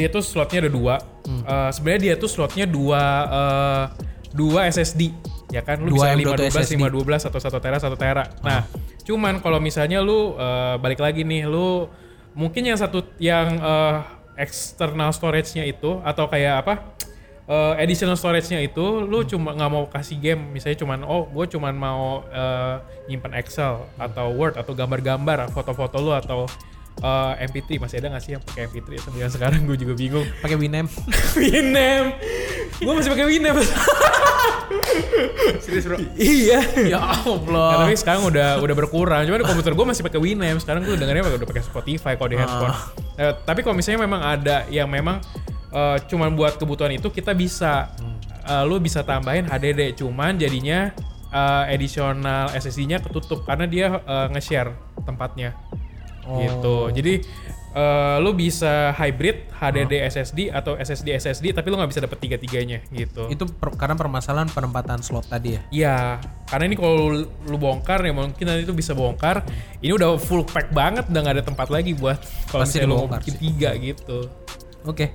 dia 0.01 0.09
tuh 0.09 0.24
slotnya 0.24 0.64
ada 0.64 0.72
dua. 0.72 0.96
Hmm. 1.28 1.42
Eh, 1.44 1.70
Sebenarnya 1.76 2.01
dia 2.01 2.14
tuh 2.16 2.30
slotnya 2.32 2.64
dua 2.64 3.03
eh, 3.28 3.84
dua 4.32 4.61
SSD 4.72 5.12
ya 5.51 5.61
kan 5.66 5.82
lu 5.82 5.98
Dua 5.98 6.14
bisa 6.14 6.14
M.2 6.14 6.46
512 6.46 6.62
SSD. 6.62 6.74
512 6.78 7.28
atau 7.28 7.40
1 7.42 7.64
tera 7.64 7.76
1 7.82 7.98
tera. 7.98 8.24
Nah, 8.46 8.61
cuman 9.03 9.34
kalau 9.42 9.59
misalnya 9.59 9.98
lu 10.01 10.38
eh, 10.38 10.74
balik 10.80 11.03
lagi 11.03 11.26
nih 11.26 11.44
lu 11.44 11.90
mungkin 12.32 12.62
yang 12.64 12.78
satu 12.78 13.03
yang 13.20 13.59
eh, 13.59 13.96
external 14.40 15.12
storage-nya 15.12 15.68
itu 15.68 16.01
atau 16.01 16.24
kayak 16.30 16.64
apa? 16.64 16.74
eh, 17.51 17.82
additional 17.82 18.14
storage-nya 18.14 18.62
itu 18.62 19.03
lu 19.03 19.26
cuma 19.26 19.51
nggak 19.53 19.70
mau 19.70 19.84
kasih 19.90 20.16
game 20.22 20.55
misalnya 20.55 20.78
cuman 20.78 21.03
oh 21.03 21.26
gue 21.26 21.44
cuman 21.51 21.74
mau 21.74 22.22
eh, 22.30 22.76
nyimpan 23.11 23.34
Excel 23.42 23.82
atau 23.98 24.30
Word 24.30 24.55
atau 24.55 24.72
gambar-gambar 24.72 25.51
foto-foto 25.51 25.98
lu 25.98 26.14
atau 26.14 26.46
eh, 27.01 27.32
MP3 27.46 27.80
masih 27.80 27.96
ada 27.98 28.07
nggak 28.12 28.22
sih 28.22 28.32
yang 28.34 28.42
pakai 28.42 28.68
MP3 28.68 28.88
sampai 29.01 29.20
yang 29.20 29.32
sekarang 29.32 29.61
gue 29.64 29.76
juga 29.76 29.94
bingung. 29.94 30.26
Pakai 30.44 30.57
Winem. 30.57 30.86
Winem, 31.40 32.05
gue 32.76 32.92
masih 32.92 33.11
pakai 33.11 33.26
Winem. 33.26 33.57
Serius 35.61 35.86
bro? 35.86 35.98
iya. 36.14 36.62
ya 36.78 36.98
Nah, 36.98 37.26
Allah. 37.26 37.70
tapi 37.84 37.94
sekarang 37.96 38.22
udah 38.26 38.62
udah 38.62 38.74
berkurang. 38.76 39.22
Cuma 39.26 39.38
di 39.38 39.46
komputer 39.46 39.72
gue 39.74 39.86
masih 39.86 40.03
pakai 40.03 40.20
Winamp. 40.20 40.59
Sekarang 40.62 40.82
gue 40.82 40.94
dengarnya 40.94 41.26
udah 41.26 41.48
pakai 41.48 41.64
Spotify 41.64 42.14
kalau 42.14 42.30
di 42.30 42.36
handphone. 42.38 42.74
Eh, 43.18 43.32
tapi 43.44 43.61
kalau 43.62 43.74
misalnya 43.74 44.07
memang 44.07 44.20
ada 44.22 44.64
yang 44.70 44.86
memang 44.86 45.18
eh, 45.70 45.96
cuman 46.07 46.34
buat 46.34 46.57
kebutuhan 46.57 46.94
itu 46.94 47.11
kita 47.11 47.34
bisa 47.34 47.90
eh, 48.46 48.62
lu 48.66 48.78
bisa 48.78 49.03
tambahin 49.03 49.46
HDD. 49.46 49.98
Cuman 49.98 50.38
jadinya 50.38 50.90
eh, 51.28 51.74
additional 51.74 52.51
SSD-nya 52.53 53.03
ketutup 53.03 53.42
karena 53.44 53.66
dia 53.66 53.86
eh, 54.01 54.26
nge-share 54.32 54.70
tempatnya. 55.03 55.55
Gitu. 56.23 56.77
Jadi 56.93 57.14
eh, 57.71 58.16
lu 58.18 58.31
bisa 58.33 58.91
hybrid 58.93 59.47
HDD 59.53 59.93
SSD 60.05 60.51
atau 60.51 60.75
SSD 60.75 61.14
SSD 61.14 61.55
tapi 61.55 61.71
lu 61.71 61.79
nggak 61.79 61.91
bisa 61.91 62.03
dapet 62.03 62.18
tiga-tiganya 62.18 62.83
gitu. 62.91 63.31
Itu 63.31 63.47
per- 63.47 63.77
karena 63.77 63.95
permasalahan 63.95 64.49
penempatan 64.49 65.01
slot 65.01 65.29
tadi 65.29 65.55
ya. 65.55 65.61
Iya, 65.71 65.97
karena 66.47 66.64
ini 66.66 66.75
kalau 66.75 66.95
lu, 67.09 67.18
lu 67.47 67.57
bongkar 67.57 68.03
ya 68.03 68.11
mungkin 68.11 68.43
nanti 68.43 68.64
itu 68.64 68.75
bisa 68.75 68.93
bongkar. 68.93 69.47
Ini 69.79 69.93
udah 69.95 70.18
full 70.18 70.43
pack 70.43 70.75
banget, 70.75 71.07
udah 71.07 71.21
nggak 71.21 71.37
ada 71.39 71.45
tempat 71.47 71.68
lagi 71.71 71.95
buat 71.95 72.18
kalau 72.49 72.66
misalnya 72.66 72.89
lu 72.89 72.97
mau 72.97 73.09
bikin 73.09 73.35
tiga 73.39 73.71
gitu. 73.77 74.18
Oke. 74.83 75.07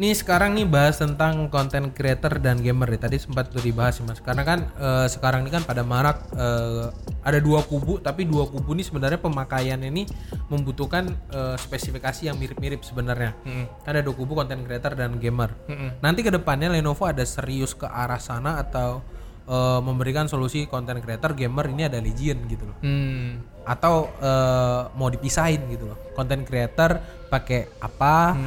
Nih 0.00 0.16
sekarang 0.16 0.56
nih 0.56 0.64
bahas 0.64 0.96
tentang 0.96 1.52
content 1.52 1.92
creator 1.92 2.40
dan 2.40 2.64
gamer 2.64 2.88
nih. 2.88 3.04
Tadi 3.04 3.20
sempat 3.20 3.52
udah 3.52 3.60
dibahas 3.60 4.00
sih 4.00 4.04
mas. 4.08 4.16
Karena 4.24 4.48
kan 4.48 4.64
eh, 4.80 5.06
sekarang 5.12 5.44
ini 5.44 5.52
kan 5.52 5.60
pada 5.60 5.84
marak 5.84 6.24
eh, 6.40 6.88
ada 7.20 7.36
dua 7.36 7.60
kubu, 7.60 8.00
tapi 8.00 8.24
dua 8.24 8.48
kubu 8.48 8.72
ini 8.72 8.80
sebenarnya 8.80 9.20
pemakaian 9.20 9.76
ini 9.84 10.08
membutuhkan 10.48 11.12
eh, 11.12 11.56
spesifikasi 11.60 12.32
yang 12.32 12.40
mirip-mirip 12.40 12.80
sebenarnya. 12.80 13.36
Mm. 13.44 13.68
Kan 13.84 13.92
ada 13.92 14.00
dua 14.00 14.16
kubu 14.16 14.32
content 14.40 14.64
creator 14.64 14.96
dan 14.96 15.20
gamer. 15.20 15.52
Mm-mm. 15.68 16.00
Nanti 16.00 16.24
ke 16.24 16.32
depannya 16.32 16.72
Lenovo 16.72 17.04
ada 17.04 17.22
serius 17.28 17.76
ke 17.76 17.84
arah 17.84 18.16
sana 18.16 18.56
atau 18.56 19.04
eh, 19.50 19.80
memberikan 19.80 20.24
solusi 20.24 20.64
content 20.64 20.98
creator 20.98 21.34
gamer 21.34 21.66
ini 21.66 21.82
ada 21.84 21.98
Legion 21.98 22.46
gitu 22.46 22.64
loh 22.64 22.78
Hmm. 22.78 23.42
atau 23.62 24.06
eh, 24.16 24.80
mau 24.94 25.06
dipisahin 25.06 25.66
gitu 25.68 25.84
loh 25.84 25.98
content 26.14 26.42
creator 26.42 26.96
pakai 27.26 27.66
apa 27.78 28.38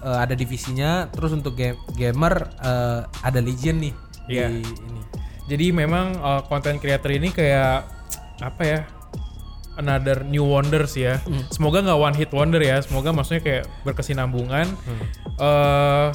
eh, 0.00 0.18
ada 0.18 0.34
divisinya 0.34 1.06
terus 1.06 1.30
untuk 1.30 1.54
ga- 1.54 1.78
gamer 1.94 2.34
eh, 2.58 3.00
ada 3.22 3.38
Legion 3.38 3.78
nih 3.78 3.94
di 4.26 4.36
ini 4.36 5.00
Jadi 5.48 5.72
memang 5.72 6.12
uh, 6.20 6.44
content 6.44 6.76
creator 6.76 7.08
ini 7.08 7.32
kayak 7.32 7.80
apa 8.38 8.62
ya? 8.62 8.80
Another 9.74 10.20
new 10.20 10.44
wonders 10.44 10.92
ya. 10.92 11.24
Semoga 11.48 11.80
nggak 11.80 11.96
one 11.96 12.12
hit 12.12 12.28
wonder 12.28 12.60
ya. 12.60 12.76
Semoga 12.84 13.16
maksudnya 13.16 13.40
kayak 13.40 13.64
berkesinambungan. 13.80 14.68
eh 15.40 16.08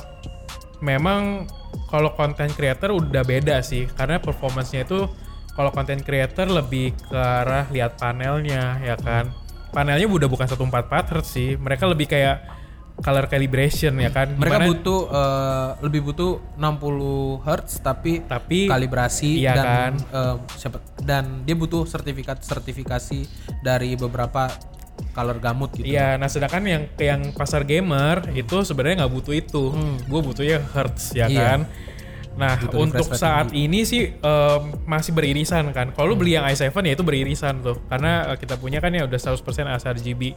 memang 0.80 1.50
kalau 1.86 2.14
content 2.14 2.50
creator 2.50 2.92
udah 2.92 3.22
beda 3.22 3.62
sih 3.62 3.86
karena 3.88 4.18
performance-nya 4.18 4.84
itu 4.84 5.06
kalau 5.52 5.70
content 5.70 6.02
creator 6.02 6.50
lebih 6.50 6.98
ke 6.98 7.14
arah 7.14 7.70
lihat 7.70 7.96
panelnya 7.96 8.80
ya 8.80 8.98
kan. 8.98 9.30
Panelnya 9.70 10.06
udah 10.06 10.26
bukan 10.26 10.46
144 10.46 10.70
Hz 11.14 11.26
sih. 11.28 11.50
Mereka 11.54 11.86
lebih 11.86 12.06
kayak 12.06 12.42
color 12.96 13.26
calibration 13.26 13.98
ya 13.98 14.10
kan. 14.10 14.34
mereka 14.34 14.62
Dimana- 14.62 14.70
butuh 14.70 15.00
eh, 15.10 15.70
lebih 15.82 16.02
butuh 16.04 16.32
60 16.58 17.42
Hz 17.42 17.82
tapi 17.82 18.22
tapi 18.22 18.70
kalibrasi 18.70 19.42
Iya 19.42 19.54
dan 19.54 19.66
kan. 19.66 19.94
eh, 20.14 20.36
siapa 20.56 20.78
dan 21.02 21.42
dia 21.42 21.54
butuh 21.54 21.86
sertifikat 21.86 22.42
sertifikasi 22.42 23.26
dari 23.62 23.94
beberapa 23.94 24.46
color 25.12 25.38
gamut 25.38 25.70
gitu 25.72 25.84
Iya, 25.86 26.16
nah 26.16 26.26
sedangkan 26.26 26.64
yang 26.64 26.84
yang 26.96 27.22
pasar 27.32 27.64
gamer 27.64 28.32
itu 28.32 28.62
sebenarnya 28.62 29.04
nggak 29.04 29.14
butuh 29.14 29.34
itu. 29.34 29.64
Gue 30.04 30.22
butuhnya 30.22 30.64
hertz 30.64 31.12
ya 31.12 31.26
Hmm. 31.26 31.34
Iya. 31.34 31.44
kan. 31.44 31.62
Nah 32.34 32.58
Butuh 32.58 32.82
untuk 32.82 33.08
saat 33.14 33.54
ini 33.54 33.84
sih 33.84 34.10
em, 34.10 34.62
masih 34.84 35.14
beririsan 35.14 35.70
kan. 35.70 35.92
Kalau 35.92 36.10
lu 36.10 36.16
beli 36.16 36.34
yang 36.34 36.42
i7 36.44 36.66
ya 36.74 36.92
itu 36.92 37.02
beririsan 37.02 37.62
tuh, 37.62 37.78
karena 37.86 38.34
eh, 38.34 38.38
kita 38.38 38.58
punya 38.58 38.78
kan 38.78 38.90
ya 38.90 39.04
udah 39.04 39.20
100% 39.20 39.38
sRGB 39.78 40.34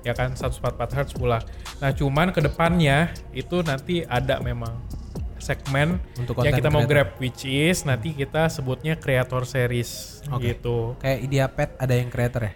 ya 0.00 0.12
kan 0.12 0.30
144 0.32 0.62
Hz 0.94 1.10
pula. 1.12 1.42
Nah 1.78 1.90
cuman 1.90 2.30
ke 2.30 2.38
depannya 2.40 3.10
itu 3.32 3.62
nanti 3.62 4.04
ada 4.04 4.38
memang 4.38 4.78
segmen 5.38 5.98
Untuk 6.14 6.36
yang 6.38 6.52
kita 6.52 6.68
mau 6.68 6.84
creator. 6.84 7.08
grab 7.08 7.18
which 7.18 7.42
is 7.42 7.82
nanti 7.82 8.12
kita 8.12 8.46
sebutnya 8.46 8.94
creator 8.94 9.42
series 9.42 10.20
Oke. 10.28 10.52
gitu. 10.52 10.94
kayak 11.00 11.18
Ideapad 11.24 11.68
ada 11.76 11.94
yang 11.96 12.08
creator 12.08 12.42
ya 12.44 12.52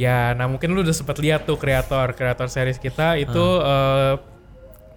Ya, 0.00 0.32
nah 0.32 0.48
mungkin 0.48 0.72
lu 0.72 0.80
udah 0.80 0.96
sempat 0.96 1.20
lihat 1.20 1.44
tuh 1.44 1.60
kreator 1.60 2.16
kreator 2.16 2.48
series 2.48 2.80
kita 2.80 3.20
itu 3.20 3.46
eh 3.60 4.14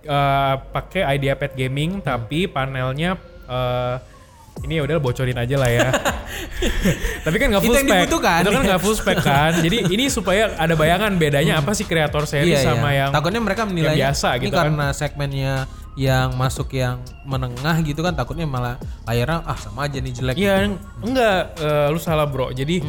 eh, 0.07 0.55
pakai 0.71 1.19
IdeaPad 1.19 1.51
Gaming 1.59 1.99
tapi 1.99 2.47
panelnya 2.47 3.19
eh 3.51 3.95
ini 4.61 4.79
ya 4.79 4.83
udah 4.85 4.97
bocorin 5.01 5.35
aja 5.35 5.55
lah 5.57 5.69
ya. 5.69 5.89
tapi 7.25 7.35
kan 7.41 7.47
nggak 7.51 7.63
full 7.65 7.73
yang 7.73 7.89
spec. 7.89 8.05
Itu 8.07 8.17
kan 8.21 8.43
nggak 8.45 8.81
full 8.81 8.95
spec 8.95 9.17
kan. 9.27 9.51
Jadi 9.59 9.91
ini 9.91 10.07
supaya 10.07 10.53
ada 10.55 10.77
bayangan 10.77 11.11
bedanya 11.17 11.59
apa 11.59 11.73
sih 11.73 11.83
kreator 11.89 12.29
series 12.29 12.61
sama 12.61 12.93
yang 12.93 13.09
iya. 13.11 13.15
takutnya 13.15 13.41
mereka 13.41 13.65
menilai 13.65 13.97
biasa 13.97 14.37
ini 14.37 14.47
gitu 14.47 14.55
kan. 14.55 14.69
karena 14.69 14.85
segmennya 14.93 15.53
yang 15.93 16.33
masuk 16.37 16.73
yang 16.73 17.01
menengah 17.21 17.77
gitu 17.85 18.01
kan 18.01 18.17
takutnya 18.17 18.49
malah 18.49 18.81
layarnya 19.05 19.45
ah 19.45 19.57
sama 19.57 19.85
aja 19.85 20.01
nih 20.01 20.13
jelek 20.13 20.35
Iya, 20.37 20.73
enggak 21.01 21.37
eh, 21.59 21.87
lu 21.89 21.99
salah 21.99 22.29
bro. 22.29 22.53
Jadi 22.53 22.81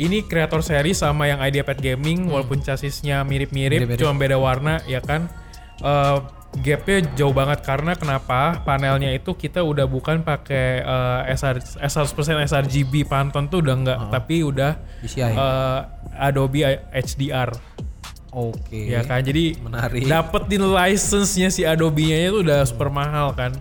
ini 0.00 0.24
kreator 0.24 0.64
series 0.64 1.04
sama 1.04 1.28
yang 1.28 1.44
IdeaPad 1.44 1.76
Gaming 1.76 2.32
walaupun 2.32 2.64
chassisnya 2.64 3.20
mirip-mirip 3.20 3.84
cuma 4.00 4.16
beda 4.16 4.40
warna 4.40 4.80
ya 4.88 5.04
kan. 5.04 5.28
Eh, 5.80 6.18
gapnya 6.64 6.98
jauh 7.14 7.36
banget 7.36 7.60
karena 7.62 7.92
kenapa? 7.94 8.64
Panelnya 8.64 9.12
itu 9.12 9.36
kita 9.36 9.60
udah 9.60 9.84
bukan 9.84 10.24
pakai 10.24 10.80
eh, 10.80 11.36
SR, 11.36 11.60
100% 11.84 12.48
sRGB 12.48 13.04
Pantone 13.04 13.52
tuh 13.52 13.60
udah 13.60 13.74
enggak 13.76 13.98
tapi 14.08 14.40
udah 14.40 14.80
DCI. 15.04 15.36
eh, 15.36 15.80
Adobe 16.16 16.64
HDR 16.90 17.52
oke. 18.32 18.80
Ya 18.80 19.04
kan? 19.04 19.20
Jadi 19.20 19.58
menarik. 19.60 20.06
dapetin 20.06 20.64
license-nya 20.64 21.48
si 21.52 21.62
Adobe-nya 21.66 22.30
itu 22.30 22.40
udah 22.40 22.64
super 22.64 22.88
mahal 22.88 23.34
kan? 23.36 23.52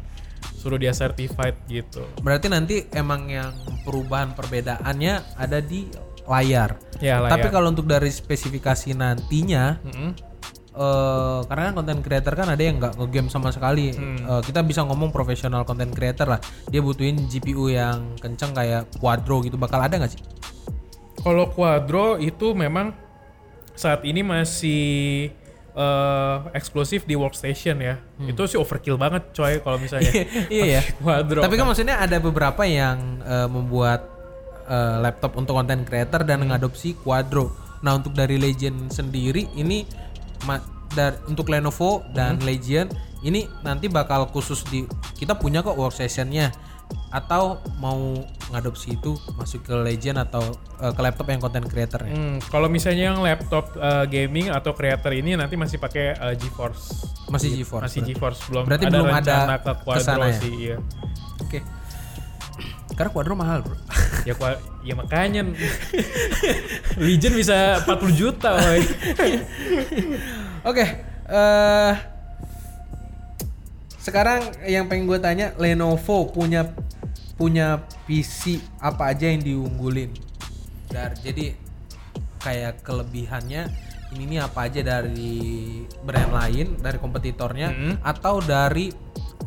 Suruh 0.60 0.76
dia 0.76 0.92
certified 0.92 1.56
gitu. 1.72 2.04
Berarti 2.20 2.52
nanti 2.52 2.84
emang 2.92 3.32
yang 3.32 3.56
perubahan 3.88 4.36
perbedaannya 4.36 5.40
ada 5.40 5.60
di 5.64 5.88
layar 6.30 6.78
ya 7.02 7.18
lah 7.20 7.34
tapi 7.34 7.50
kalau 7.50 7.74
untuk 7.74 7.90
dari 7.90 8.14
spesifikasi 8.14 8.94
nantinya 8.94 9.82
Mm-mm. 9.82 10.12
eh 10.80 11.40
karena 11.50 11.62
kan 11.72 11.74
content 11.82 12.02
creator 12.06 12.34
kan 12.38 12.48
ada 12.54 12.62
yang 12.62 12.80
nggak 12.80 12.96
ngegame 12.96 13.28
sama 13.28 13.50
sekali. 13.52 13.92
Hmm. 13.92 14.22
Eh, 14.22 14.42
kita 14.48 14.64
bisa 14.64 14.86
ngomong 14.88 15.12
profesional 15.12 15.68
content 15.68 15.92
creator 15.92 16.30
lah. 16.30 16.40
Dia 16.72 16.80
butuhin 16.80 17.28
GPU 17.28 17.68
yang 17.68 18.16
kenceng 18.22 18.56
kayak 18.56 18.88
Quadro 19.02 19.44
gitu. 19.44 19.60
Bakal 19.60 19.90
ada 19.90 20.00
nggak 20.00 20.14
sih? 20.14 20.22
Kalau 21.20 21.52
Quadro 21.52 22.16
itu 22.22 22.56
memang 22.56 22.96
saat 23.76 24.08
ini 24.08 24.24
masih 24.24 25.34
eh, 25.74 26.38
eksklusif 26.56 27.04
di 27.04 27.18
workstation 27.18 27.82
ya. 27.84 28.00
Itu 28.24 28.48
sih 28.48 28.56
overkill 28.56 28.96
banget 28.96 29.36
coy 29.36 29.60
kalau 29.60 29.82
misalnya. 29.82 30.16
iya 30.54 30.80
ya. 30.80 30.82
Quadro. 31.02 31.44
Tapi 31.44 31.56
kan 31.60 31.66
maksudnya 31.66 32.00
ada 32.00 32.24
beberapa 32.24 32.64
yang 32.64 33.20
eh, 33.26 33.50
membuat 33.52 34.19
eh, 34.70 34.98
laptop 35.02 35.36
untuk 35.36 35.58
content 35.58 35.82
creator 35.84 36.22
dan 36.24 36.46
mengadopsi 36.46 36.94
Quadro. 36.94 37.52
Nah 37.82 37.98
untuk 37.98 38.14
dari 38.14 38.38
Legend 38.38 38.94
sendiri 38.94 39.50
ini 39.58 39.84
dar- 40.94 41.20
untuk 41.28 41.50
Lenovo 41.50 42.06
dan 42.14 42.40
Legion 42.42 42.90
ini 43.26 43.46
nanti 43.66 43.92
bakal 43.92 44.32
khusus 44.32 44.64
di 44.72 44.88
kita 45.20 45.36
punya 45.36 45.60
kok 45.60 45.76
workstationnya 45.76 46.56
atau 47.10 47.62
mau 47.78 48.18
ngadopsi 48.50 48.98
itu 48.98 49.14
masuk 49.38 49.62
ke 49.62 49.76
Legend 49.78 50.26
atau 50.26 50.42
eh, 50.82 50.90
ke 50.94 51.02
laptop 51.02 51.30
yang 51.30 51.42
content 51.42 51.66
creator 51.70 52.02
ya? 52.06 52.14
Hmm, 52.14 52.38
kalau 52.50 52.66
misalnya 52.66 53.14
yang 53.14 53.22
laptop 53.22 53.78
eh, 53.78 54.06
gaming 54.10 54.50
atau 54.50 54.74
creator 54.74 55.14
ini 55.14 55.38
nanti 55.38 55.54
masih 55.54 55.78
pakai 55.78 56.18
eh, 56.18 56.36
GeForce. 56.38 57.06
Masih 57.30 57.62
GeForce. 57.62 57.86
Masih 57.86 58.02
GeForce 58.06 58.42
belum 58.50 58.64
Berarti 58.66 58.86
ada 58.90 58.98
belum 58.98 59.10
ada 59.14 59.36
ke 59.62 59.74
Quadro 59.86 60.02
ke 60.02 60.06
sana 60.06 60.28
ya? 60.34 60.38
sih, 60.42 60.54
iya. 60.54 60.78
Oke. 61.42 61.62
Karena 62.98 63.10
Quadro 63.14 63.34
mahal 63.38 63.62
bro. 63.62 63.78
Ya 64.22 64.34
kwa- 64.34 64.60
ya 64.82 64.94
makanya 64.94 65.48
Legion 66.96 67.34
bisa 67.34 67.80
40 67.84 68.12
juta. 68.12 68.56
Oke, 70.62 70.86
eh 71.26 71.94
sekarang 74.00 74.42
yang 74.66 74.88
pengen 74.88 75.06
gue 75.06 75.20
tanya, 75.20 75.54
Lenovo 75.56 76.28
punya 76.28 76.72
punya 77.36 77.80
PC 78.04 78.60
apa 78.78 79.12
aja 79.12 79.28
yang 79.28 79.40
diunggulin? 79.40 80.12
Dar, 80.90 81.14
jadi 81.16 81.54
kayak 82.40 82.82
kelebihannya 82.82 83.70
ini 84.10 84.24
nih 84.26 84.40
apa 84.42 84.66
aja 84.66 84.82
dari 84.82 85.38
brand 86.02 86.32
lain, 86.34 86.68
dari 86.82 86.98
kompetitornya, 86.98 87.70
Mm-hmm. 87.70 87.94
atau 88.02 88.42
dari 88.42 88.90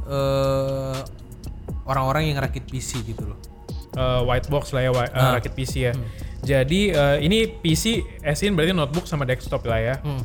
eh, 0.07 0.99
orang-orang 1.85 2.31
yang 2.31 2.39
rakit 2.39 2.65
PC 2.65 3.03
gitu 3.03 3.27
loh? 3.27 3.39
Eh, 3.93 4.21
white 4.23 4.49
box 4.49 4.71
lah 4.71 4.83
ya, 4.83 4.91
wi- 4.91 5.07
eh, 5.07 5.19
Ah. 5.19 5.33
rakit 5.35 5.53
PC 5.53 5.73
ya. 5.83 5.93
Jadi 6.43 6.91
eh, 6.91 7.17
ini 7.21 7.47
PC 7.47 7.85
asin 8.21 8.53
berarti 8.53 8.73
notebook 8.73 9.05
sama 9.05 9.23
desktop 9.23 9.63
lah 9.65 9.79
ya. 9.79 9.95
Hmm. 9.99 10.23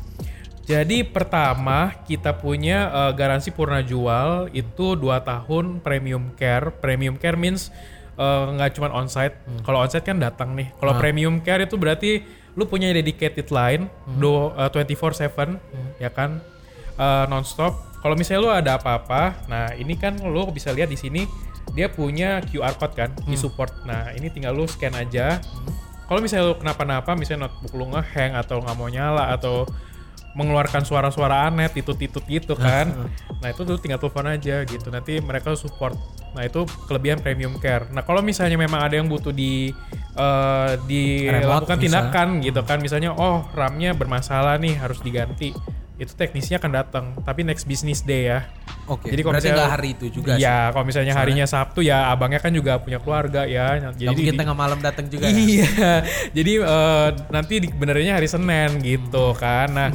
Jadi 0.62 1.00
pertama 1.02 1.96
kita 2.02 2.34
punya 2.34 2.78
eh, 2.88 3.12
garansi 3.14 3.48
purna 3.50 3.80
jual 3.80 4.50
itu 4.50 4.94
2 4.94 5.00
tahun 5.20 5.78
premium 5.78 6.34
care. 6.34 6.68
Premium 6.74 7.14
care 7.14 7.36
means 7.36 7.70
nggak 8.18 8.74
cuma 8.74 8.90
onsite. 8.90 9.38
Kalau 9.62 9.78
onsite 9.78 10.02
kan 10.02 10.18
datang 10.18 10.50
nih. 10.52 10.74
Kalau 10.74 10.92
Ah. 10.92 10.98
premium 10.98 11.38
care 11.38 11.62
itu 11.62 11.78
berarti 11.78 12.26
lu 12.52 12.66
punya 12.66 12.90
dedicated 12.90 13.46
line 13.48 13.86
do 14.18 14.50
eh, 14.52 14.66
24/7 14.68 15.54
ya 15.96 16.10
kan 16.10 16.42
Eh, 16.98 17.24
nonstop. 17.30 17.78
Kalau 18.02 18.18
misalnya 18.18 18.42
lu 18.42 18.50
ada 18.50 18.74
apa-apa, 18.74 19.46
nah 19.46 19.70
ini 19.72 19.94
kan 19.94 20.18
lu 20.18 20.50
bisa 20.50 20.74
lihat 20.74 20.90
di 20.90 20.98
sini 20.98 21.30
dia 21.72 21.88
punya 21.92 22.40
QR 22.44 22.74
code 22.76 22.94
kan 22.96 23.10
di 23.26 23.36
support. 23.36 23.72
Nah 23.84 24.12
ini 24.16 24.32
tinggal 24.32 24.56
lu 24.56 24.64
scan 24.64 24.94
aja. 24.96 25.40
Kalau 26.08 26.24
misalnya 26.24 26.52
lu 26.52 26.56
kenapa-napa, 26.56 27.12
misalnya 27.12 27.48
notebook 27.48 27.72
lu 27.76 27.84
ngehang 27.92 28.32
atau 28.32 28.64
nggak 28.64 28.76
mau 28.80 28.88
nyala 28.88 29.36
atau 29.36 29.68
mengeluarkan 30.32 30.86
suara-suara 30.86 31.50
aneh, 31.50 31.68
titut-titut 31.68 32.24
gitu 32.24 32.54
kan. 32.54 32.88
nah 33.42 33.48
itu 33.52 33.62
lu 33.62 33.76
tinggal 33.76 34.00
telepon 34.00 34.26
aja 34.28 34.64
gitu. 34.64 34.88
Nanti 34.88 35.20
mereka 35.20 35.52
support. 35.58 35.98
Nah 36.32 36.46
itu 36.46 36.64
kelebihan 36.86 37.20
premium 37.20 37.56
care. 37.60 37.88
Nah 37.92 38.06
kalau 38.06 38.24
misalnya 38.24 38.56
memang 38.56 38.80
ada 38.80 38.96
yang 38.96 39.10
butuh 39.10 39.34
di 39.34 39.72
eh, 40.16 40.72
dilakukan 40.86 41.76
tindakan 41.76 42.40
gitu 42.40 42.60
kan, 42.64 42.78
misalnya 42.80 43.12
oh 43.12 43.44
RAM-nya 43.52 43.92
bermasalah 43.92 44.56
nih 44.62 44.78
harus 44.80 45.02
diganti, 45.04 45.52
itu 45.98 46.14
teknisnya 46.14 46.56
akan 46.56 46.70
datang. 46.72 47.04
Tapi 47.20 47.42
next 47.42 47.66
business 47.66 48.00
day 48.00 48.30
ya. 48.30 48.46
Oke. 48.86 49.10
Jadi 49.10 49.20
kalau 49.20 49.34
berarti 49.34 49.50
misalnya- 49.50 49.66
nggak 49.66 49.74
hari 49.74 49.88
itu 49.92 50.06
juga 50.08 50.32
sih. 50.34 50.42
Iya, 50.46 50.58
kalau 50.70 50.84
misalnya 50.86 51.12
harinya 51.12 51.46
Sabtu 51.46 51.80
ya 51.82 51.98
abangnya 52.08 52.38
kan 52.38 52.54
juga 52.54 52.78
punya 52.78 53.02
keluarga 53.02 53.42
ya. 53.44 53.76
Nggak 53.82 54.14
mungkin 54.14 54.34
di- 54.34 54.40
tengah 54.40 54.56
malam 54.56 54.78
datang 54.78 55.10
juga. 55.10 55.26
ya? 55.26 55.34
Iya, 55.34 55.70
jadi 56.38 56.52
eh, 56.62 57.08
nanti 57.28 57.54
di, 57.58 57.68
benernya 57.68 58.16
hari 58.16 58.30
Senin 58.30 58.78
gitu 58.80 59.34
kan. 59.34 59.68
Nah, 59.68 59.90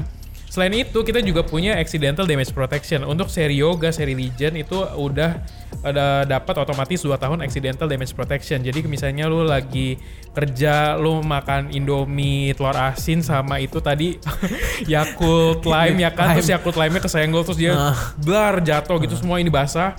selain 0.54 0.86
itu 0.86 1.02
kita 1.02 1.18
juga 1.26 1.42
punya 1.42 1.82
accidental 1.82 2.30
damage 2.30 2.54
protection. 2.54 3.02
Untuk 3.10 3.26
seri 3.34 3.58
Yoga, 3.58 3.90
seri 3.90 4.14
Legion 4.14 4.54
itu 4.54 4.78
udah 4.86 5.42
ada 5.82 6.30
dapat 6.30 6.62
otomatis 6.62 7.02
2 7.02 7.10
tahun 7.18 7.42
accidental 7.42 7.90
damage 7.90 8.14
protection. 8.14 8.62
Jadi 8.62 8.86
misalnya 8.86 9.26
lu 9.26 9.42
lagi 9.42 9.98
kerja, 10.30 10.94
lu 11.02 11.26
makan 11.26 11.74
Indomie 11.74 12.54
telur 12.54 12.78
asin 12.78 13.26
sama 13.26 13.58
itu 13.58 13.82
tadi 13.82 14.22
Yakult 14.94 15.66
Lime 15.66 16.06
ya 16.06 16.14
kan, 16.14 16.38
terus 16.38 16.54
Yakult 16.54 16.78
Lime-nya 16.78 17.02
kesenggol 17.02 17.42
terus 17.42 17.58
dia 17.58 17.74
Ah. 17.74 18.14
blar 18.22 18.62
jatuh 18.62 19.02
gitu. 19.02 19.18
Semua 19.18 19.42
ini 19.42 19.50
basah. 19.50 19.98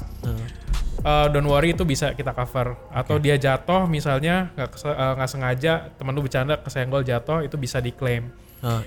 Uh, 1.03 1.29
don't 1.35 1.51
worry 1.51 1.75
itu 1.75 1.83
bisa 1.83 2.15
kita 2.15 2.31
cover. 2.31 2.79
Atau 2.95 3.19
dia 3.19 3.35
jatuh 3.35 3.91
misalnya 3.91 4.55
nggak 4.55 4.71
uh, 4.87 5.27
sengaja 5.27 5.91
temen 5.99 6.15
lu 6.15 6.23
bercanda 6.23 6.63
kesenggol 6.63 7.03
jatuh 7.03 7.43
itu 7.43 7.59
bisa 7.59 7.83
diklaim 7.83 8.31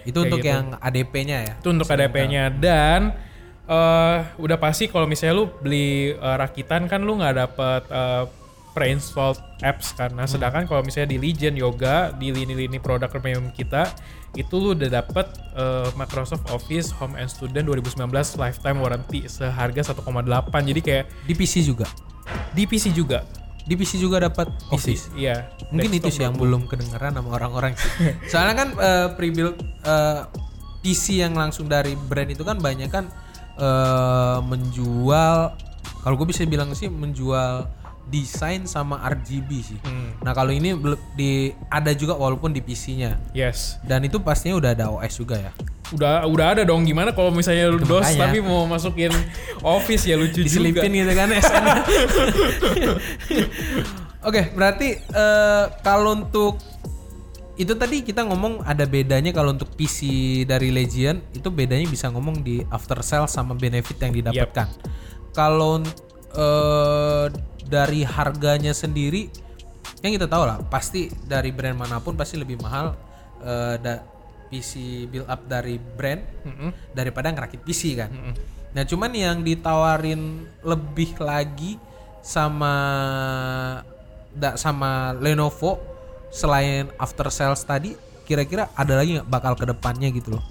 Itu 0.03 0.25
untuk 0.25 0.41
gitu. 0.41 0.49
yang 0.49 0.75
ADP-nya 0.81 1.37
ya. 1.45 1.53
itu 1.61 1.69
untuk 1.69 1.87
ADP-nya 1.87 2.49
dan 2.49 3.13
uh, 3.69 4.25
udah 4.39 4.57
pasti 4.57 4.89
kalau 4.89 5.05
misalnya 5.05 5.43
lu 5.43 5.45
beli 5.61 6.15
uh, 6.17 6.35
rakitan 6.39 6.89
kan 6.89 7.03
lu 7.03 7.19
nggak 7.19 7.35
dapet 7.35 7.81
uh, 7.91 8.25
pre-installed 8.73 9.41
apps 9.61 9.93
kan 9.93 10.13
nah 10.13 10.25
sedangkan 10.25 10.65
kalau 10.65 10.81
misalnya 10.81 11.13
di 11.13 11.17
Legion 11.17 11.57
Yoga 11.57 12.13
di 12.13 12.29
lini-lini 12.29 12.77
produk 12.77 13.09
premium 13.09 13.49
kita 13.53 13.89
itu 14.37 14.53
lu 14.57 14.77
udah 14.77 15.01
dapet 15.01 15.25
uh, 15.57 15.89
Microsoft 15.97 16.45
Office 16.53 16.93
Home 17.01 17.17
and 17.17 17.25
Student 17.25 17.65
2019 17.65 18.05
lifetime 18.37 18.77
warranty 18.77 19.25
seharga 19.25 19.81
1,8 19.81 20.05
jadi 20.61 20.81
kayak 20.81 21.05
Di 21.25 21.33
PC 21.33 21.65
juga. 21.65 21.89
di 22.53 22.67
PC 22.67 22.91
juga 22.91 23.23
Di 23.67 23.75
PC 23.75 23.99
juga 23.99 24.23
dapat 24.23 24.47
Office. 24.71 25.11
Iya. 25.11 25.51
Mungkin 25.75 25.91
itu 25.99 26.07
sih 26.07 26.23
yang 26.23 26.39
belum 26.39 26.71
kedengeran 26.71 27.19
sama 27.19 27.35
orang-orang. 27.35 27.75
sih. 27.75 27.91
Soalnya 28.31 28.55
kan 28.55 28.69
eh, 28.79 29.07
pre-built 29.19 29.59
eh, 29.83 30.23
PC 30.79 31.19
yang 31.19 31.35
langsung 31.35 31.67
dari 31.67 31.99
brand 31.99 32.31
itu 32.31 32.47
kan 32.47 32.57
banyak 32.63 32.87
kan 32.87 33.11
eh, 33.59 34.39
menjual 34.39 35.67
kalau 36.07 36.15
gue 36.15 36.27
bisa 36.31 36.47
bilang 36.47 36.71
sih 36.71 36.87
menjual 36.87 37.67
desain 38.07 38.63
sama 38.63 38.95
RGB 39.03 39.49
sih. 39.59 39.77
Hmm. 39.83 40.15
Nah 40.23 40.31
kalau 40.31 40.49
ini 40.49 40.73
di 41.13 41.51
ada 41.67 41.91
juga 41.91 42.15
walaupun 42.15 42.49
di 42.49 42.59
PC-nya 42.59 43.19
Yes. 43.31 43.77
dan 43.83 44.01
itu 44.01 44.17
pastinya 44.17 44.55
udah 44.55 44.69
ada 44.71 44.85
OS 44.89 45.13
juga 45.17 45.35
ya. 45.37 45.51
Udah 45.87 46.23
udah 46.27 46.45
ada 46.51 46.61
dong 46.63 46.83
gimana 46.83 47.11
kalau 47.11 47.31
misalnya 47.31 47.67
lu 47.67 47.79
DOS 47.79 48.11
makanya. 48.11 48.19
tapi 48.27 48.37
mau 48.39 48.63
masukin 48.63 49.11
Office 49.59 50.03
ya 50.03 50.15
lucu 50.15 50.39
juga. 50.39 50.47
diselipin 50.47 50.91
gitu 50.91 51.11
kan 51.11 51.27
SN. 51.31 51.63
Oke, 54.27 54.51
berarti 54.51 54.99
eh, 54.99 55.63
kalau 55.79 56.11
untuk 56.17 56.59
itu 57.57 57.73
tadi 57.73 58.05
kita 58.05 58.21
ngomong 58.21 58.61
ada 58.61 58.85
bedanya 58.85 59.33
kalau 59.33 59.49
untuk 59.49 59.73
PC 59.73 60.05
dari 60.45 60.69
Legion 60.69 61.17
itu 61.33 61.49
bedanya 61.49 61.89
bisa 61.89 62.05
ngomong 62.11 62.45
di 62.45 62.61
after 62.69 63.01
sale 63.01 63.25
sama 63.25 63.57
benefit 63.57 63.97
yang 63.97 64.13
didapatkan. 64.13 64.67
Kalau 65.33 65.81
eh, 66.37 67.25
dari 67.67 68.05
harganya 68.05 68.71
sendiri 68.71 69.27
yang 69.99 70.13
kita 70.13 70.29
tahu 70.29 70.45
lah 70.45 70.61
pasti 70.69 71.09
dari 71.25 71.49
brand 71.49 71.75
mana 71.75 71.97
pun 71.99 72.13
pasti 72.13 72.37
lebih 72.37 72.61
mahal 72.61 72.93
eh, 73.41 73.75
da- 73.81 74.03
PC 74.47 75.03
build 75.11 75.27
up 75.27 75.43
dari 75.43 75.75
brand 75.75 76.23
Mm-mm. 76.47 76.95
daripada 76.95 77.27
ngerakit 77.35 77.67
PC 77.67 77.99
kan. 77.99 78.07
Nah, 78.71 78.87
cuman 78.87 79.11
yang 79.11 79.43
ditawarin 79.43 80.47
lebih 80.63 81.19
lagi 81.19 81.75
sama 82.23 82.73
da, 84.31 84.55
sama 84.55 85.11
Lenovo 85.19 85.83
selain 86.31 86.87
after 86.95 87.27
sales 87.27 87.59
tadi, 87.59 87.91
kira-kira 88.23 88.71
ada 88.71 88.95
lagi 88.95 89.19
nggak 89.19 89.27
bakal 89.27 89.59
ke 89.59 89.67
depannya 89.67 90.07
gitu 90.15 90.39
loh. 90.39 90.43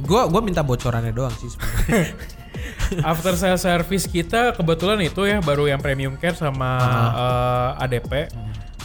Gua 0.00 0.24
gua 0.24 0.40
minta 0.40 0.64
bocorannya 0.64 1.12
doang 1.12 1.36
sih 1.36 1.52
sebenarnya. 1.52 2.16
After 3.10 3.34
sales 3.34 3.62
service 3.62 4.06
kita 4.06 4.54
kebetulan 4.54 5.00
itu 5.02 5.26
ya 5.26 5.40
baru 5.42 5.68
yang 5.68 5.80
premium 5.80 6.16
care 6.16 6.36
sama 6.36 6.78
eh, 7.12 7.84
ADP. 7.84 8.12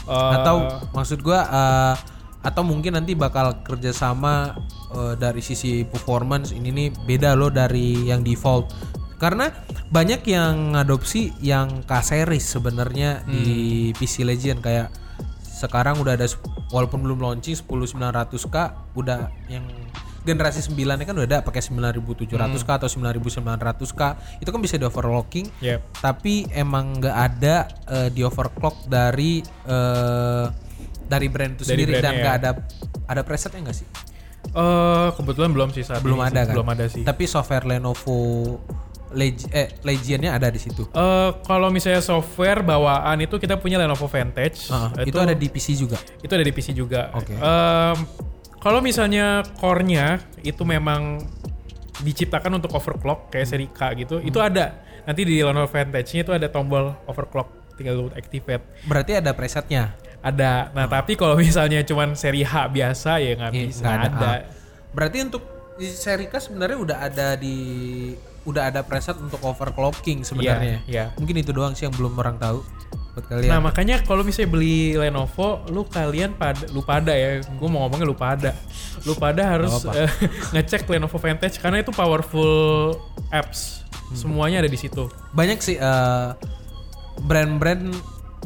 Eh, 0.09 0.31
atau 0.41 0.89
maksud 0.95 1.21
gua 1.21 1.45
eh, 1.45 1.95
atau 2.39 2.63
mungkin 2.63 2.95
nanti 2.95 3.13
bakal 3.13 3.61
kerjasama 3.61 4.57
eh, 4.95 5.13
dari 5.19 5.43
sisi 5.43 5.85
performance 5.85 6.55
ini 6.55 6.73
nih 6.73 6.87
beda 7.05 7.37
loh 7.37 7.53
dari 7.53 8.09
yang 8.09 8.25
default. 8.25 8.73
Karena 9.19 9.51
banyak 9.91 10.23
yang 10.31 10.79
ngadopsi 10.79 11.35
yang 11.43 11.83
K 11.83 11.91
series 11.99 12.55
sebenarnya 12.55 13.27
di 13.27 13.91
PC 13.91 14.23
Legend. 14.23 14.63
Kayak 14.63 14.95
sekarang 15.43 15.99
udah 15.99 16.15
ada 16.15 16.23
walaupun 16.71 17.03
belum 17.03 17.19
launching 17.19 17.59
10900K 17.59 18.55
udah 18.95 19.27
yang 19.51 19.67
generasi 20.29 20.61
9 20.63 20.77
nya 20.77 21.03
kan 21.03 21.13
udah 21.13 21.27
ada 21.27 21.39
pakai 21.39 21.59
9700K 21.59 22.69
atau 22.69 22.87
9900K 22.87 24.01
itu 24.37 24.49
kan 24.49 24.59
bisa 24.59 24.75
di 24.75 24.83
overclocking 24.83 25.49
Yep. 25.59 25.79
tapi 25.97 26.45
emang 26.51 26.97
nggak 26.97 27.15
ada 27.15 27.55
eh, 27.87 28.09
di 28.09 28.21
overclock 28.21 28.85
dari 28.85 29.41
eh, 29.65 30.45
dari 31.03 31.27
brand 31.27 31.53
itu 31.53 31.63
Dari 31.63 31.69
sendiri 31.75 31.91
dan 31.97 32.13
nggak 32.15 32.35
ya. 32.35 32.39
ada 32.39 32.49
ada 33.07 33.21
presetnya 33.23 33.65
nggak 33.65 33.75
sih 33.75 33.87
eh, 34.47 35.07
kebetulan 35.11 35.49
belum 35.49 35.69
sih 35.71 35.81
saat 35.81 35.99
belum 35.99 36.19
ini 36.19 36.29
ada 36.29 36.41
kan 36.43 36.53
Belum 36.53 36.69
ada 36.69 36.85
sih. 36.85 37.01
tapi 37.01 37.25
software 37.25 37.65
Lenovo 37.65 38.17
Leg 39.09 39.41
eh 39.49 39.73
Legionnya 39.81 40.31
ada 40.31 40.47
di 40.47 40.61
situ 40.61 40.85
Eh, 40.85 41.29
kalau 41.41 41.73
misalnya 41.73 41.97
software 41.97 42.61
bawaan 42.61 43.17
itu 43.17 43.35
kita 43.35 43.57
punya 43.57 43.75
Lenovo 43.75 44.05
Vantage. 44.05 44.69
Ah, 44.69 44.93
itu, 45.01 45.17
ada 45.17 45.33
di 45.33 45.49
PC 45.49 45.73
juga 45.73 45.97
itu 46.15 46.29
ada 46.29 46.45
di 46.45 46.53
PC 46.53 46.67
juga. 46.71 47.09
Oke. 47.11 47.33
Em, 47.33 47.97
kalau 48.59 48.79
misalnya 48.79 49.41
core-nya 49.57 50.19
itu 50.41 50.61
memang 50.63 51.23
diciptakan 51.99 52.59
untuk 52.59 52.71
overclock 52.71 53.27
kayak 53.27 53.47
seri 53.47 53.67
K 53.67 53.95
gitu, 53.97 54.19
itu 54.19 54.39
ada. 54.39 54.79
Nanti 55.03 55.23
di 55.23 55.39
Lenovo 55.39 55.67
Vantage-nya 55.67 56.21
itu 56.21 56.31
ada 56.31 56.47
tombol 56.47 56.95
overclock, 57.03 57.75
tinggal 57.75 57.95
lu 57.97 58.05
activate. 58.13 58.63
berarti 58.85 59.17
ada 59.17 59.31
presetnya 59.33 59.95
Ada. 60.19 60.75
Nah, 60.75 60.83
tapi 60.85 61.15
kalau 61.15 61.39
misalnya 61.39 61.79
cuman 61.81 62.11
seri 62.11 62.43
H 62.43 62.67
biasa 62.67 63.23
ya 63.23 63.39
nggak 63.39 63.51
Iya, 63.55 63.63
bisa 63.71 63.83
nggak 63.87 63.95
ada. 63.95 64.07
ada. 64.11 64.27
Ah. 64.27 64.39
berarti 64.91 65.17
untuk 65.23 65.43
di 65.79 65.87
seri 65.87 66.27
K 66.27 66.35
sebenarnya 66.37 66.75
udah 66.75 66.97
ada 67.07 67.27
di 67.39 67.55
udah 68.43 68.67
ada 68.67 68.83
preset 68.83 69.15
untuk 69.15 69.39
overclocking 69.39 70.27
sebenarnya 70.27 70.83
Iya, 70.83 70.91
iya. 70.91 71.05
mungkin 71.15 71.39
itu 71.39 71.55
doang 71.55 71.71
sih 71.71 71.87
yang 71.87 71.95
belum 71.95 72.19
orang 72.19 72.35
tahu 72.35 72.59
buat 73.19 73.27
kalian. 73.27 73.51
Nah 73.51 73.59
makanya 73.59 73.99
kalau 74.01 74.23
misalnya 74.23 74.55
beli 74.55 74.95
Lenovo, 74.95 75.67
lu 75.67 75.83
kalian 75.83 76.39
pada 76.39 76.63
lu 76.71 76.79
pada 76.79 77.11
ya, 77.11 77.43
gue 77.43 77.67
mau 77.67 77.83
ngomongnya 77.83 78.07
lu 78.07 78.15
pada, 78.15 78.55
lu 79.03 79.13
pada 79.13 79.59
harus 79.59 79.83
eh, 79.91 80.07
ngecek 80.55 80.87
Lenovo 80.87 81.19
Vantage 81.19 81.59
karena 81.59 81.83
itu 81.83 81.91
powerful 81.91 82.95
apps, 83.29 83.83
Hmm. 84.09 84.17
semuanya 84.17 84.65
ada 84.65 84.69
di 84.71 84.79
situ. 84.79 85.05
banyak 85.37 85.61
sih 85.61 85.77
eh, 85.77 86.29
brand-brand 87.21 87.93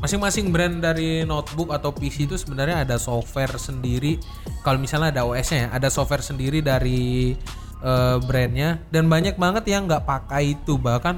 masing-masing 0.03 0.51
brand 0.51 0.84
dari 0.84 1.24
notebook 1.24 1.71
atau 1.71 1.95
PC 1.95 2.28
itu 2.28 2.36
sebenarnya 2.36 2.84
ada 2.84 2.99
software 2.99 3.55
sendiri. 3.55 4.19
Kalau 4.59 4.76
misalnya 4.76 5.15
ada 5.15 5.24
OS-nya 5.24 5.57
ya 5.57 5.67
ada 5.71 5.88
software 5.88 6.19
sendiri 6.19 6.59
dari 6.59 7.32
eh, 7.80 8.17
brandnya. 8.19 8.84
Dan 8.91 9.07
banyak 9.07 9.39
banget 9.39 9.63
yang 9.71 9.88
nggak 9.88 10.03
pakai 10.03 10.59
itu. 10.59 10.76
Bahkan 10.76 11.15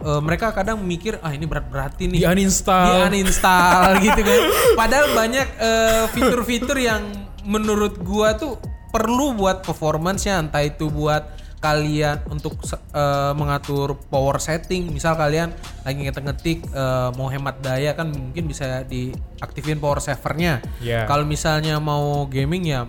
eh, 0.00 0.20
mereka 0.20 0.50
kadang 0.50 0.80
mikir 0.80 1.20
ah 1.20 1.30
ini 1.30 1.44
berat-berati 1.44 2.06
nih 2.06 2.20
Di 2.20 2.26
uninstall. 2.26 2.86
di 2.86 3.20
uninstall 3.20 3.90
gitu 4.06 4.20
kan. 4.20 4.40
Padahal 4.74 5.06
banyak 5.12 5.48
eh, 5.56 6.04
fitur-fitur 6.10 6.76
yang 6.76 7.02
menurut 7.42 8.00
gua 8.00 8.34
tuh 8.34 8.60
perlu 8.90 9.32
buat 9.32 9.62
performance-nya 9.62 10.40
entah 10.40 10.60
itu 10.60 10.88
buat 10.88 11.22
kalian 11.58 12.24
untuk 12.26 12.56
eh, 12.90 13.32
mengatur 13.32 13.92
power 14.08 14.36
setting 14.36 14.88
misal 14.88 15.12
kalian 15.12 15.52
lagi 15.82 16.00
ngetik-ngetik 16.02 16.64
eh, 16.66 17.08
mau 17.14 17.28
hemat 17.28 17.60
daya 17.60 17.92
kan 17.92 18.08
mungkin 18.08 18.44
bisa 18.44 18.80
diaktifin 18.82 19.76
power 19.76 20.00
savernya 20.00 20.64
Ya. 20.80 21.04
kalau 21.04 21.22
misalnya 21.22 21.76
mau 21.76 22.24
gaming 22.26 22.64
ya 22.66 22.88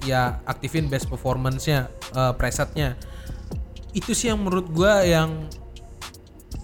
ya 0.00 0.38
aktifin 0.46 0.86
best 0.86 1.06
performance-nya 1.06 1.90
eh, 2.14 2.32
presetnya 2.34 2.94
itu 3.90 4.14
sih 4.14 4.30
yang 4.30 4.38
menurut 4.38 4.70
gua 4.70 5.02
yang 5.02 5.50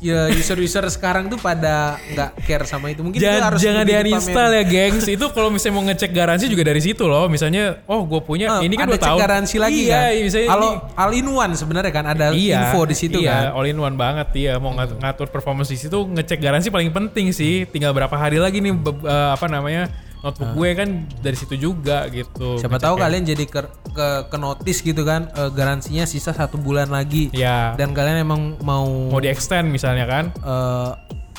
ya 0.05 0.29
user-user 0.29 0.85
sekarang 0.87 1.27
tuh 1.27 1.41
pada 1.41 1.97
nggak 2.05 2.31
care 2.45 2.65
sama 2.65 2.93
itu 2.93 3.01
mungkin 3.01 3.17
Jangan, 3.17 3.43
harus 3.49 3.59
jangan 3.59 3.83
lebih 3.83 3.95
di 3.97 4.03
uninstall 4.05 4.29
dipamerin. 4.53 4.61
ya, 4.61 4.65
gengs. 4.69 5.05
Itu 5.09 5.27
kalau 5.33 5.49
misalnya 5.49 5.75
mau 5.75 5.85
ngecek 5.89 6.11
garansi 6.11 6.45
juga 6.47 6.63
dari 6.63 6.79
situ 6.79 7.05
loh. 7.05 7.25
Misalnya, 7.27 7.81
oh 7.85 8.05
gue 8.05 8.21
punya 8.21 8.61
Eh, 8.61 8.69
ini 8.69 8.77
kan 8.77 8.87
ada 8.87 8.95
cek 8.95 9.03
tahun. 9.03 9.19
garansi 9.19 9.57
lagi 9.57 9.81
iya, 9.83 10.13
kan. 10.13 10.21
misalnya 10.21 10.49
Kalau 10.51 10.69
all 10.95 11.13
in 11.13 11.27
one 11.27 11.53
sebenarnya 11.55 11.91
kan 11.91 12.05
ada 12.07 12.27
iya, 12.31 12.69
info 12.69 12.85
di 12.85 12.93
situ 12.95 13.19
iya, 13.19 13.33
kan. 13.49 13.57
All 13.57 13.65
in 13.65 13.79
one 13.79 13.97
banget 13.97 14.29
iya. 14.37 14.53
Mau 14.57 14.71
ngat- 14.71 14.95
ngatur 14.95 15.29
performance 15.29 15.67
di 15.67 15.79
situ 15.79 15.97
ngecek 15.97 16.37
garansi 16.39 16.69
paling 16.69 16.93
penting 16.93 17.33
sih. 17.33 17.65
Tinggal 17.65 17.91
berapa 17.91 18.13
hari 18.13 18.37
lagi 18.37 18.61
nih 18.61 18.77
eh, 18.77 19.29
apa 19.33 19.49
namanya 19.49 19.89
notebook 20.25 20.51
gue 20.55 20.69
kan 20.73 20.89
dari 21.21 21.37
situ 21.37 21.55
juga 21.55 22.09
gitu. 22.09 22.57
Ah. 22.57 22.61
Siapa 22.65 22.81
tahu 22.81 22.97
kalian 22.97 23.23
jadi 23.23 23.45
ke 23.45 23.61
ke, 23.93 24.09
ke 24.27 24.37
notice 24.37 24.81
gitu 24.81 25.05
kan 25.05 25.29
eh, 25.31 25.51
garansinya 25.51 26.03
sisa 26.05 26.33
satu 26.33 26.57
bulan 26.57 26.89
lagi. 26.89 27.29
Iya. 27.31 27.77
Dan 27.77 27.93
kalian 27.93 28.19
emang 28.19 28.57
mau 28.59 28.89
Mau 29.13 29.21
di 29.21 29.29
extend 29.29 29.69
misalnya 29.69 30.05
kan? 30.05 30.33
eh, 30.33 30.91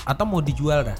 atau 0.05 0.23
mau 0.23 0.37
dijual 0.37 0.85
dah. 0.85 0.97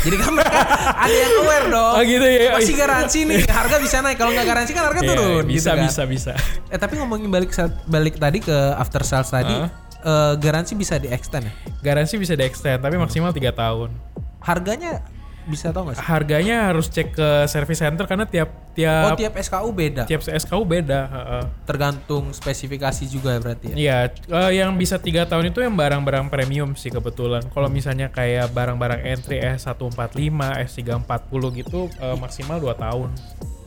Jadi 0.00 0.16
kan 0.16 0.32
mereka 0.32 0.58
ada 1.04 1.12
yang 1.12 1.34
aware 1.38 1.66
dong. 1.68 1.92
Oh 1.92 2.02
gitu 2.02 2.24
ya. 2.24 2.50
Masih 2.56 2.74
garansi 2.74 3.18
nih, 3.22 3.44
harga 3.44 3.76
bisa 3.78 4.00
naik. 4.00 4.16
Kalau 4.16 4.32
nggak 4.32 4.48
garansi 4.48 4.70
kan 4.72 4.82
harga 4.86 5.00
Iya, 5.00 5.10
turun. 5.12 5.44
bisa 5.44 5.54
gitu 5.54 5.70
kan. 5.70 5.86
bisa 5.86 6.02
bisa. 6.04 6.32
Eh 6.66 6.78
tapi 6.80 6.96
ngomongin 6.96 7.28
balik 7.28 7.52
balik 7.86 8.16
tadi 8.16 8.40
ke 8.40 8.56
after 8.74 9.04
sales 9.04 9.28
tadi, 9.28 9.52
Heeh. 9.52 9.68
eh, 10.02 10.32
garansi 10.34 10.72
bisa 10.74 10.96
di 10.96 11.06
extend 11.06 11.46
ya. 11.46 11.52
Garansi 11.80 12.16
bisa 12.16 12.32
di 12.32 12.42
extend 12.42 12.80
tapi 12.80 12.96
maksimal 12.96 13.30
3 13.30 13.52
tahun. 13.52 13.92
Harganya 14.40 15.04
bisa 15.46 15.72
tau 15.72 15.88
gak 15.88 15.96
sih? 15.96 16.04
Harganya 16.04 16.68
harus 16.68 16.90
cek 16.90 17.16
ke 17.16 17.28
service 17.48 17.80
center 17.80 18.04
karena 18.04 18.26
tiap 18.26 18.50
Oh 18.70 19.12
tiap 19.12 19.18
tiap 19.18 19.34
SKU 19.36 19.68
beda. 19.74 20.02
tiap 20.08 20.22
SKU 20.24 20.62
beda. 20.64 21.00
heeh. 21.10 21.44
Tergantung 21.68 22.32
spesifikasi 22.32 23.04
juga 23.10 23.36
ya 23.36 23.40
berarti 23.42 23.66
ya. 23.72 23.76
Iya, 23.76 23.96
eh, 24.08 24.50
yang 24.62 24.78
bisa 24.78 24.96
tiga 24.96 25.26
tahun 25.26 25.52
itu 25.52 25.60
yang 25.60 25.74
barang-barang 25.76 26.30
premium 26.32 26.72
sih 26.78 26.88
kebetulan. 26.88 27.44
Kalau 27.50 27.68
misalnya 27.68 28.08
kayak 28.08 28.54
barang-barang 28.54 29.04
entry 29.04 29.42
S145, 29.42 30.38
S340 30.64 31.42
gitu 31.60 31.90
eh, 31.98 32.16
maksimal 32.16 32.56
2 32.62 32.72
tahun. 32.78 33.10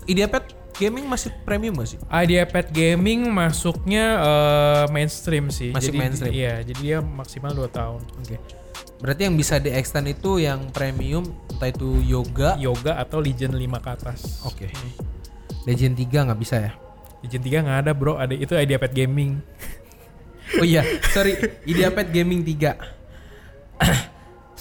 IdeaPad 0.08 0.44
gaming 0.74 1.06
masih 1.06 1.30
premium 1.46 1.78
gak 1.78 1.94
sih? 1.94 2.00
IdeaPad 2.10 2.74
gaming 2.74 3.30
masuknya 3.30 4.06
eh, 4.24 4.86
mainstream 4.90 5.52
sih. 5.54 5.70
Masih 5.70 5.94
jadi, 5.94 6.00
mainstream. 6.00 6.34
Iya, 6.34 6.54
jadi 6.64 6.80
dia 6.82 6.98
maksimal 7.04 7.52
2 7.54 7.70
tahun. 7.70 8.02
Oke. 8.24 8.63
Berarti 9.04 9.28
yang 9.28 9.36
bisa 9.36 9.60
di 9.60 9.68
extend 9.68 10.08
itu 10.08 10.40
yang 10.40 10.72
premium 10.72 11.28
entah 11.52 11.68
itu 11.68 12.00
yoga. 12.04 12.56
Yoga 12.56 12.96
atau 13.00 13.20
Legion 13.20 13.52
5 13.52 13.84
ke 13.84 13.90
atas. 13.92 14.20
Oke. 14.48 14.72
Legend 15.68 15.96
3 16.00 16.28
nggak 16.32 16.40
bisa 16.40 16.56
ya? 16.60 16.72
Legion 17.20 17.44
3 17.44 17.66
nggak 17.68 17.80
ada 17.84 17.92
bro, 17.92 18.16
ada 18.16 18.32
itu 18.32 18.56
IdeaPad 18.56 18.92
gaming. 18.96 19.40
Oh 20.60 20.66
iya, 20.68 20.86
sorry. 21.10 21.34
IdeaPad 21.66 22.14
Gaming 22.14 22.46
3. 22.46 22.78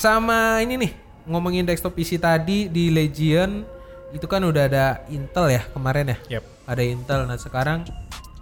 Sama 0.03 0.62
ini 0.64 0.79
nih, 0.79 0.93
ngomongin 1.29 1.68
desktop 1.68 1.93
PC 1.93 2.16
tadi 2.16 2.70
di 2.73 2.89
Legion 2.89 3.66
itu 4.14 4.25
kan 4.25 4.41
udah 4.41 4.73
ada 4.73 4.87
Intel 5.12 5.53
ya 5.53 5.62
kemarin 5.75 6.16
ya. 6.16 6.18
Yep. 6.39 6.45
Ada 6.64 6.83
Intel 6.87 7.20
nah 7.29 7.37
sekarang 7.37 7.85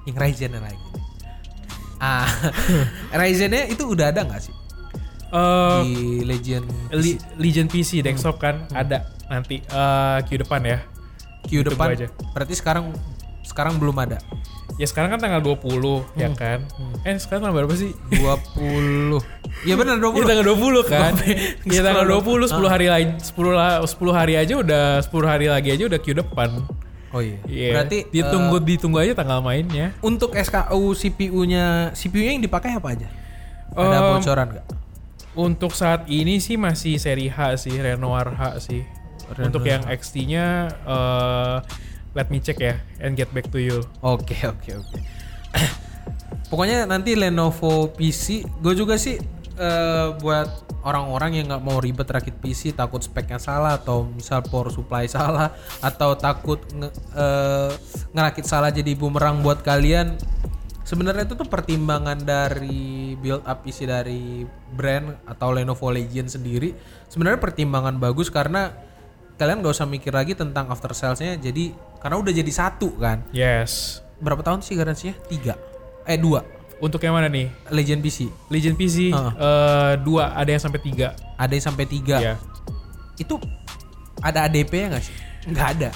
yang 0.06 0.14
Ryzen 0.14 0.54
lagi. 0.54 0.78
Ah, 1.98 2.28
Ryzennya 3.18 3.66
itu 3.66 3.88
udah 3.88 4.14
ada 4.14 4.22
nggak 4.22 4.40
sih 4.40 4.59
Eh, 5.30 5.78
di 5.80 5.94
Legion 6.22 6.66
Le- 6.90 7.22
Legion 7.36 7.66
PC 7.66 8.02
desktop 8.02 8.36
kan 8.36 8.66
ada 8.70 9.06
nanti 9.26 9.62
Q 10.26 10.30
depan 10.36 10.60
ya. 10.60 10.78
Q 11.42 11.62
depan? 11.62 11.94
aja. 11.94 12.10
Berarti 12.30 12.52
sekarang 12.52 12.90
sekarang 13.40 13.78
belum 13.78 13.94
ada. 13.96 14.18
Ya 14.74 14.86
sekarang 14.86 15.12
kan 15.12 15.20
tanggal 15.20 15.38
20 15.38 16.02
ya 16.14 16.32
kan. 16.32 16.64
Eh 17.02 17.14
sekarang 17.14 17.44
tanggal 17.44 17.62
berapa 17.62 17.74
sih? 17.74 17.94
20. 18.10 19.18
Iya 19.60 19.76
benar 19.76 19.98
20. 19.98 20.14
Ya 20.16 20.24
tanggal 20.24 20.46
20 20.50 20.88
kan. 20.88 21.12
Ya 21.68 21.80
tanggal 21.82 22.04
scroll. 22.08 22.40
20 22.48 22.64
10 22.64 22.72
hari 22.72 22.86
lain 22.88 23.08
10 23.18 23.28
la- 23.52 23.82
10 23.82 23.92
hari 24.10 24.34
aja 24.34 24.54
udah 24.56 24.84
10 24.98 25.10
hari 25.26 25.46
lagi 25.46 25.68
aja 25.70 25.84
udah 25.86 26.00
Q 26.00 26.06
depan. 26.16 26.48
Oh 27.10 27.18
iya. 27.18 27.38
Iya. 27.44 27.70
Berarti 27.74 27.98
ditunggu 28.08 28.56
eh, 28.56 28.62
ditunggu 28.64 28.98
aja 28.98 29.12
tanggal 29.12 29.42
mainnya. 29.42 29.92
untuk 30.00 30.32
SKU 30.32 30.94
CPU-nya 30.94 31.90
CPU-nya 31.92 32.30
yang 32.32 32.42
dipakai 32.42 32.70
apa 32.72 32.94
aja? 32.94 33.08
Ada 33.70 33.98
bocoran 34.16 34.46
nggak? 34.54 34.66
Untuk 35.38 35.70
saat 35.78 36.10
ini 36.10 36.42
sih 36.42 36.58
masih 36.58 36.98
seri 36.98 37.30
H 37.30 37.62
sih, 37.62 37.74
Renoir 37.78 38.34
H 38.34 38.66
sih. 38.66 38.82
Renoir 39.30 39.46
Untuk 39.46 39.62
yang 39.62 39.82
XT-nya 39.86 40.46
eh, 40.82 41.56
let 42.18 42.26
me 42.34 42.42
check 42.42 42.58
ya 42.58 42.82
and 42.98 43.14
get 43.14 43.30
back 43.30 43.46
to 43.54 43.62
you. 43.62 43.78
Oke 44.02 44.34
oke 44.42 44.70
oke. 44.74 44.98
Pokoknya 46.50 46.82
nanti 46.82 47.14
Lenovo 47.14 47.94
PC, 47.94 48.42
gue 48.58 48.74
juga 48.74 48.98
sih 48.98 49.22
eh, 49.54 50.08
buat 50.18 50.66
orang-orang 50.82 51.38
yang 51.38 51.46
nggak 51.52 51.62
mau 51.62 51.78
ribet 51.78 52.08
rakit 52.10 52.34
PC, 52.42 52.74
takut 52.74 52.98
speknya 53.04 53.38
salah 53.38 53.78
atau 53.78 54.10
misal 54.10 54.42
power 54.42 54.72
supply 54.72 55.06
salah 55.06 55.54
atau 55.78 56.18
takut 56.18 56.58
nge- 56.74 56.94
eh, 57.14 57.70
ngerakit 58.10 58.44
salah 58.50 58.74
jadi 58.74 58.98
bumerang 58.98 59.46
buat 59.46 59.62
kalian. 59.62 60.18
Sebenarnya 60.82 61.22
itu 61.22 61.38
tuh 61.38 61.46
pertimbangan 61.46 62.18
dari 62.18 62.99
build 63.20 63.44
up 63.44 63.60
PC 63.60 63.84
dari 63.84 64.42
brand 64.70 65.20
atau 65.24 65.52
Lenovo 65.52 65.88
Legion 65.88 66.26
sendiri. 66.26 66.72
Sebenarnya 67.06 67.36
pertimbangan 67.36 67.94
bagus 67.94 68.26
karena 68.26 68.72
kalian 69.36 69.60
gak 69.60 69.72
usah 69.72 69.84
mikir 69.84 70.10
lagi 70.10 70.32
tentang 70.32 70.66
after 70.66 70.90
salesnya. 70.90 71.36
Jadi 71.36 71.70
karena 71.96 72.16
udah 72.16 72.32
jadi 72.32 72.48
satu 72.48 72.96
kan 72.96 73.20
Yes. 73.30 74.00
berapa 74.16 74.40
tahun 74.40 74.60
sih 74.60 74.72
garansinya? 74.72 75.12
Tiga, 75.26 75.54
eh 76.02 76.16
dua. 76.16 76.40
Untuk 76.76 76.96
yang 76.98 77.12
mana 77.12 77.28
nih? 77.28 77.52
Legend 77.68 78.00
PC 78.00 78.18
Legion 78.48 78.72
PC 78.72 79.12
Heeh. 79.12 79.32
eh, 79.36 79.94
dua, 80.00 80.32
ada 80.32 80.48
yang 80.48 80.58
sampai 80.58 80.80
tiga. 80.80 81.12
ada 81.36 81.52
yang 81.52 81.60
sampai 81.62 81.84
tiga. 81.84 82.16
Iya. 82.18 82.34
Itu 83.16 83.36
ada 84.18 84.44
ADP 84.44 84.72
ya 84.74 84.86
nggak 84.88 85.04
sih? 85.04 85.16
Nggak 85.46 85.68
ada. 85.76 85.88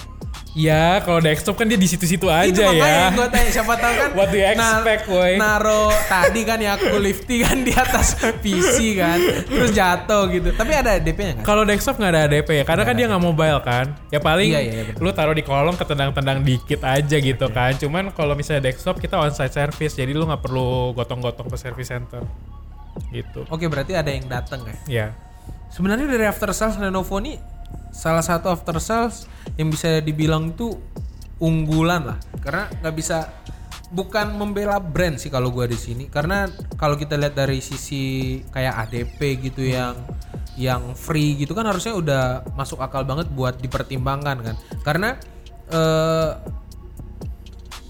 Ya, 0.54 1.02
kalau 1.02 1.18
desktop 1.18 1.58
kan 1.58 1.66
dia 1.66 1.74
di 1.74 1.90
situ-situ 1.90 2.30
aja 2.30 2.46
Itu 2.46 2.62
makanya 2.62 2.86
ya. 2.86 3.06
gue 3.10 3.26
tanya 3.26 3.50
siapa 3.50 3.74
tahu 3.74 3.90
kan. 3.98 4.08
What 4.22 4.30
do 4.30 4.38
you 4.38 4.46
expect, 4.46 5.04
woy? 5.10 5.34
Naro 5.34 5.90
tadi 6.06 6.40
kan 6.46 6.62
ya 6.62 6.78
aku 6.78 6.94
lifting 7.02 7.42
kan 7.42 7.58
di 7.66 7.74
atas 7.74 8.14
PC 8.38 8.94
kan, 8.94 9.18
terus 9.50 9.74
jatuh 9.74 10.30
gitu. 10.30 10.54
Tapi 10.54 10.72
ada 10.78 10.94
ADP-nya 10.94 11.42
nggak? 11.42 11.46
Kalau 11.46 11.66
desktop 11.66 11.98
nggak 11.98 12.12
ada 12.14 12.20
ADP 12.30 12.48
ya, 12.62 12.64
karena 12.64 12.82
kan 12.86 12.94
dia 12.94 13.06
nggak 13.10 13.24
mobile 13.26 13.60
kan. 13.66 13.98
Ya 14.14 14.22
paling 14.22 14.54
Iya, 14.54 14.62
iya, 14.62 14.72
iya, 14.86 14.94
lu 14.94 15.10
taruh 15.10 15.34
di 15.34 15.42
kolong 15.42 15.74
ketendang-tendang 15.74 16.46
dikit 16.46 16.86
aja 16.86 17.16
gitu 17.18 17.46
kan. 17.50 17.74
Cuman 17.74 18.14
kalau 18.14 18.38
misalnya 18.38 18.70
desktop 18.70 19.02
kita 19.02 19.18
on-site 19.18 19.50
service, 19.50 19.98
jadi 19.98 20.14
lu 20.14 20.22
nggak 20.22 20.38
perlu 20.38 20.94
gotong-gotong 20.94 21.50
ke 21.50 21.58
service 21.58 21.90
center. 21.90 22.22
Gitu. 23.10 23.42
Oke 23.50 23.66
berarti 23.66 23.98
ada 23.98 24.06
yang 24.06 24.30
datang 24.30 24.62
ya. 24.62 24.76
Ya. 24.86 25.06
Sebenarnya 25.74 26.06
dari 26.06 26.30
after 26.30 26.54
sales 26.54 26.78
Lenovo 26.78 27.18
nih 27.18 27.34
salah 27.94 28.24
satu 28.24 28.50
after 28.50 28.76
sales 28.82 29.30
yang 29.54 29.70
bisa 29.70 30.02
dibilang 30.02 30.52
tuh 30.54 30.76
unggulan 31.38 32.14
lah. 32.14 32.18
Karena 32.42 32.70
nggak 32.80 32.94
bisa 32.94 33.30
bukan 33.94 34.34
membela 34.34 34.82
brand 34.82 35.20
sih 35.20 35.30
kalau 35.30 35.54
gua 35.54 35.68
di 35.68 35.78
sini. 35.78 36.10
Karena 36.10 36.50
kalau 36.74 36.98
kita 36.98 37.14
lihat 37.14 37.38
dari 37.38 37.62
sisi 37.62 38.38
kayak 38.50 38.88
ADP 38.88 39.20
gitu 39.50 39.62
yang 39.64 39.94
yang 40.54 40.94
free 40.94 41.34
gitu 41.34 41.50
kan 41.50 41.66
harusnya 41.66 41.98
udah 41.98 42.22
masuk 42.54 42.78
akal 42.78 43.02
banget 43.02 43.26
buat 43.34 43.58
dipertimbangkan 43.58 44.36
kan. 44.42 44.56
Karena 44.86 45.18
eh, 45.70 46.30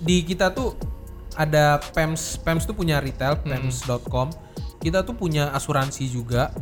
di 0.04 0.24
kita 0.24 0.52
tuh 0.52 0.76
ada 1.34 1.82
PEMS 1.82 2.44
PEMS 2.44 2.64
tuh 2.68 2.76
punya 2.76 3.02
retail 3.02 3.40
PEMS.com 3.42 4.30
kita 4.78 5.02
tuh 5.02 5.16
punya 5.16 5.50
asuransi 5.56 6.06
juga 6.12 6.52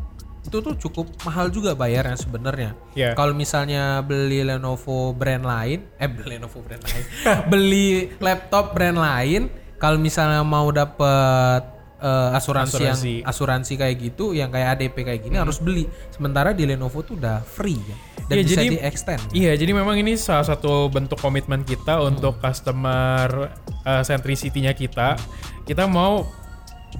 itu 0.42 0.58
tuh 0.58 0.74
cukup 0.76 1.06
mahal 1.22 1.48
juga 1.48 1.72
bayarnya 1.72 2.14
sebenarnya. 2.14 2.70
Iya. 2.92 3.14
kalau 3.14 3.30
misalnya 3.32 4.00
beli 4.00 4.42
Lenovo 4.42 5.10
brand 5.12 5.42
lain 5.42 5.86
eh 5.96 6.06
beli 6.06 6.34
Lenovo 6.34 6.58
brand 6.60 6.82
lain. 6.82 7.04
Beli 7.50 7.88
laptop 8.18 8.72
brand 8.72 8.96
lain 8.96 9.46
kalau 9.76 9.96
misalnya 9.96 10.42
mau 10.42 10.66
dapet 10.68 11.62
eh, 11.98 12.30
asuransi, 12.34 12.74
yang 12.80 12.98
Asuransi. 12.98 13.14
asuransi 13.22 13.72
kayak 13.76 13.96
gitu 13.96 14.30
yang 14.32 14.50
kayak 14.50 14.74
ADP 14.76 14.96
kayak 15.02 15.20
gini 15.22 15.38
harus 15.38 15.58
beli. 15.58 15.86
Sementara 16.10 16.50
di 16.50 16.66
Lenovo 16.66 17.00
tuh 17.00 17.14
udah 17.14 17.38
free 17.40 17.78
ya. 17.78 17.96
Dan 18.22 18.38
Iya, 18.38 18.44
bisa 18.44 18.60
jadi- 18.60 18.70
di 18.70 18.78
extend 18.80 19.22
Iya, 19.30 19.52
jadi 19.54 19.72
memang 19.72 19.96
ini 19.96 20.14
salah 20.14 20.42
satu 20.44 20.86
bentuk 20.88 21.18
komitmen 21.18 21.62
kita 21.62 21.98
untuk 22.00 22.38
customer 22.38 23.50
uh, 23.82 24.02
centricity-nya 24.02 24.72
kita. 24.72 25.18
Kita 25.62 25.86
mau 25.86 26.26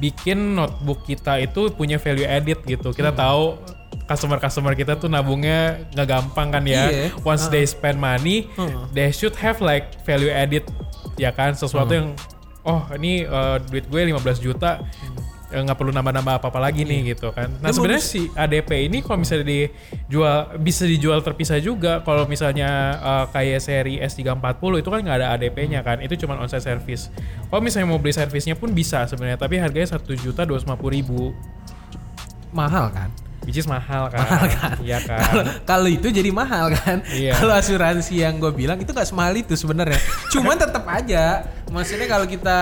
bikin 0.00 0.56
notebook 0.56 1.04
kita 1.04 1.40
itu 1.42 1.72
punya 1.72 2.00
value 2.00 2.28
added 2.28 2.60
gitu. 2.64 2.92
Kita 2.92 3.12
tahu 3.12 3.58
customer-customer 4.08 4.72
kita 4.76 4.96
tuh 4.96 5.08
nabungnya 5.08 5.88
nggak 5.92 6.08
gampang 6.08 6.48
kan 6.52 6.64
ya. 6.64 6.88
Iya. 6.88 7.06
Once 7.24 7.48
they 7.52 7.64
spend 7.64 8.00
money, 8.00 8.48
Heeh. 8.56 8.88
they 8.92 9.08
should 9.12 9.36
have 9.40 9.60
like 9.60 10.00
value 10.04 10.32
added 10.32 10.64
ya 11.20 11.30
kan 11.32 11.52
sesuatu 11.52 11.92
yang 11.92 12.08
oh 12.64 12.82
ini 12.96 13.28
uh, 13.28 13.60
duit 13.68 13.86
gue 13.90 14.00
15 14.10 14.40
juta 14.40 14.80
eh, 14.80 15.10
nggak 15.52 15.76
perlu 15.76 15.92
nambah-nambah 15.92 16.40
apa-apa 16.40 16.58
lagi 16.58 16.88
nih 16.88 17.12
gitu 17.12 17.30
kan. 17.36 17.52
Nah 17.60 17.68
sebenarnya 17.68 18.02
si 18.02 18.32
ADP 18.32 18.88
ini 18.88 19.04
kalau 19.04 19.20
misalnya 19.20 19.44
dijual 19.44 20.56
bisa 20.58 20.88
dijual 20.88 21.20
terpisah 21.20 21.60
juga. 21.60 22.00
Kalau 22.00 22.24
misalnya 22.24 22.96
uh, 22.98 23.24
kayak 23.28 23.60
seri 23.60 24.00
S340 24.00 24.80
itu 24.80 24.88
kan 24.88 25.00
nggak 25.04 25.16
ada 25.20 25.28
ADP-nya 25.36 25.80
kan. 25.84 26.00
Itu 26.00 26.16
cuma 26.24 26.40
onsite 26.40 26.64
service. 26.64 27.12
Kalau 27.52 27.60
misalnya 27.60 27.92
mau 27.92 28.00
beli 28.00 28.16
servisnya 28.16 28.56
pun 28.56 28.72
bisa 28.72 29.04
sebenarnya. 29.04 29.36
Tapi 29.36 29.60
harganya 29.60 29.94
satu 29.94 30.16
juta 30.16 30.48
dua 30.48 30.58
ribu. 30.88 31.36
Mahal 32.52 32.88
kan? 32.92 33.12
Which 33.42 33.58
is 33.58 33.66
mahal 33.66 34.06
kan. 34.06 34.22
Mahal 34.22 34.46
kan? 34.54 34.76
Iya 34.78 34.98
kan. 35.02 35.22
Kalau 35.70 35.90
itu 35.90 36.14
jadi 36.14 36.30
mahal 36.30 36.70
kan. 36.78 37.02
Iya. 37.10 37.34
Kalau 37.34 37.54
asuransi 37.58 38.22
yang 38.22 38.38
gue 38.38 38.54
bilang 38.54 38.78
itu 38.78 38.94
nggak 38.94 39.08
semahal 39.08 39.34
itu 39.34 39.58
sebenarnya. 39.58 39.98
Cuman 40.30 40.54
tetap 40.54 40.86
aja. 40.86 41.42
Maksudnya 41.72 42.06
kalau 42.06 42.28
kita 42.28 42.58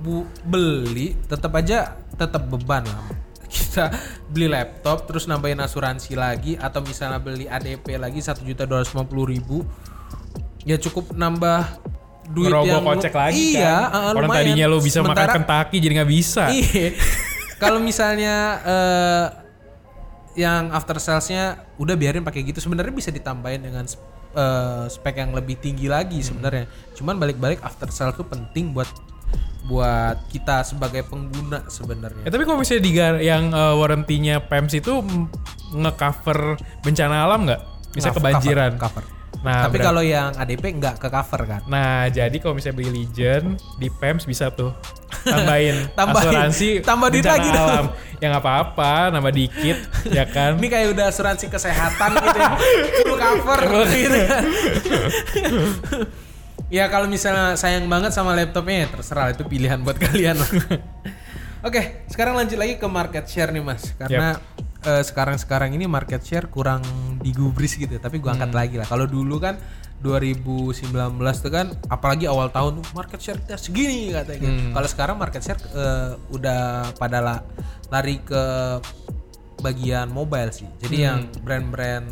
bu 0.00 0.24
beli 0.48 1.12
tetap 1.28 1.52
aja 1.52 1.99
tetap 2.20 2.44
beban 2.44 2.84
lah. 2.84 3.06
Kita 3.50 3.88
beli 4.28 4.46
laptop 4.46 5.08
terus 5.08 5.24
nambahin 5.24 5.58
asuransi 5.58 6.14
lagi 6.14 6.54
atau 6.54 6.84
misalnya 6.84 7.18
beli 7.18 7.48
ADP 7.48 7.96
lagi 7.96 8.20
satu 8.20 8.44
juta 8.44 8.62
dua 8.62 8.84
ribu 9.26 9.64
ya 10.62 10.76
cukup 10.76 11.16
nambah 11.16 11.80
duit 12.30 12.46
Ngerogoh 12.46 12.68
yang 12.68 12.84
lu- 12.84 12.90
kocek 12.94 13.10
lagi 13.10 13.58
iya, 13.58 13.90
kan. 13.90 13.90
eh, 13.90 14.10
Orang 14.14 14.30
lumayan. 14.30 14.38
tadinya 14.46 14.66
lu 14.70 14.78
bisa 14.78 15.02
Sementara- 15.02 15.34
makan 15.34 15.42
Kentucky 15.42 15.76
jadi 15.82 15.92
nggak 15.98 16.10
bisa. 16.12 16.44
Iya. 16.54 16.88
Kalau 17.58 17.80
misalnya 17.82 18.34
eh, 18.62 19.26
yang 20.38 20.70
after 20.70 20.96
salesnya 20.96 21.66
udah 21.76 21.98
biarin 21.98 22.22
pakai 22.22 22.46
gitu 22.46 22.62
sebenarnya 22.62 22.94
bisa 22.94 23.10
ditambahin 23.10 23.60
dengan 23.60 23.84
eh, 24.30 24.84
spek 24.86 25.18
yang 25.18 25.34
lebih 25.34 25.58
tinggi 25.58 25.90
lagi 25.90 26.22
sebenarnya. 26.22 26.70
Cuman 26.94 27.18
balik-balik 27.18 27.58
after 27.60 27.90
sales 27.90 28.14
tuh 28.14 28.24
penting 28.24 28.70
buat 28.70 28.86
buat 29.64 30.18
kita 30.34 30.66
sebagai 30.66 31.06
pengguna 31.06 31.62
sebenarnya. 31.70 32.26
Ya, 32.26 32.30
tapi 32.34 32.42
kalau 32.42 32.58
misalnya 32.58 32.82
di 32.82 32.92
yang 33.22 33.54
uh, 33.54 33.78
warrantinya 33.78 34.42
PEMS 34.42 34.82
itu 34.82 34.98
nge-cover 35.70 36.58
bencana 36.82 37.22
alam 37.22 37.46
nggak? 37.46 37.60
Misalnya 37.94 38.14
Cover, 38.14 38.22
kebanjiran. 38.26 38.72
Cover. 38.78 39.04
Nah, 39.40 39.64
Tapi 39.64 39.80
kalau 39.80 40.04
yang 40.04 40.36
ADP 40.36 40.76
nggak 40.76 41.00
ke 41.00 41.08
cover 41.08 41.40
kan? 41.48 41.60
Nah, 41.64 42.10
jadi 42.12 42.34
kalau 42.42 42.52
misalnya 42.52 42.76
beli 42.76 42.90
Legion 42.92 43.56
di 43.80 43.88
PEMS 43.88 44.28
bisa 44.28 44.52
tuh 44.52 44.74
tambahin, 45.24 45.88
Tambahin. 45.98 46.28
asuransi 46.28 46.68
Tambah 46.84 47.08
duit 47.08 47.24
bencana 47.24 47.38
lagi 47.40 47.48
dong. 47.48 47.64
alam. 47.64 47.86
Ya 48.20 48.26
nggak 48.28 48.44
apa-apa, 48.44 48.92
nambah 49.16 49.32
dikit, 49.32 49.78
ya 50.12 50.28
kan? 50.28 50.56
Ini 50.60 50.68
kayak 50.68 50.88
udah 50.92 51.06
asuransi 51.08 51.46
kesehatan 51.48 52.10
gitu 52.20 52.36
ya. 52.36 52.50
Full 53.06 53.16
cover 53.16 53.60
gitu 53.88 54.18
kan. 54.28 54.42
Ya 56.70 56.86
kalau 56.86 57.10
misalnya 57.10 57.58
sayang 57.58 57.90
banget 57.90 58.14
sama 58.14 58.32
laptopnya 58.32 58.86
ya 58.86 58.88
terserah 58.88 59.34
itu 59.34 59.42
pilihan 59.44 59.82
buat 59.82 59.98
kalian 60.08 60.38
lah. 60.38 60.50
Oke, 61.60 62.06
sekarang 62.08 62.40
lanjut 62.40 62.56
lagi 62.56 62.80
ke 62.80 62.86
market 62.88 63.28
share 63.28 63.52
nih 63.52 63.60
Mas. 63.60 63.92
Karena 63.92 64.38
eh, 64.80 65.02
sekarang-sekarang 65.04 65.76
ini 65.76 65.84
market 65.84 66.24
share 66.24 66.48
kurang 66.48 66.80
digubris 67.20 67.76
gitu, 67.76 68.00
tapi 68.00 68.16
gua 68.16 68.32
angkat 68.32 68.54
lagi 68.56 68.74
lah. 68.80 68.88
Kalau 68.88 69.04
dulu 69.04 69.36
kan 69.36 69.60
2019 70.00 70.88
tuh 71.44 71.52
kan 71.52 71.76
apalagi 71.92 72.24
awal 72.24 72.48
tahun 72.48 72.80
tuh 72.80 72.88
market 72.96 73.20
share 73.20 73.36
kita 73.36 73.60
segini 73.60 74.16
katanya. 74.16 74.48
Kalau 74.72 74.88
sekarang 74.88 75.16
market 75.20 75.44
share 75.44 75.60
eh, 75.60 76.16
udah 76.32 76.94
pada 76.96 77.20
la- 77.20 77.44
lari 77.92 78.24
ke 78.24 78.42
bagian 79.60 80.08
mobile 80.08 80.48
sih. 80.56 80.64
Jadi 80.80 80.96
yang 81.04 81.28
brand-brand 81.44 82.08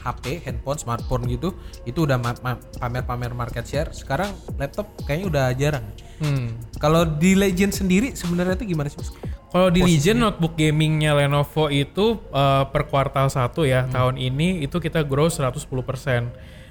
HP, 0.00 0.40
handphone, 0.42 0.76
smartphone 0.76 1.24
gitu 1.26 1.52
itu 1.84 2.02
udah 2.02 2.16
ma- 2.16 2.40
ma- 2.40 2.60
pamer-pamer 2.76 3.30
market 3.30 3.62
share. 3.62 3.88
Sekarang 3.90 4.28
laptop 4.56 4.88
kayaknya 5.02 5.26
udah 5.26 5.44
jarang. 5.52 5.86
Hmm. 6.18 6.52
Kalau 6.76 7.04
di 7.06 7.32
Legend 7.32 7.72
sendiri 7.72 8.12
sebenarnya 8.12 8.54
itu 8.54 8.68
gimana 8.68 8.88
sih? 8.88 9.00
Kalau 9.50 9.66
di 9.66 9.80
Legion 9.80 10.20
notebook 10.20 10.54
gamingnya 10.54 11.10
Lenovo 11.12 11.66
itu 11.66 12.20
uh, 12.28 12.64
per 12.66 12.86
kuartal 12.86 13.26
1 13.26 13.40
ya 13.64 13.82
Hmm. 13.82 13.90
tahun 13.90 14.14
ini 14.16 14.62
itu 14.62 14.76
kita 14.76 15.02
grow 15.02 15.26
110%. 15.26 16.28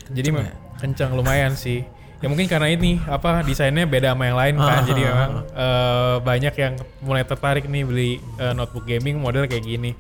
Jadi 0.10 0.30
me- 0.30 0.54
kencang 0.78 1.12
lumayan 1.12 1.54
sih. 1.54 1.84
Ya 2.20 2.28
mungkin 2.28 2.46
karena 2.46 2.68
ini 2.68 3.00
apa 3.02 3.42
desainnya 3.42 3.84
beda 3.84 4.12
sama 4.12 4.24
yang 4.26 4.38
lain 4.38 4.56
kan. 4.56 4.82
Jadi 4.84 5.02
memang 5.02 5.32
uh, 5.50 6.16
banyak 6.20 6.54
yang 6.54 6.74
mulai 7.00 7.24
tertarik 7.24 7.64
nih 7.64 7.84
beli 7.84 8.12
uh, 8.38 8.52
notebook 8.52 8.84
gaming 8.84 9.18
model 9.18 9.44
kayak 9.44 9.64
gini. 9.64 9.96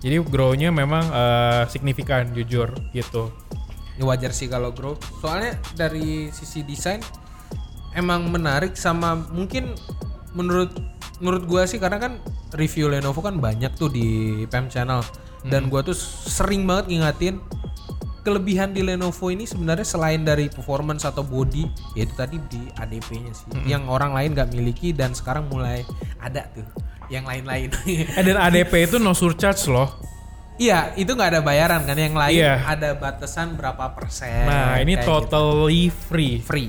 Jadi 0.00 0.16
grow-nya 0.24 0.72
memang 0.72 1.04
uh, 1.12 1.62
signifikan 1.68 2.32
jujur 2.32 2.72
gitu. 2.96 3.28
Ya 4.00 4.08
wajar 4.08 4.32
sih 4.32 4.48
kalau 4.48 4.72
grow. 4.72 4.96
Soalnya 5.20 5.60
dari 5.76 6.32
sisi 6.32 6.64
desain 6.64 7.04
emang 7.92 8.32
menarik 8.32 8.78
sama 8.78 9.18
mungkin 9.28 9.76
menurut 10.32 10.72
menurut 11.20 11.44
gua 11.44 11.68
sih 11.68 11.76
karena 11.76 12.00
kan 12.00 12.12
review 12.56 12.88
Lenovo 12.88 13.20
kan 13.20 13.36
banyak 13.36 13.76
tuh 13.76 13.92
di 13.92 14.42
PM 14.48 14.72
channel 14.72 15.04
dan 15.44 15.68
gua 15.68 15.84
tuh 15.84 15.96
sering 15.96 16.64
banget 16.64 16.96
ngingatin 16.96 17.36
kelebihan 18.20 18.76
di 18.76 18.84
Lenovo 18.84 19.32
ini 19.32 19.48
sebenarnya 19.48 19.84
selain 19.84 20.22
dari 20.22 20.52
performance 20.52 21.08
atau 21.08 21.24
body 21.24 21.64
yaitu 21.96 22.14
tadi 22.14 22.36
di 22.52 22.68
ADP-nya 22.76 23.32
sih 23.32 23.48
yang 23.64 23.88
orang 23.88 24.12
lain 24.12 24.36
nggak 24.36 24.52
miliki 24.52 24.92
dan 24.92 25.16
sekarang 25.16 25.48
mulai 25.48 25.82
ada 26.20 26.44
tuh 26.52 26.64
yang 27.10 27.22
lain-lain. 27.22 27.68
Eh, 28.14 28.22
dan 28.22 28.38
ADP 28.40 28.86
itu 28.86 28.96
no 28.96 29.12
surcharge 29.12 29.66
loh. 29.66 29.98
Iya, 30.56 30.92
itu 30.94 31.08
nggak 31.08 31.30
ada 31.30 31.40
bayaran 31.40 31.82
kan. 31.82 31.92
Yang 31.92 32.14
lain 32.14 32.38
Iya. 32.38 32.52
ada 32.62 32.92
batasan 32.92 33.54
berapa 33.54 33.90
persen. 33.90 34.44
Nah 34.44 34.76
ini 34.76 34.94
gitu. 34.94 35.04
totally 35.04 35.88
free. 35.88 36.38
free. 36.38 36.68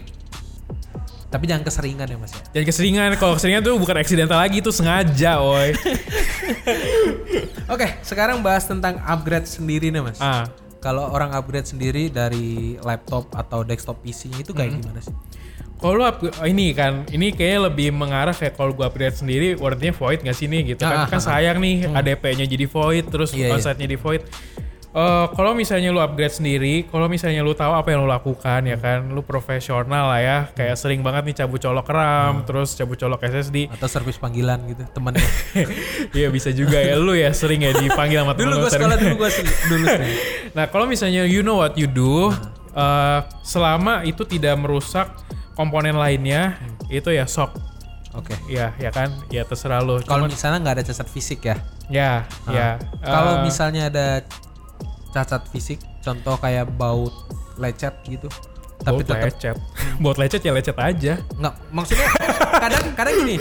Tapi 1.27 1.45
jangan 1.45 1.61
keseringan 1.61 2.05
ya 2.05 2.17
mas 2.17 2.29
ya. 2.29 2.39
Jadi 2.51 2.63
keseringan, 2.65 3.07
kalau 3.15 3.35
keseringan 3.35 3.61
tuh 3.61 3.75
bukan 3.75 3.95
accidental 3.95 4.35
lagi, 4.35 4.59
itu 4.59 4.67
sengaja, 4.67 5.39
oi. 5.39 5.71
Oke, 7.67 7.87
sekarang 8.01 8.39
bahas 8.41 8.63
tentang 8.63 8.99
upgrade 9.01 9.45
sendiri 9.45 9.89
nih 9.89 10.01
mas. 10.01 10.17
ah, 10.19 10.47
Kalau 10.81 11.07
orang 11.07 11.29
upgrade 11.31 11.63
sendiri 11.63 12.09
dari 12.09 12.75
laptop 12.79 13.31
atau 13.31 13.61
desktop 13.61 14.01
PC-nya 14.01 14.39
itu 14.39 14.51
Hmm. 14.51 14.57
kayak 14.57 14.69
gimana 14.75 14.99
sih? 14.99 15.13
Kalau 15.81 15.97
lu 15.97 16.05
ini 16.45 16.77
kan, 16.77 17.03
ini 17.09 17.33
kayaknya 17.33 17.73
lebih 17.73 17.89
mengarah 17.89 18.31
kayak 18.31 18.53
kalau 18.53 18.71
gua 18.71 18.87
upgrade 18.87 19.17
sendiri, 19.17 19.57
warrantinya 19.57 19.97
void 19.97 20.21
nggak 20.21 20.37
sih 20.37 20.45
nih 20.45 20.77
gitu 20.77 20.85
Ah, 20.85 21.09
kan? 21.09 21.17
Kan 21.17 21.19
ah, 21.19 21.25
sayang 21.25 21.57
nih 21.57 21.89
ADP-nya 21.89 22.45
jadi 22.45 22.65
void, 22.69 23.09
terus 23.09 23.33
Iya, 23.33 23.49
iya. 23.49 23.57
onsite-nya 23.57 23.89
di 23.89 23.97
void. 23.97 24.21
Eh, 24.91 25.25
kalau 25.39 25.55
misalnya 25.55 25.87
lu 25.87 26.03
upgrade 26.03 26.35
sendiri, 26.35 26.83
kalau 26.91 27.07
misalnya 27.07 27.39
lu 27.39 27.55
tahu 27.55 27.71
apa 27.71 27.95
yang 27.95 28.03
lu 28.03 28.11
lakukan 28.11 28.59
ya 28.67 28.75
kan, 28.75 29.07
lu 29.07 29.23
profesional 29.23 30.11
lah 30.11 30.19
ya, 30.19 30.37
kayak 30.51 30.75
sering 30.75 30.99
banget 30.99 31.31
nih 31.31 31.35
cabut 31.39 31.63
colok 31.63 31.87
RAM, 31.87 32.43
terus 32.43 32.75
cabut 32.75 32.99
colok 32.99 33.23
SSD. 33.23 33.71
Atau 33.71 33.87
servis 33.87 34.19
panggilan 34.19 34.59
gitu 34.67 34.83
temennya. 34.91 35.23
Iya 36.11 36.27
bisa 36.27 36.51
juga 36.51 36.75
ya 36.83 36.99
lu 36.99 37.15
ya 37.15 37.31
sering 37.31 37.63
ya 37.63 37.71
dipanggil 37.71 38.19
sama 38.19 38.35
dulu 38.39 38.51
temen-temen 38.51 38.67
gue 38.67 38.71
sekolah 38.75 38.95
dulu 38.99 39.15
gue 39.15 39.29
dulu 39.71 39.85
sering. 39.87 40.15
Nah, 40.51 40.65
kalau 40.67 40.83
misalnya 40.83 41.23
you 41.23 41.39
know 41.39 41.63
what 41.63 41.71
you 41.79 41.87
do, 41.87 42.35
eh, 42.75 43.19
selama 43.47 44.03
itu 44.03 44.27
tidak 44.27 44.59
merusak 44.59 45.07
komponen 45.61 45.93
lainnya, 45.93 46.57
itu 46.89 47.09
ya 47.09 47.25
sok. 47.25 47.53
Oke. 48.11 48.33
Ya, 48.45 48.73
ya 48.75 48.89
kan? 48.89 49.13
Ya 49.29 49.45
terserah 49.45 49.79
lo. 49.79 50.01
Kalau 50.01 50.25
misalnya 50.25 50.59
nggak 50.59 50.75
ada 50.81 50.83
cacat 50.83 51.07
fisik 51.07 51.45
ya. 51.45 51.55
ya, 51.87 52.25
ya. 52.49 52.81
Kalau 52.99 53.39
eh, 53.39 53.43
misalnya 53.45 53.87
ada 53.87 54.25
cacat 55.09 55.45
fisik, 55.47 55.79
contoh 55.99 56.35
kayak 56.35 56.67
baut 56.71 57.13
lecet 57.55 57.93
gitu. 58.03 58.27
Tapi 58.81 59.05
tetap 59.05 59.21
lecet. 59.21 59.55
buat 60.03 60.17
lecet 60.17 60.41
ya 60.41 60.51
lecet 60.51 60.73
aja. 60.73 61.13
nggak 61.37 61.53
maksudnya 61.69 62.09
kadang 62.57 62.83
kadang 62.93 63.13
gini 63.21 63.37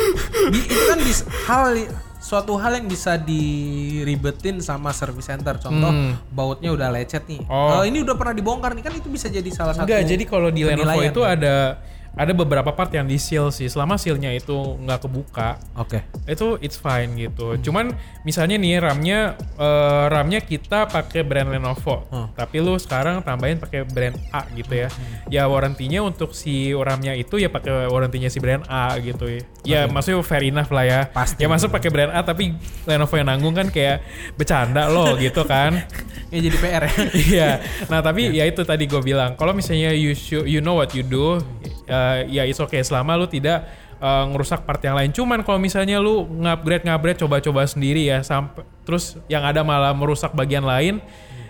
itu 0.52 0.82
kan 0.84 0.98
bis, 1.00 1.24
hal 1.48 1.72
suatu 2.20 2.60
hal 2.60 2.76
yang 2.76 2.84
bisa 2.84 3.16
diribetin 3.16 4.60
sama 4.60 4.92
service 4.92 5.24
center 5.26 5.56
contoh 5.56 5.88
Hmm. 5.88 6.12
bautnya 6.28 6.68
udah 6.70 6.92
lecet 6.92 7.24
nih 7.24 7.40
Oh. 7.48 7.80
Eh, 7.80 7.88
ini 7.88 8.04
udah 8.04 8.12
pernah 8.12 8.36
dibongkar 8.36 8.76
nih 8.76 8.84
kan 8.84 8.92
itu 8.92 9.08
bisa 9.08 9.26
jadi 9.26 9.48
salah 9.48 9.72
satu 9.72 9.88
Enggak, 9.88 10.04
jadi 10.04 10.24
kalau 10.24 10.52
di 10.52 10.62
Lenovo 10.62 11.00
itu 11.00 11.22
ada 11.24 11.80
ada 12.12 12.32
beberapa 12.32 12.68
part 12.68 12.90
yang 12.90 13.04
di 13.04 13.16
seal 13.16 13.48
sih. 13.48 13.66
Selama 13.66 13.94
sealnya 13.94 14.28
itu 14.28 14.52
nggak 14.52 15.00
kebuka, 15.00 15.48
oke 15.74 15.98
itu 16.24 16.58
it's 16.58 16.74
fine 16.74 17.14
gitu. 17.14 17.54
Hmm. 17.54 17.60
Cuman 17.60 17.86
misalnya 18.22 18.54
nih 18.54 18.78
RAM-nya 18.78 19.18
eh, 19.56 20.04
RAM-nya 20.08 20.40
kita 20.40 20.86
pakai 20.86 21.22
brand 21.22 21.48
Lenovo, 21.48 22.02
Hmm. 22.06 22.28
tapi 22.32 22.58
lu 22.58 22.74
sekarang 22.74 23.20
tambahin 23.20 23.56
pakai 23.56 23.82
brand 23.84 24.18
A 24.30 24.42
gitu 24.50 24.74
ya. 24.76 24.88
Ya 25.26 25.46
warrantinya 25.46 26.02
untuk 26.02 26.32
si 26.32 26.70
RAM-nya 26.70 27.14
itu 27.14 27.36
ya 27.36 27.46
pakai 27.46 27.86
warrantinya 27.86 28.26
si 28.26 28.38
brand 28.38 28.66
A 28.66 28.94
gitu 28.96 29.26
ya. 29.26 29.42
Ya 29.62 29.80
maksudnya 29.84 30.18
fair 30.20 30.42
enough 30.42 30.70
lah 30.70 30.82
ya. 30.82 31.00
Pasti. 31.06 31.38
Ya 31.38 31.46
masuk 31.46 31.70
pakai 31.70 31.88
brand 31.88 32.10
A 32.10 32.20
tapi 32.20 32.56
Lenovo 32.84 33.14
yang 33.14 33.28
nanggung 33.28 33.52
kan 33.52 33.68
kayak 33.68 34.02
bercanda 34.34 34.86
loh 34.86 35.14
gitu 35.20 35.44
kan. 35.44 35.84
ya 36.30 36.38
jadi 36.38 36.56
PR 36.56 36.82
ya 36.84 36.94
Iya. 37.10 37.50
Nah 37.86 38.00
tapi 38.00 38.30
ya 38.30 38.46
itu 38.46 38.62
tadi 38.62 38.84
gue 38.84 38.98
bilang. 38.98 39.34
Kalau 39.34 39.50
misalnya 39.50 39.90
you 39.90 40.12
should- 40.12 40.46
you 40.46 40.58
know 40.58 40.74
what 40.74 40.90
you 40.90 41.02
do, 41.02 41.42
uh, 41.90 42.24
ya 42.30 42.46
it's 42.46 42.62
okay 42.62 42.80
selama 42.80 43.18
lu 43.18 43.26
tidak 43.26 43.66
uh, 44.00 44.24
ngerusak 44.30 44.64
part 44.64 44.80
yang 44.80 44.96
lain. 44.96 45.10
Cuman 45.10 45.42
kalau 45.42 45.58
misalnya 45.58 45.98
lu 45.98 46.24
ngupgrade 46.24 46.86
ngupgrade 46.86 47.18
coba-coba 47.20 47.66
sendiri 47.66 48.08
ya 48.08 48.22
sampai 48.22 48.64
terus 48.86 49.18
yang 49.28 49.44
ada 49.44 49.60
malah 49.66 49.92
merusak 49.92 50.32
bagian 50.32 50.64
lain, 50.64 51.02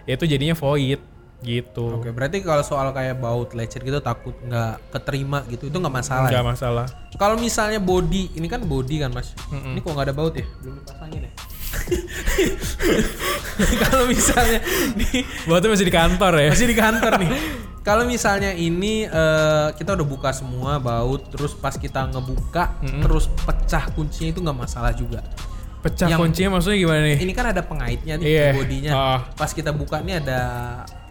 ya 0.09 0.19
itu 0.19 0.25
jadinya 0.27 0.57
void 0.57 1.01
gitu. 1.41 1.97
Oke, 1.97 2.13
berarti 2.13 2.45
kalau 2.45 2.61
soal 2.61 2.93
kayak 2.93 3.17
baut 3.17 3.57
lecet 3.57 3.81
gitu 3.81 3.97
takut 4.05 4.37
nggak 4.45 4.93
keterima 4.93 5.41
gitu, 5.49 5.73
itu 5.73 5.77
nggak 5.81 5.95
masalah. 6.05 6.29
ya? 6.29 6.37
Nggak 6.37 6.49
masalah. 6.53 6.87
Kalau 7.17 7.41
misalnya 7.41 7.81
body, 7.81 8.37
ini 8.37 8.45
kan 8.45 8.61
body 8.61 9.01
kan 9.01 9.11
mas. 9.13 9.33
Ini 9.49 9.81
kok 9.81 9.89
nggak 9.89 10.13
ada 10.13 10.17
baut 10.17 10.37
ya? 10.37 10.45
Belum 10.61 10.85
dipasangin 10.85 11.25
ya? 11.25 11.33
Kalau 13.83 14.05
misalnya 14.07 14.59
nih 14.97 15.23
Buatnya 15.47 15.69
masih 15.71 15.87
di 15.87 15.95
kantor 15.95 16.33
ya. 16.41 16.51
masih 16.51 16.69
di 16.69 16.77
kantor 16.77 17.13
nih. 17.21 17.31
Kalau 17.81 18.05
misalnya 18.05 18.53
ini 18.53 19.09
eh, 19.09 19.69
kita 19.73 19.97
udah 19.97 20.05
buka 20.05 20.37
semua 20.37 20.77
baut, 20.77 21.33
terus 21.33 21.57
pas 21.57 21.73
kita 21.73 22.05
ngebuka, 22.13 22.77
terus 23.01 23.25
pecah 23.33 23.89
kuncinya 23.97 24.29
itu 24.29 24.41
nggak 24.45 24.59
masalah 24.59 24.93
juga. 24.93 25.25
Pecah 25.81 26.13
Yang- 26.13 26.21
kuncinya 26.21 26.61
maksudnya 26.61 26.77
gimana 26.77 27.01
nih? 27.09 27.17
Ini 27.25 27.33
kan 27.33 27.47
ada 27.49 27.65
pengaitnya 27.65 28.21
nih 28.21 28.27
di 28.29 28.53
bodinya. 28.53 28.93
Ah. 28.93 29.19
Pas 29.33 29.49
kita 29.49 29.73
buka 29.73 30.05
nih 30.05 30.21
ada 30.21 30.41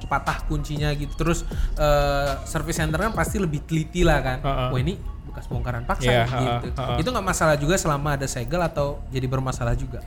patah 0.06 0.46
kuncinya 0.46 0.94
gitu. 0.94 1.10
Terus 1.18 1.42
eh, 1.74 2.32
service 2.46 2.78
center 2.78 3.02
kan 3.02 3.18
pasti 3.18 3.42
lebih 3.42 3.66
teliti 3.66 4.06
lah 4.06 4.22
kan. 4.22 4.38
Ah, 4.46 4.50
ah. 4.50 4.68
Wah 4.70 4.78
ini 4.78 4.94
bekas 5.26 5.50
bongkaran 5.50 5.90
paksa 5.90 6.06
Iya, 6.06 6.22
gitu. 6.30 6.70
ah, 6.78 6.82
ah. 6.86 6.98
Itu 7.02 7.10
nggak 7.10 7.26
masalah 7.26 7.58
juga 7.58 7.82
selama 7.82 8.14
ada 8.14 8.30
segel 8.30 8.62
atau 8.62 9.02
jadi 9.10 9.26
bermasalah 9.26 9.74
juga. 9.74 10.06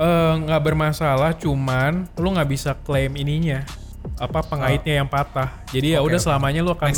Eh, 0.00 0.34
nggak 0.48 0.60
bermasalah, 0.64 1.36
cuman 1.36 2.08
lu 2.16 2.32
nggak 2.32 2.48
bisa 2.48 2.72
klaim 2.72 3.12
ininya 3.20 3.60
apa 4.16 4.40
pengaitnya 4.40 5.04
yang 5.04 5.08
patah. 5.08 5.60
Jadi 5.68 5.92
ya 5.92 6.00
Oke, 6.00 6.16
udah 6.16 6.20
oke. 6.20 6.24
selamanya 6.24 6.60
lu 6.64 6.72
akan 6.72 6.88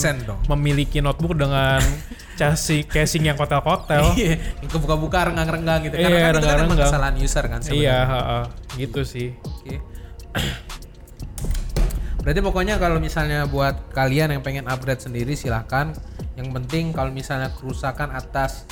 memiliki 0.55 1.03
notebook 1.03 1.35
dengan 1.35 1.83
chassis 2.39 2.87
casing 2.87 3.27
yang 3.27 3.35
kotel-kotel. 3.35 4.15
Iya, 4.15 4.39
yang 4.63 4.71
kebuka-buka 4.71 5.35
renggang-renggang 5.35 5.91
gitu. 5.91 5.99
Iya, 5.99 6.07
Karena 6.07 6.15
kan 6.15 6.15
itu 6.15 6.23
kan 6.23 6.31
emang 6.31 6.39
renggang-renggang. 6.47 6.91
kesalahan 6.95 7.17
user 7.19 7.45
kan 7.51 7.59
sebenarnya. 7.59 7.83
iya, 7.83 7.99
heeh, 8.07 8.45
gitu 8.87 9.01
sih. 9.03 9.29
Oke. 9.43 9.75
Berarti 12.23 12.39
pokoknya 12.39 12.79
kalau 12.79 13.03
misalnya 13.03 13.51
buat 13.51 13.91
kalian 13.91 14.39
yang 14.39 14.43
pengen 14.47 14.71
upgrade 14.71 15.03
sendiri 15.03 15.35
silahkan. 15.35 15.91
Yang 16.39 16.49
penting 16.55 16.85
kalau 16.95 17.11
misalnya 17.11 17.51
kerusakan 17.51 18.15
atas 18.15 18.63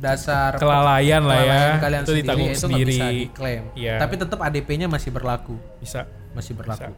dasar 0.00 0.56
Kelalaian 0.56 1.20
lah 1.20 1.40
ya, 1.44 1.62
kalian 1.76 2.02
itu 2.02 2.08
sendiri 2.08 2.24
ditanggung 2.24 2.50
itu 2.50 2.60
sendiri. 2.64 2.96
bisa 2.96 3.06
diklaim. 3.12 3.64
Iya. 3.76 3.94
Tapi 4.00 4.14
tetap 4.16 4.38
ADP-nya 4.40 4.88
masih 4.88 5.10
berlaku, 5.12 5.60
Bisa. 5.76 6.08
masih 6.32 6.56
berlaku. 6.56 6.88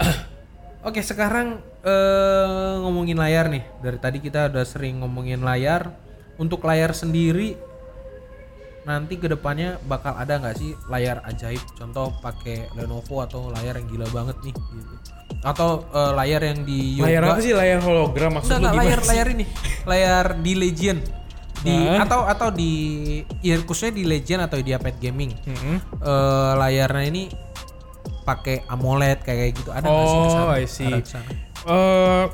Oke, 0.88 1.04
sekarang 1.04 1.60
eh, 1.84 2.72
ngomongin 2.80 3.20
layar 3.20 3.52
nih. 3.52 3.60
Dari 3.84 3.98
tadi 4.00 4.18
kita 4.18 4.48
udah 4.48 4.64
sering 4.64 5.04
ngomongin 5.04 5.44
layar. 5.44 5.92
Untuk 6.40 6.64
layar 6.64 6.96
sendiri 6.96 7.52
nanti 8.80 9.20
ke 9.20 9.28
depannya 9.28 9.76
bakal 9.84 10.16
ada 10.16 10.40
nggak 10.40 10.56
sih 10.56 10.72
layar 10.88 11.20
ajaib? 11.28 11.60
Contoh 11.76 12.16
pakai 12.24 12.72
Lenovo 12.72 13.20
atau 13.20 13.52
layar 13.52 13.76
yang 13.76 13.92
gila 13.92 14.08
banget 14.08 14.40
nih 14.40 14.56
gitu. 14.56 14.94
Atau 15.44 15.84
eh, 15.92 16.12
layar 16.16 16.40
yang 16.48 16.64
di 16.64 16.96
Yoga. 16.96 17.12
Layar 17.12 17.22
apa 17.28 17.40
sih? 17.44 17.52
Layar 17.52 17.78
hologram 17.84 18.40
maksud 18.40 18.56
Enggak, 18.56 18.56
lu 18.56 18.64
enggak, 18.64 18.72
gimana 18.72 18.88
layar 18.88 19.00
sih? 19.04 19.10
layar 19.12 19.26
ini. 19.28 19.44
Layar 19.84 20.26
di 20.40 20.52
Legend. 20.56 21.00
Di 21.60 21.76
Hah? 21.76 22.08
atau 22.08 22.24
atau 22.24 22.48
di 22.48 22.72
ya 23.40 23.60
khususnya 23.60 23.92
di 23.92 24.04
Legend 24.04 24.48
atau 24.48 24.58
di 24.58 24.72
Apet 24.72 24.96
Gaming. 24.96 25.32
Mm-mm. 25.44 25.76
Eh, 26.00 26.52
layarnya 26.56 27.04
ini 27.04 27.22
pakai 28.20 28.64
AMOLED 28.64 29.20
kayak 29.20 29.48
gitu 29.56 29.70
ada 29.70 29.82
nggak 29.82 30.06
sih 30.06 30.16
Oh, 30.16 30.24
ke 30.24 30.30
sana? 30.30 30.52
I 30.54 30.64
see. 30.64 30.86
Arah 30.88 31.00
ke 31.00 31.10
sana? 31.10 31.30
Eh, 31.60 32.24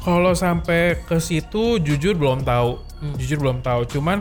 kalau 0.00 0.32
sampai 0.32 1.00
ke 1.00 1.16
situ 1.18 1.78
jujur 1.78 2.14
belum 2.14 2.42
tahu. 2.42 2.82
Hmm. 3.00 3.14
Jujur 3.14 3.38
belum 3.40 3.60
tahu. 3.60 3.86
Cuman 3.88 4.20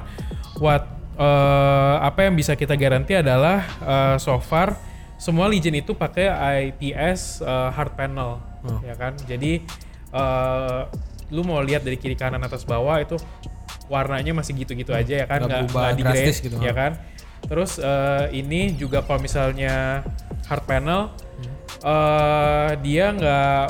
what 0.57 0.85
eh, 1.15 1.95
apa 1.99 2.25
yang 2.25 2.35
bisa 2.35 2.53
kita 2.53 2.73
garanti 2.73 3.15
adalah 3.15 3.63
eh, 3.81 4.15
so 4.17 4.37
far 4.37 4.77
semua 5.15 5.47
Legion 5.47 5.73
itu 5.73 5.93
pakai 5.93 6.27
IPS 6.69 7.41
eh, 7.41 7.69
hard 7.71 7.93
panel, 7.95 8.37
Oh. 8.63 8.79
ya 8.79 8.95
kan? 8.95 9.11
Jadi 9.19 9.59
eh, 10.09 10.81
lu 11.29 11.41
mau 11.41 11.59
lihat 11.59 11.81
dari 11.81 11.97
kiri 11.97 12.13
kanan 12.13 12.39
atas 12.39 12.63
bawah 12.63 12.95
itu 12.95 13.17
warnanya 13.93 14.33
masih 14.33 14.57
gitu-gitu 14.57 14.89
aja 14.91 15.13
ya 15.15 15.25
kan? 15.25 15.39
Hmm. 15.39 15.47
Nggak 15.47 15.61
Nggak 15.61 15.69
nggak 15.71 15.93
di-grade, 15.95 16.33
gitu, 16.41 16.55
ya 16.59 16.73
kan? 16.73 16.91
Terus 17.43 17.71
eh, 17.77 18.25
ini 18.33 18.73
juga 18.73 18.99
kalau 18.99 19.19
misalnya 19.19 20.01
hard 20.43 20.65
panel 20.65 21.01
eh 21.83 22.71
dia 22.79 23.11
nggak 23.11 23.63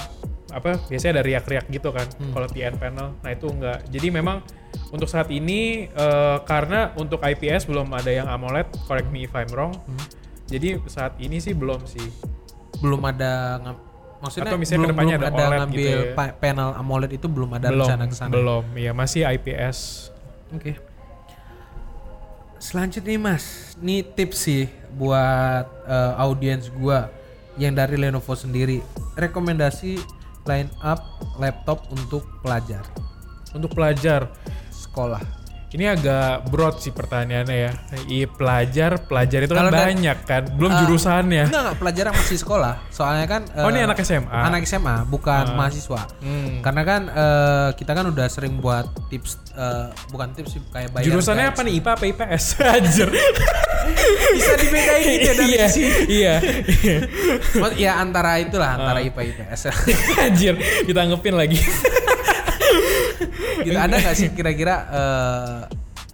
apa 0.54 0.78
biasanya 0.86 1.18
ada 1.18 1.24
riak-riak 1.24 1.66
gitu 1.68 1.90
kan 1.90 2.06
kalau 2.30 2.46
TN 2.46 2.78
panel. 2.78 3.18
Nah 3.18 3.30
itu 3.30 3.48
enggak. 3.48 3.90
Jadi 3.90 4.08
memang 4.10 4.46
untuk 4.90 5.10
saat 5.10 5.28
ini 5.30 5.88
eh, 5.88 6.38
karena 6.44 6.94
untuk 6.94 7.20
IPS 7.20 7.66
belum 7.66 7.90
ada 7.90 8.08
yang 8.08 8.28
AMOLED, 8.28 8.70
correct 8.86 9.10
me 9.10 9.26
if 9.26 9.34
I'm 9.34 9.50
wrong. 9.50 9.74
Jadi 10.46 10.78
saat 10.86 11.18
ini 11.18 11.38
sih 11.40 11.52
belum 11.52 11.84
sih. 11.84 12.06
belum 12.76 13.00
ada 13.02 13.64
maksudnya 14.20 14.44
Atau 14.46 14.60
misalnya 14.60 14.92
belum, 14.92 14.98
belum 14.98 15.10
ada 15.10 15.26
ada 15.26 15.34
OLED 15.42 15.60
ngambil 15.64 15.80
gitu 15.80 16.04
ya. 16.04 16.14
pa- 16.14 16.36
panel 16.36 16.70
AMOLED 16.76 17.12
itu 17.14 17.28
belum 17.28 17.50
ada 17.54 17.68
belum 17.70 17.80
rencana 17.82 18.04
ke 18.06 18.14
sana. 18.14 18.30
belum. 18.30 18.64
Ya 18.76 18.92
masih 18.94 19.22
IPS. 19.26 19.78
Oke. 20.54 20.78
Selanjutnya 22.62 23.18
nih 23.18 23.22
Mas, 23.22 23.76
ini 23.82 24.06
tips 24.06 24.48
sih 24.48 24.72
buat 24.96 25.68
eh, 25.84 26.14
audiens 26.16 26.72
gua 26.72 27.12
yang 27.60 27.76
dari 27.76 28.00
Lenovo 28.00 28.32
sendiri. 28.38 28.80
Rekomendasi 29.20 30.00
line 30.48 30.72
up 30.84 31.00
laptop 31.40 31.88
untuk 31.88 32.28
pelajar 32.44 32.84
Untuk 33.56 33.72
pelajar 33.76 34.32
sekolah. 34.72 35.43
Ini 35.74 35.90
agak 35.90 36.54
broad 36.54 36.78
sih 36.78 36.94
pertanyaannya 36.94 37.58
ya. 37.60 37.72
Iya 38.06 38.30
pelajar, 38.30 38.92
pelajar 39.02 39.40
itu 39.42 39.52
Kalau 39.52 39.68
kan 39.68 39.82
banyak 39.90 40.18
kan, 40.22 40.44
belum 40.54 40.70
Ah, 40.70 40.80
jurusannya. 40.80 41.50
Enggak, 41.50 41.62
enggak, 41.66 41.78
pelajar 41.78 42.04
yang 42.08 42.16
masih 42.16 42.38
sekolah. 42.38 42.74
Soalnya 42.88 43.26
kan 43.26 43.42
Oh, 43.58 43.74
ini 43.74 43.82
eh, 43.82 43.88
anak 43.90 43.98
SMA? 44.00 44.30
Anak 44.30 44.62
SMA, 44.64 45.02
bukan 45.04 45.58
mahasiswa. 45.58 46.06
Hmm. 46.22 46.62
Karena 46.62 46.82
kan 46.84 47.02
eh, 47.08 47.70
kita 47.74 47.92
kan 47.92 48.06
udah 48.06 48.30
sering 48.30 48.62
buat 48.62 48.86
tips 49.10 49.50
eh, 49.52 49.90
bukan 50.08 50.30
tips 50.32 50.50
sih 50.52 50.62
kayak 50.70 50.94
bayar 50.94 51.10
Jurusannya 51.10 51.46
apa 51.50 51.62
nih? 51.64 51.74
IPA 51.76 51.92
apa 51.92 52.06
IPS? 52.06 52.44
Anjir. 52.78 53.10
Bisa 54.30 54.54
dibedain 54.56 55.02
gitu 55.02 55.26
ya 55.26 55.34
dari 55.34 55.50
iya, 55.52 55.66
sini. 55.68 55.90
iya. 56.08 56.36
Maksud- 57.52 57.76
ya 57.76 57.98
antara 57.98 58.38
itulah 58.38 58.78
antara 58.78 59.02
Ah. 59.02 59.04
IPA 59.04 59.22
IPS. 59.26 59.62
Anjir, 60.24 60.54
ditanggepin 60.86 61.34
lagi. 61.34 61.58
gitu 63.62 63.76
ada 63.76 63.96
nggak 63.96 64.16
sih 64.16 64.30
kira-kira 64.32 64.76
eh, 64.90 65.60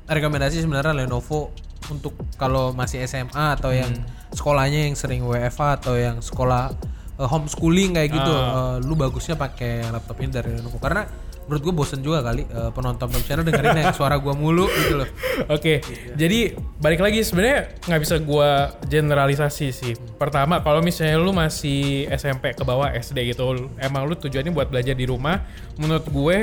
rekomendasi 0.07 0.61
sebenarnya 0.61 0.93
Lenovo 0.95 1.53
untuk 1.87 2.13
kalau 2.35 2.71
masih 2.71 3.01
SMA 3.03 3.55
atau 3.55 3.71
yang 3.71 3.89
Hmm. 3.89 4.05
sekolahnya 4.29 4.85
yang 4.85 4.93
sering 4.93 5.21
WFA 5.23 5.73
atau 5.75 5.97
yang 5.97 6.21
sekolah 6.21 6.69
eh, 7.15 7.25
homeschooling 7.25 7.93
kayak 7.93 8.09
gitu 8.11 8.29
Ah. 8.29 8.77
eh, 8.77 8.85
lu 8.85 8.93
bagusnya 8.93 9.33
pakai 9.33 9.85
laptop 9.85 10.17
ini 10.19 10.31
dari 10.31 10.49
Lenovo 10.53 10.77
karena 10.77 11.03
menurut 11.49 11.65
gue 11.65 11.73
bosen 11.73 12.05
juga 12.05 12.21
kali 12.21 12.45
eh, 12.45 12.69
penonton 12.69 13.09
web 13.09 13.23
channel 13.25 13.41
dengerin 13.41 13.89
suara 13.97 14.21
gua 14.21 14.37
mulu 14.37 14.69
gitu 14.69 15.01
loh 15.01 15.09
Oke, 15.49 15.79
jadi 16.13 16.53
balik 16.77 16.99
lagi 16.99 17.23
sebenarnya 17.23 17.79
nggak 17.87 18.01
bisa 18.03 18.15
gua 18.19 18.75
generalisasi 18.85 19.67
sih. 19.71 19.93
Pertama, 20.19 20.59
kalau 20.59 20.83
misalnya 20.83 21.15
lu 21.15 21.31
masih 21.31 22.11
SMP 22.11 22.51
ke 22.51 22.63
bawah 22.67 22.91
SD 22.91 23.31
gitu, 23.31 23.71
emang 23.79 24.03
lu 24.03 24.19
tujuannya 24.19 24.51
buat 24.51 24.67
belajar 24.67 24.93
di 24.93 25.07
rumah, 25.07 25.47
menurut 25.79 26.05
gue 26.11 26.37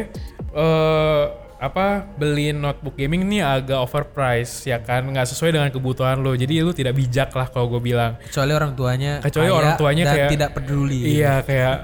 eh 0.56 1.45
apa 1.56 2.04
beli 2.14 2.52
notebook 2.52 2.94
gaming 2.94 3.24
ini 3.24 3.40
agak 3.40 3.80
overpriced 3.80 4.68
ya 4.68 4.76
kan, 4.76 5.00
nggak 5.02 5.24
sesuai 5.24 5.56
dengan 5.56 5.72
kebutuhan 5.72 6.20
lu. 6.20 6.36
Jadi 6.36 6.60
lu 6.60 6.70
tidak 6.70 6.92
bijak 6.92 7.32
lah 7.32 7.48
kalau 7.48 7.72
gue 7.72 7.80
bilang. 7.82 8.20
kecuali 8.22 8.52
orang 8.52 8.76
tuanya 8.76 9.12
Kecuali 9.24 9.48
orang 9.48 9.72
tuanya 9.74 10.04
dan 10.04 10.14
kayak- 10.14 10.32
tidak 10.32 10.50
peduli 10.52 11.00
Iya 11.16 11.40
kayak 11.40 11.76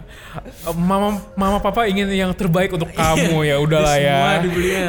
mama 0.75 1.09
mama 1.33 1.59
papa 1.59 1.89
ingin 1.89 2.05
yang 2.11 2.33
terbaik 2.33 2.69
untuk 2.69 2.93
kamu. 2.93 3.45
Ya 3.45 3.57
udahlah 3.57 3.97
ya. 3.97 4.13
semua 4.13 4.33
dibelinya. 4.41 4.85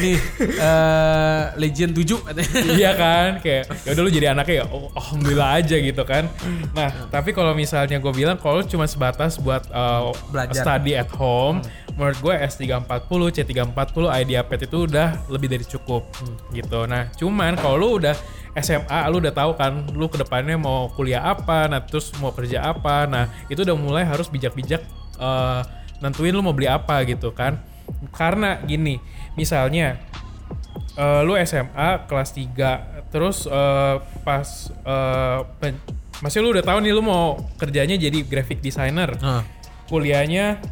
Nih 0.00 0.16
eh, 0.48 1.42
Legend 1.60 1.92
7 1.92 2.24
katanya. 2.24 2.50
Iya 2.72 2.90
kan? 2.96 3.28
Kayak 3.40 3.62
ya 3.84 3.90
udah 3.92 4.02
lu 4.02 4.10
jadi 4.10 4.26
anaknya 4.32 4.54
ya 4.54 4.66
oh, 4.66 4.88
alhamdulillah 4.92 5.48
aja 5.60 5.76
gitu 5.76 6.02
kan. 6.04 6.24
Nah 6.72 6.88
tapi 7.08 7.36
kalau 7.36 7.52
misalnya 7.52 8.00
gue 8.00 8.12
bilang 8.12 8.40
kalau 8.40 8.64
cuma 8.64 8.88
sebatas 8.88 9.36
buat 9.36 9.68
uh, 9.68 10.12
Belajar. 10.32 10.56
study 10.56 10.96
at 10.96 11.12
home 11.12 11.60
menurut 11.92 12.18
gue 12.24 12.34
S340 12.34 13.20
C340 13.36 14.04
IdeaPad 14.24 14.60
itu 14.64 14.76
udah 14.88 15.08
lebih 15.28 15.48
dari 15.52 15.64
cukup 15.66 16.08
gitu. 16.50 16.88
Nah 16.88 17.12
cuman 17.14 17.56
kalau 17.60 17.76
lu 17.76 17.88
udah 18.00 18.16
SMA 18.56 19.00
lu 19.12 19.20
udah 19.20 19.32
tahu 19.32 19.52
kan 19.56 19.84
lu 19.92 20.08
ke 20.08 20.16
depannya 20.20 20.56
mau 20.60 20.88
kuliah 20.92 21.24
apa 21.24 21.68
nah 21.68 21.80
terus 21.84 22.12
mau 22.20 22.32
kerja 22.36 22.60
apa 22.68 23.08
nah 23.08 23.24
itu 23.48 23.64
udah 23.64 23.76
mulai 23.76 24.04
harus 24.04 24.28
bijak-bijak 24.28 24.84
uh, 25.16 25.64
nentuin 26.04 26.32
lu 26.32 26.40
mau 26.44 26.52
beli 26.56 26.68
apa 26.68 27.04
gitu 27.04 27.32
kan. 27.32 27.60
Karena 28.12 28.56
gini 28.64 28.96
misalnya 29.36 30.00
eh, 30.96 31.20
lu 31.24 31.36
SMA 31.44 32.08
kelas 32.08 32.30
3 32.34 33.12
terus 33.12 33.44
eh, 33.46 33.96
pas 34.24 34.48
pen- 35.60 35.82
masih 36.24 36.38
lu 36.40 36.54
udah 36.54 36.64
tahu 36.64 36.78
nih 36.82 36.92
lu 36.94 37.02
mau 37.04 37.36
kerjanya 37.58 37.98
jadi 37.98 38.22
graphic 38.24 38.62
designer. 38.62 39.12
Nah, 39.18 39.42
kuliahnya 39.90 40.62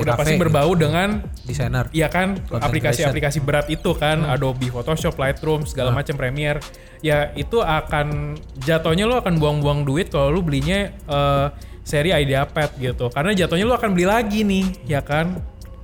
udah 0.00 0.16
pasti 0.16 0.36
gitu. 0.36 0.42
berbau 0.48 0.72
dengan 0.76 1.24
desainer. 1.44 1.88
Iya 1.92 2.08
kan 2.08 2.40
aplikasi-aplikasi 2.48 3.44
berat 3.44 3.68
itu 3.68 3.92
kan 3.96 4.22
Hmm. 4.24 4.32
Adobe 4.32 4.68
Photoshop, 4.72 5.16
Lightroom 5.16 5.68
segala 5.68 5.92
macam 5.92 6.16
Premiere. 6.16 6.60
Ya 7.00 7.32
itu 7.36 7.60
akan 7.60 8.36
jatuhnya 8.60 9.08
lu 9.08 9.16
akan 9.16 9.40
buang-buang 9.40 9.84
duit 9.84 10.12
kalau 10.12 10.32
lu 10.32 10.40
belinya 10.44 10.88
eh, 10.92 11.46
seri 11.84 12.12
IdeaPad 12.12 12.76
gitu. 12.80 13.08
Karena 13.12 13.32
jatuhnya 13.36 13.64
lu 13.66 13.74
akan 13.74 13.96
beli 13.96 14.06
lagi 14.08 14.40
nih, 14.44 14.66
ya 14.88 15.00
kan? 15.04 15.40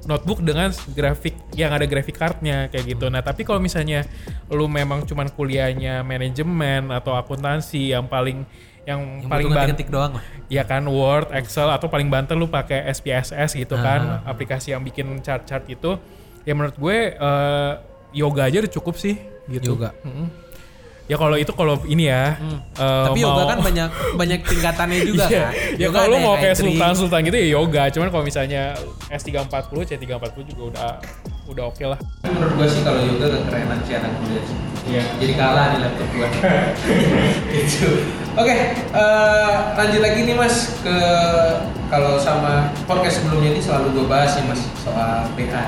Notebook 0.07 0.39
dengan 0.39 0.71
grafik 0.95 1.35
yang 1.59 1.75
ada 1.75 1.83
graphic 1.83 2.15
cardnya 2.15 2.71
kayak 2.71 2.95
gitu. 2.95 3.11
Nah 3.11 3.27
tapi 3.27 3.43
kalau 3.43 3.59
misalnya 3.59 4.07
lu 4.55 4.71
memang 4.71 5.03
cuman 5.03 5.27
kuliahnya 5.35 6.07
manajemen 6.07 6.95
atau 6.95 7.19
akuntansi 7.19 7.91
yang 7.91 8.07
paling 8.07 8.47
yang, 8.87 9.01
Yang 9.19 9.27
paling 9.27 9.47
butuh 9.47 9.59
ban- 9.59 9.69
ngetik 9.69 9.89
doang 9.89 10.13
lah. 10.15 10.23
ya 10.47 10.63
kan 10.63 10.83
Word, 10.83 11.29
Excel 11.33 11.67
atau 11.67 11.87
paling 11.87 12.07
banter 12.07 12.33
lu 12.33 12.47
pakai 12.47 12.87
SPSS 12.89 13.55
gitu 13.55 13.75
Ah. 13.75 13.83
kan, 13.83 14.01
aplikasi 14.25 14.71
yang 14.71 14.81
bikin 14.81 15.21
chart-chart 15.21 15.67
itu. 15.67 15.99
Ya 16.43 16.55
menurut 16.55 16.75
gue 16.75 16.97
eh, 17.13 17.73
yoga 18.13 18.47
aja 18.47 18.63
udah 18.63 18.73
cukup 18.73 18.95
sih 18.95 19.19
gitu. 19.47 19.75
Yoga. 19.75 19.91
Mm-mm. 20.01 20.47
Ya 21.07 21.15
kalau 21.15 21.35
itu 21.35 21.51
kalau 21.51 21.79
ini 21.85 22.07
ya. 22.07 22.35
eh, 22.73 23.05
Tapi 23.05 23.21
mau- 23.21 23.31
yoga 23.33 23.43
kan 23.49 23.59
banyak 23.61 23.91
banyak 24.17 24.41
tingkatannya 24.41 25.01
juga 25.05 25.25
Iya. 25.25 25.39
kan. 25.41 25.53
Ya 25.77 25.89
kalau 25.89 26.07
lu 26.09 26.19
mau 26.21 26.35
kayak 26.35 26.55
sultan-sultan 26.57 27.21
gitu 27.23 27.37
ya 27.37 27.49
yoga, 27.53 27.83
cuman 27.91 28.09
kalau 28.09 28.23
misalnya 28.23 28.75
S340, 29.09 29.51
C340 29.85 30.47
juga 30.47 30.63
udah 30.69 30.91
udah 31.47 31.65
oke 31.71 31.85
lah. 31.87 31.99
Menurut 32.27 32.53
gue 32.59 32.67
sih 32.71 32.83
kalau 32.83 33.01
yoga 33.03 33.27
kekerenan 33.31 33.79
sih 33.87 33.95
anak 33.99 34.13
muda 34.23 34.41
sih. 34.43 34.59
Iya. 34.87 35.03
Jadi 35.19 35.33
kalah 35.35 35.67
di 35.75 35.79
laptop 35.83 36.09
gue. 36.15 36.29
gitu. 37.55 37.91
Oke, 38.37 38.57
eh, 38.77 39.55
lanjut 39.75 40.01
lagi 40.05 40.21
nih 40.29 40.37
mas 40.37 40.77
ke 40.85 40.97
kalau 41.89 42.21
sama 42.21 42.71
podcast 42.85 43.23
sebelumnya 43.23 43.57
ini 43.57 43.61
selalu 43.63 43.87
gue 43.97 44.07
bahas 44.07 44.37
nih 44.39 44.45
mas 44.47 44.63
soal 44.83 45.27
BA. 45.35 45.65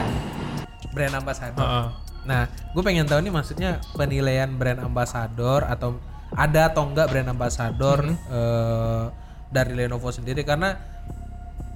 Brand 0.92 1.14
ambassador. 1.18 1.62
Heeh. 1.62 1.86
Nah, 2.28 2.42
gue 2.76 2.82
pengen 2.84 3.08
tahu 3.08 3.24
nih 3.24 3.32
maksudnya 3.32 3.70
penilaian 3.96 4.52
brand 4.52 4.84
ambassador 4.84 5.64
atau 5.64 5.96
ada 6.34 6.68
atau 6.68 6.84
enggak 6.84 7.08
brand 7.08 7.32
ambassador 7.32 8.04
eh, 8.12 9.04
dari 9.48 9.72
Lenovo 9.72 10.12
sendiri 10.12 10.44
karena 10.44 10.76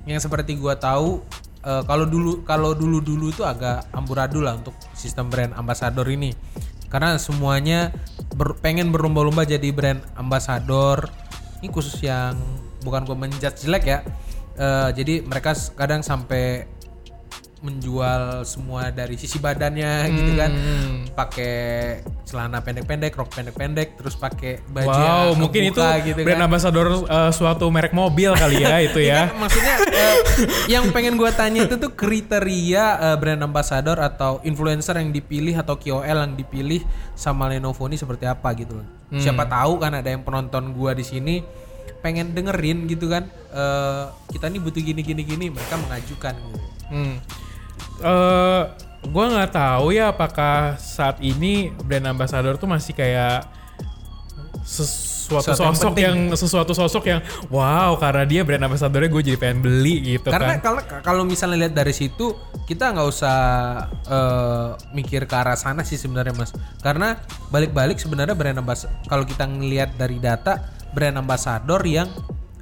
yang 0.05 0.20
seperti 0.20 0.59
gua 0.59 0.76
tahu 0.76 1.22
eh, 1.62 1.82
kalau 1.86 2.04
dulu 2.06 2.42
kalau 2.42 2.74
dulu 2.74 2.98
dulu 3.00 3.30
itu 3.30 3.42
agak 3.46 3.88
amburadul 3.94 4.44
lah 4.46 4.58
untuk 4.58 4.74
sistem 4.92 5.30
brand 5.30 5.54
ambassador 5.54 6.04
ini. 6.10 6.34
Karena 6.92 7.16
semuanya 7.16 7.88
ber- 8.36 8.60
pengen 8.60 8.92
berlomba-lomba 8.92 9.48
jadi 9.48 9.72
brand 9.72 10.04
ambassador. 10.18 11.08
Ini 11.62 11.72
khusus 11.72 12.02
yang 12.04 12.36
bukan 12.84 13.06
gua 13.06 13.16
menjudge 13.16 13.64
jelek 13.64 13.84
ya. 13.86 13.98
Eh, 14.58 14.90
jadi 14.92 15.24
mereka 15.24 15.56
kadang 15.72 16.04
sampai 16.04 16.68
menjual 17.62 18.42
semua 18.42 18.90
dari 18.90 19.14
sisi 19.14 19.38
badannya 19.38 20.10
gitu 20.10 20.32
kan 20.34 20.50
pakai 21.14 21.54
celana 22.26 22.58
pendek-pendek 22.58 23.14
rok 23.14 23.30
pendek-pendek 23.30 23.94
terus 23.94 24.18
pakai 24.18 24.58
baju 24.66 24.90
Wow, 24.90 24.98
yang 24.98 25.38
mungkin 25.38 25.62
itu 25.70 25.78
gitu 25.78 26.20
brand 26.26 26.42
kan. 26.42 26.48
ambassador 26.50 26.86
eh, 27.06 27.30
suatu 27.30 27.70
merek 27.70 27.94
mobil 27.94 28.34
kali 28.34 28.66
ya 28.66 28.82
itu 28.82 28.98
ya. 28.98 29.30
kan, 29.30 29.46
maksudnya 29.46 29.74
eh, 29.94 30.14
yang 30.66 30.90
pengen 30.90 31.14
gue 31.14 31.30
tanya 31.30 31.62
itu 31.62 31.78
tuh 31.78 31.94
kriteria 31.94 32.84
eh, 32.98 33.16
brand 33.22 33.40
ambassador 33.40 33.94
atau 33.94 34.42
influencer 34.42 34.98
yang 34.98 35.14
dipilih 35.14 35.54
atau 35.54 35.78
KOL 35.78 36.02
yang 36.02 36.34
dipilih 36.34 36.82
sama 37.14 37.46
Lenovo 37.46 37.86
ini 37.86 37.94
seperti 37.94 38.26
apa 38.26 38.50
gitu 38.58 38.82
loh. 38.82 38.86
Hmm. 39.12 39.22
Siapa 39.22 39.46
tahu 39.46 39.78
kan 39.78 39.94
ada 39.94 40.08
yang 40.10 40.26
penonton 40.26 40.74
gua 40.74 40.96
di 40.96 41.06
sini 41.06 41.44
pengen 42.02 42.34
dengerin 42.34 42.90
gitu 42.90 43.06
kan. 43.06 43.22
eh, 43.52 44.04
kita 44.32 44.48
nih 44.48 44.58
butuh 44.58 44.80
gini 44.80 45.04
gini 45.04 45.22
gini 45.22 45.46
mereka 45.46 45.76
mengajukan 45.76 46.34
gitu. 46.34 46.58
Hmm. 46.88 47.16
Eh, 48.03 48.62
gua 49.11 49.24
nggak 49.30 49.50
tahu 49.55 49.94
ya 49.94 50.11
apakah 50.11 50.78
saat 50.78 51.18
ini 51.22 51.70
brand 51.86 52.07
ambassador 52.11 52.55
tuh 52.59 52.70
masih 52.70 52.94
kayak 52.94 53.46
sesuatu 54.62 55.59
yang 55.59 55.74
sosok 55.74 55.92
penting. 55.94 56.05
yang, 56.07 56.18
sesuatu 56.38 56.72
sosok 56.74 57.05
yang 57.11 57.20
wow 57.50 57.98
karena 57.98 58.22
dia 58.22 58.42
brand 58.46 58.62
ambassadornya 58.62 59.11
gue 59.11 59.22
jadi 59.34 59.38
pengen 59.38 59.59
beli 59.59 60.14
gitu 60.14 60.30
Karena 60.30 60.55
kan. 60.55 60.62
kalau 60.62 60.82
kalau 61.03 61.22
misalnya 61.26 61.66
lihat 61.66 61.74
dari 61.74 61.90
situ 61.90 62.30
kita 62.62 62.94
nggak 62.94 63.09
usah 63.11 63.38
eh, 64.07 64.68
mikir 64.94 65.26
ke 65.26 65.34
arah 65.34 65.59
sana 65.59 65.82
sih 65.82 65.98
sebenarnya 65.98 66.34
mas. 66.38 66.55
Karena 66.78 67.18
balik-balik 67.50 67.98
sebenarnya 67.98 68.38
brand 68.38 68.62
ambassador 68.62 68.94
kalau 69.11 69.26
kita 69.26 69.50
ngelihat 69.50 69.98
dari 69.98 70.22
data 70.22 70.62
brand 70.94 71.18
ambassador 71.18 71.82
yang 71.82 72.07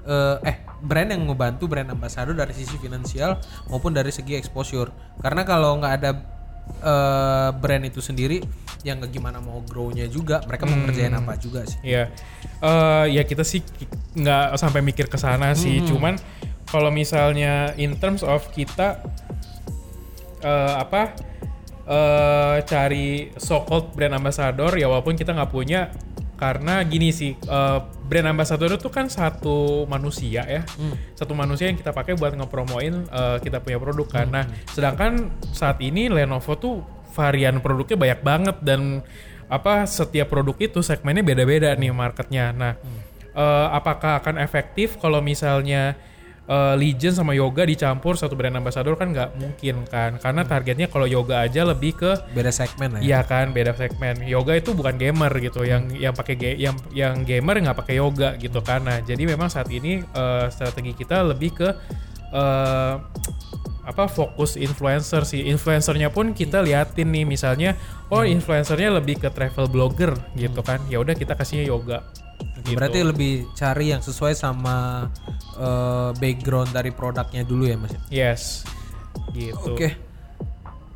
eh, 0.08 0.36
eh 0.48 0.56
brand 0.80 1.08
yang 1.12 1.28
ngebantu 1.28 1.68
brand 1.68 1.88
ambassador 1.92 2.32
dari 2.32 2.56
sisi 2.56 2.76
finansial 2.80 3.36
maupun 3.68 3.92
dari 3.92 4.10
segi 4.10 4.36
exposure. 4.36 4.90
Karena 5.20 5.44
kalau 5.44 5.76
nggak 5.80 5.94
ada 6.00 6.10
eh, 6.80 7.50
brand 7.56 7.84
itu 7.84 8.00
sendiri 8.00 8.40
yang 8.80 8.96
nggak 9.00 9.12
gimana 9.12 9.38
mau 9.44 9.60
grow-nya 9.60 10.08
juga 10.08 10.40
mereka 10.48 10.64
mau 10.64 10.76
ngerjain 10.88 11.12
apa 11.12 11.36
juga 11.36 11.68
sih. 11.68 11.80
Iya, 11.84 12.08
Eh, 12.60 13.06
ya 13.16 13.24
kita 13.24 13.40
sih 13.40 13.64
nggak 14.16 14.60
sampai 14.60 14.84
mikir 14.84 15.08
ke 15.08 15.16
sana 15.16 15.56
sih. 15.56 15.80
Cuman 15.80 16.20
kalau 16.68 16.92
misalnya 16.92 17.72
in 17.80 17.96
terms 17.96 18.20
of 18.20 18.44
kita 18.52 19.00
eh, 20.44 20.74
apa 20.76 21.16
eh, 21.88 22.56
cari 22.64 23.32
so 23.40 23.64
called 23.64 23.96
brand 23.96 24.12
ambassador 24.12 24.72
ya 24.76 24.86
walaupun 24.92 25.16
kita 25.16 25.32
nggak 25.32 25.52
punya 25.52 25.88
karena 26.36 26.84
gini 26.84 27.12
sih 27.12 27.32
eh, 27.36 27.80
brand 28.10 28.26
ambassador 28.26 28.74
itu 28.74 28.90
kan 28.90 29.06
satu 29.06 29.86
manusia 29.86 30.42
ya. 30.42 30.66
Satu 31.14 31.30
manusia 31.38 31.70
yang 31.70 31.78
kita 31.78 31.94
pakai 31.94 32.18
buat 32.18 32.34
ngepromoin 32.34 33.06
eh, 33.06 33.38
kita 33.38 33.62
punya 33.62 33.78
produk 33.78 34.10
kan. 34.10 34.26
Nah 34.34 34.44
sedangkan 34.74 35.30
saat 35.54 35.78
ini 35.78 36.10
Lenovo 36.10 36.58
tuh 36.58 36.82
varian 37.14 37.62
produknya 37.62 37.94
banyak 37.94 38.20
banget 38.26 38.56
dan 38.66 39.06
apa 39.46 39.86
setiap 39.86 40.30
produk 40.30 40.58
itu 40.58 40.82
segmennya 40.82 41.22
beda-beda 41.22 41.70
nih 41.78 41.94
marketnya. 41.94 42.50
Nah 42.50 42.74
eh, 43.30 43.66
apakah 43.70 44.18
akan 44.18 44.42
efektif 44.42 44.98
kalau 44.98 45.22
misalnya 45.22 45.94
eh, 46.50 46.74
Legion 46.74 47.14
sama 47.14 47.32
Yoga 47.38 47.62
dicampur 47.62 48.18
satu 48.18 48.34
brand 48.34 48.58
ambassador 48.58 48.98
kan 48.98 49.14
nggak 49.14 49.38
mungkin 49.38 49.86
kan 49.86 50.18
karena 50.18 50.42
targetnya 50.42 50.90
kalau 50.90 51.06
Yoga 51.06 51.46
aja 51.46 51.62
lebih 51.62 51.94
ke 51.94 52.12
Beda 52.34 52.50
segmen 52.50 52.90
lah 52.96 53.00
ya. 53.00 53.06
Iya 53.06 53.20
kan 53.26 53.52
beda 53.54 53.72
segmen. 53.76 54.24
Yoga 54.26 54.56
itu 54.56 54.72
bukan 54.72 54.96
gamer 54.96 55.32
gitu, 55.38 55.62
yang 55.66 55.90
yang 55.92 56.14
pakai 56.16 56.34
yang 56.56 56.76
yang 56.90 57.22
gamer 57.22 57.60
nggak 57.60 57.78
pakai 57.78 58.00
yoga 58.00 58.34
gitu 58.40 58.60
kan. 58.64 58.82
Nah 58.86 59.04
jadi 59.04 59.22
memang 59.28 59.52
saat 59.52 59.68
ini 59.70 60.00
eh, 60.02 60.46
strategi 60.48 60.96
kita 60.96 61.22
lebih 61.26 61.50
ke 61.54 61.68
eh, 62.32 62.94
apa 63.80 64.04
fokus 64.06 64.54
influencer 64.54 65.26
sih. 65.26 65.50
Influencernya 65.50 66.14
pun 66.14 66.32
kita 66.32 66.62
liatin 66.62 67.10
nih 67.10 67.26
misalnya, 67.26 67.74
oh 68.08 68.22
influencernya 68.22 69.02
lebih 69.02 69.18
ke 69.18 69.28
travel 69.34 69.66
blogger 69.66 70.14
gitu 70.38 70.62
kan. 70.62 70.78
Ya 70.86 71.02
udah 71.02 71.14
kita 71.18 71.34
kasihnya 71.34 71.66
yoga. 71.66 72.06
Gitu. 72.62 72.76
Berarti 72.76 73.00
lebih 73.02 73.32
cari 73.52 73.92
yang 73.92 74.02
sesuai 74.04 74.32
sama 74.36 75.08
eh, 75.56 76.10
background 76.16 76.70
dari 76.70 76.90
produknya 76.92 77.42
dulu 77.44 77.64
ya 77.66 77.76
mas. 77.80 77.92
yes, 78.12 78.42
gitu. 79.32 79.74
Oke. 79.76 79.96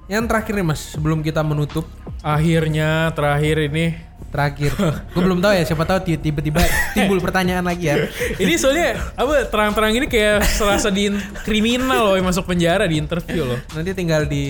Yang 0.05 0.25
terakhir 0.29 0.53
nih 0.61 0.67
mas, 0.67 0.81
sebelum 0.93 1.25
kita 1.25 1.41
menutup 1.41 1.89
Akhirnya 2.25 3.13
terakhir 3.13 3.69
ini 3.69 4.01
terakhir, 4.33 4.73
gue 5.13 5.23
belum 5.23 5.45
tahu 5.45 5.53
ya 5.53 5.63
siapa 5.69 5.85
tahu 5.85 6.09
ti- 6.09 6.17
tiba-tiba 6.17 6.65
timbul 6.97 7.21
pertanyaan 7.21 7.69
lagi 7.69 7.93
ya. 7.93 8.09
ini 8.43 8.57
soalnya 8.57 8.97
apa 9.13 9.45
terang-terang 9.53 9.93
ini 9.93 10.09
kayak 10.09 10.41
serasa 10.49 10.89
di 10.89 11.13
kriminal 11.45 12.09
loh 12.09 12.15
yang 12.17 12.25
masuk 12.25 12.49
penjara 12.49 12.89
di 12.89 12.97
interview 12.97 13.45
loh. 13.45 13.61
Nanti 13.77 13.93
tinggal 13.93 14.25
di 14.25 14.45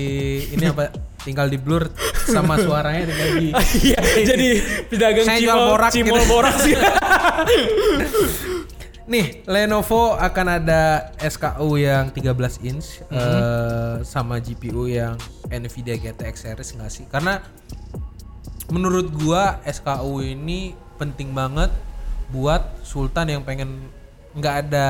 ini 0.55 0.71
apa? 0.71 0.95
Tinggal 1.25 1.49
di 1.49 1.57
blur 1.57 1.89
sama 2.29 2.55
suaranya 2.65 3.09
tinggal 3.09 3.31
di. 3.41 3.49
Iya, 3.81 3.99
jadi 4.29 4.49
pedagang 4.93 5.27
Saya 5.27 5.41
jual 5.41 5.57
cimol, 5.57 5.69
borak 5.73 5.91
cimol 5.91 6.21
gitu. 6.21 6.29
borak 6.31 6.57
sih. 6.61 6.75
Nih, 9.05 9.45
Lenovo 9.45 10.17
akan 10.17 10.65
ada 10.65 11.13
SKU 11.21 11.77
yang 11.77 12.09
13 12.09 12.65
inch 12.65 13.05
eh, 13.13 14.01
sama 14.01 14.41
GPU 14.41 14.89
yang 14.89 15.21
Nvidia 15.53 16.01
GTX 16.01 16.49
series 16.49 16.73
nggak 16.73 16.89
sih? 16.93 17.05
Karena 17.13 17.45
menurut 18.73 19.13
gua 19.13 19.61
SKU 19.69 20.25
ini 20.25 20.73
penting 20.97 21.37
banget 21.37 21.69
buat 22.33 22.81
Sultan 22.81 23.29
yang 23.29 23.43
pengen 23.45 23.93
nggak 24.33 24.55
ada 24.67 24.89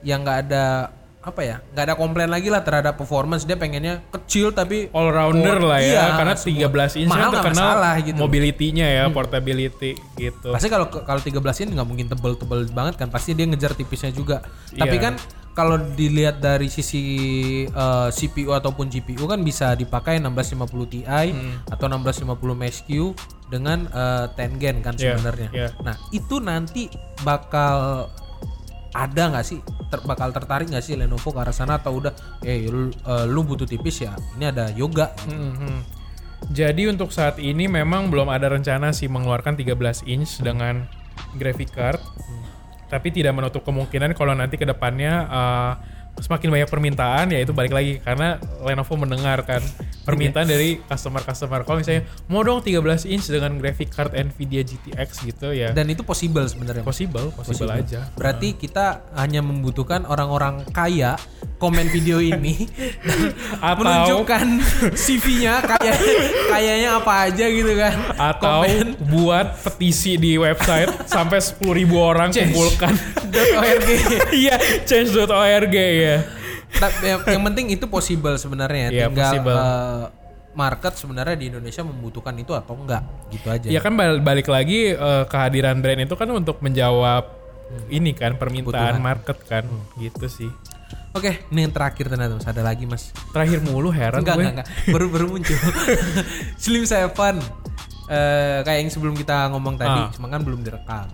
yang 0.00 0.24
nggak 0.24 0.48
ada 0.48 0.88
apa 1.24 1.40
ya 1.40 1.56
nggak 1.64 1.84
ada 1.84 1.94
komplain 1.94 2.28
lagi 2.28 2.46
lah 2.46 2.60
terhadap 2.60 2.94
performance 2.94 3.42
dia 3.42 3.56
pengennya 3.56 4.04
kecil 4.10 4.52
tapi 4.52 4.92
All 4.92 5.08
rounder 5.08 5.56
lah 5.58 5.80
ya, 5.80 5.88
Iya, 5.88 6.04
karena 6.14 6.34
semua. 6.36 6.68
13 6.68 7.00
inch 7.00 7.08
Mahal 7.08 7.22
kan 7.24 7.32
terkenal 7.40 7.64
masalah 7.66 7.94
gitu 7.98 8.18
mobility-nya 8.20 8.86
ya, 8.86 9.04
portability 9.08 9.90
gitu. 10.14 10.48
Pasti 10.50 10.68
kalau 10.68 10.86
kalau 10.86 11.18
13 11.18 11.32
inch 11.62 11.72
nggak 11.72 11.88
mungkin 11.88 12.06
tebel-tebel 12.06 12.68
banget 12.70 12.94
kan. 12.94 13.08
Pasti 13.08 13.32
dia 13.32 13.44
ngejar 13.44 13.72
tipisnya 13.72 14.12
juga. 14.12 14.44
Tapi 14.70 14.92
Iya. 14.92 15.02
kan 15.02 15.14
kalau 15.50 15.78
dilihat 15.78 16.38
dari 16.38 16.68
sisi 16.68 17.02
eh, 17.64 18.08
CPU 18.10 18.52
ataupun 18.52 18.86
GPU 18.86 19.24
kan 19.24 19.40
bisa 19.40 19.72
dipakai 19.72 20.18
1650 20.18 20.60
Ti 20.84 21.00
Hmm. 21.06 21.64
atau 21.66 21.86
1650 21.86 22.28
Max 22.54 22.82
Q 22.82 23.16
dengan 23.46 23.86
eh, 23.86 24.26
10 24.30 24.60
gen 24.60 24.76
kan 24.80 24.92
Iya, 24.92 25.14
sebenarnya. 25.14 25.48
iya. 25.50 25.68
Nah, 25.80 25.96
itu 26.10 26.36
nanti 26.38 26.92
bakal 27.24 28.08
ada 28.94 29.22
nggak 29.34 29.44
sih 29.44 29.58
ter- 29.90 30.06
bakal 30.06 30.30
tertarik 30.30 30.70
nggak 30.70 30.84
sih 30.86 30.94
Lenovo 30.94 31.34
ke 31.34 31.38
arah 31.42 31.50
sana 31.50 31.82
atau 31.82 31.98
udah 31.98 32.14
eh 32.46 32.64
lu, 32.70 32.88
eh, 32.88 33.26
lu 33.26 33.42
butuh 33.42 33.66
tipis 33.66 34.06
ya 34.06 34.14
ini 34.38 34.46
ada 34.48 34.70
yoga 34.70 35.10
Mhm. 35.26 36.02
Jadi 36.44 36.84
untuk 36.92 37.08
saat 37.08 37.40
ini 37.40 37.64
memang 37.64 38.12
belum 38.12 38.28
ada 38.28 38.52
rencana 38.52 38.92
sih 38.92 39.08
mengeluarkan 39.08 39.56
13 39.56 40.04
inch 40.04 40.44
dengan 40.44 40.84
graphic 41.40 41.72
card. 41.72 41.96
Tapi 42.92 43.08
tidak 43.16 43.32
menutup 43.32 43.64
kemungkinan 43.64 44.12
kalau 44.12 44.36
nanti 44.36 44.60
ke 44.60 44.68
depannya 44.68 45.24
uh, 45.24 45.72
semakin 46.14 46.48
banyak 46.50 46.68
permintaan 46.68 47.26
ya 47.28 47.40
itu 47.40 47.50
balik 47.50 47.72
lagi 47.72 47.98
karena 47.98 48.38
Lenovo 48.60 48.94
mendengarkan 48.94 49.60
permintaan 50.04 50.44
dari 50.44 50.78
customer-customer. 50.80 51.64
Kalau 51.64 51.80
misalnya 51.80 52.04
mau 52.26 52.40
dong 52.40 52.60
13 52.60 52.80
inch 53.08 53.26
dengan 53.26 53.56
graphic 53.56 53.88
card 53.88 54.12
Nvidia 54.12 54.62
GTX 54.62 55.08
gitu 55.24 55.50
ya 55.50 55.72
dan 55.72 55.88
itu 55.88 56.04
possible 56.04 56.44
sebenarnya 56.44 56.84
possible, 56.84 57.32
possible, 57.32 57.72
aja. 57.72 58.08
berarti 58.14 58.54
kita 58.54 59.00
hanya 59.14 59.40
membutuhkan 59.40 60.04
orang-orang 60.04 60.62
kaya 60.70 61.16
komen 61.56 61.88
video 61.88 62.20
ini 62.20 62.68
dan 63.06 63.18
Atau- 63.58 63.80
menunjukkan 63.80 64.46
CV-nya 64.92 65.64
kayak 65.64 65.98
kayaknya 66.48 66.90
apa 66.94 67.12
aja 67.24 67.44
gitu 67.48 67.72
kan 67.72 67.94
Atau 68.14 68.60
komen 68.60 68.86
buat 69.08 69.46
petisi 69.62 70.14
di 70.14 70.36
website 70.36 71.08
sampai 71.08 71.40
10.000 71.40 71.64
orang 71.94 72.28
Change. 72.28 72.52
kumpulkan. 72.52 72.92
.org 73.34 73.88
Iya, 74.44 74.54
change.org 74.84 75.74
ya. 75.74 76.03
Tapi 76.74 77.04
yang, 77.06 77.20
yang 77.24 77.42
penting 77.44 77.66
itu 77.70 77.86
possible 77.86 78.34
sebenarnya. 78.34 78.86
Iya, 78.88 79.06
tinggal 79.06 79.30
possible. 79.30 79.54
eh, 79.54 80.04
market 80.54 80.94
sebenarnya 80.94 81.34
di 81.34 81.46
Indonesia 81.48 81.82
membutuhkan 81.82 82.34
itu 82.34 82.52
atau 82.52 82.74
enggak 82.74 83.02
gitu 83.28 83.46
aja. 83.48 83.66
Ya 83.66 83.80
kan 83.80 83.92
bal- 83.92 84.20
balik 84.20 84.46
lagi 84.46 84.90
eh, 84.90 85.24
kehadiran 85.24 85.78
brand 85.78 86.00
itu 86.00 86.14
kan 86.14 86.28
untuk 86.28 86.58
menjawab 86.60 87.26
ini 87.88 88.12
kan 88.12 88.34
permintaan 88.34 88.98
market 88.98 89.38
kan 89.42 89.64
gitu 89.96 90.26
sih. 90.28 90.50
oke 91.10 91.30
ini 91.48 91.62
yang 91.62 91.72
terakhir 91.72 92.06
ternyata 92.06 92.34
mas. 92.34 92.44
Ada 92.44 92.62
lagi 92.62 92.84
mas? 92.84 93.10
Terakhir 93.30 93.62
mulu 93.62 93.88
heran 93.88 94.18
enggak, 94.20 94.34
gue. 94.34 94.42
enggak 94.44 94.54
enggak. 94.62 94.68
Baru 94.90 95.06
baru 95.08 95.26
muncul. 95.28 95.58
Slim 96.62 96.84
Seven. 96.84 97.38
Eh, 98.04 98.58
kayak 98.60 98.78
yang 98.78 98.90
sebelum 98.90 99.14
kita 99.14 99.48
ngomong 99.48 99.74
tadi 99.74 99.96
Ah. 99.96 100.12
cuma 100.12 100.28
kan 100.28 100.38
belum 100.38 100.60
direkam 100.60 101.08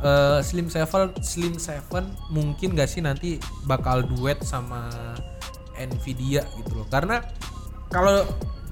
Eh, 0.00 0.40
Slim 0.40 0.72
Seven 0.72 1.12
Slim 1.20 1.60
Seven 1.60 2.08
mungkin 2.32 2.72
gak 2.72 2.88
sih 2.88 3.04
nanti 3.04 3.36
bakal 3.68 4.00
duet 4.08 4.40
sama 4.40 4.88
Nvidia 5.76 6.40
gitu 6.56 6.72
loh. 6.80 6.88
Karena 6.88 7.20
kalau 7.92 8.24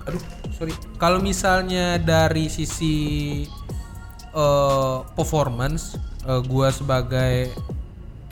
aduh 0.08 0.24
sorry. 0.56 0.72
Kalau 0.96 1.20
misalnya 1.20 2.00
dari 2.00 2.48
sisi 2.48 2.96
eh, 4.32 4.98
performance 5.12 6.00
eh, 6.24 6.40
gua 6.48 6.72
sebagai 6.72 7.52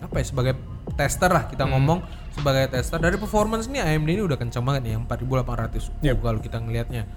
apa 0.00 0.16
ya 0.20 0.24
sebagai 0.24 0.54
tester 0.96 1.28
lah 1.28 1.48
kita 1.52 1.68
ngomong 1.68 2.00
sebagai 2.32 2.68
tester 2.68 3.00
dari 3.00 3.16
performance 3.16 3.68
nih 3.68 3.80
AMD 3.80 4.08
ini 4.12 4.22
udah 4.24 4.36
kencang 4.36 4.60
banget 4.60 4.84
nih 4.84 4.92
yang 4.96 5.04
4800 5.08 5.88
U 5.88 6.16
kalau 6.20 6.40
kita 6.40 6.60
ngelihatnya 6.60 7.08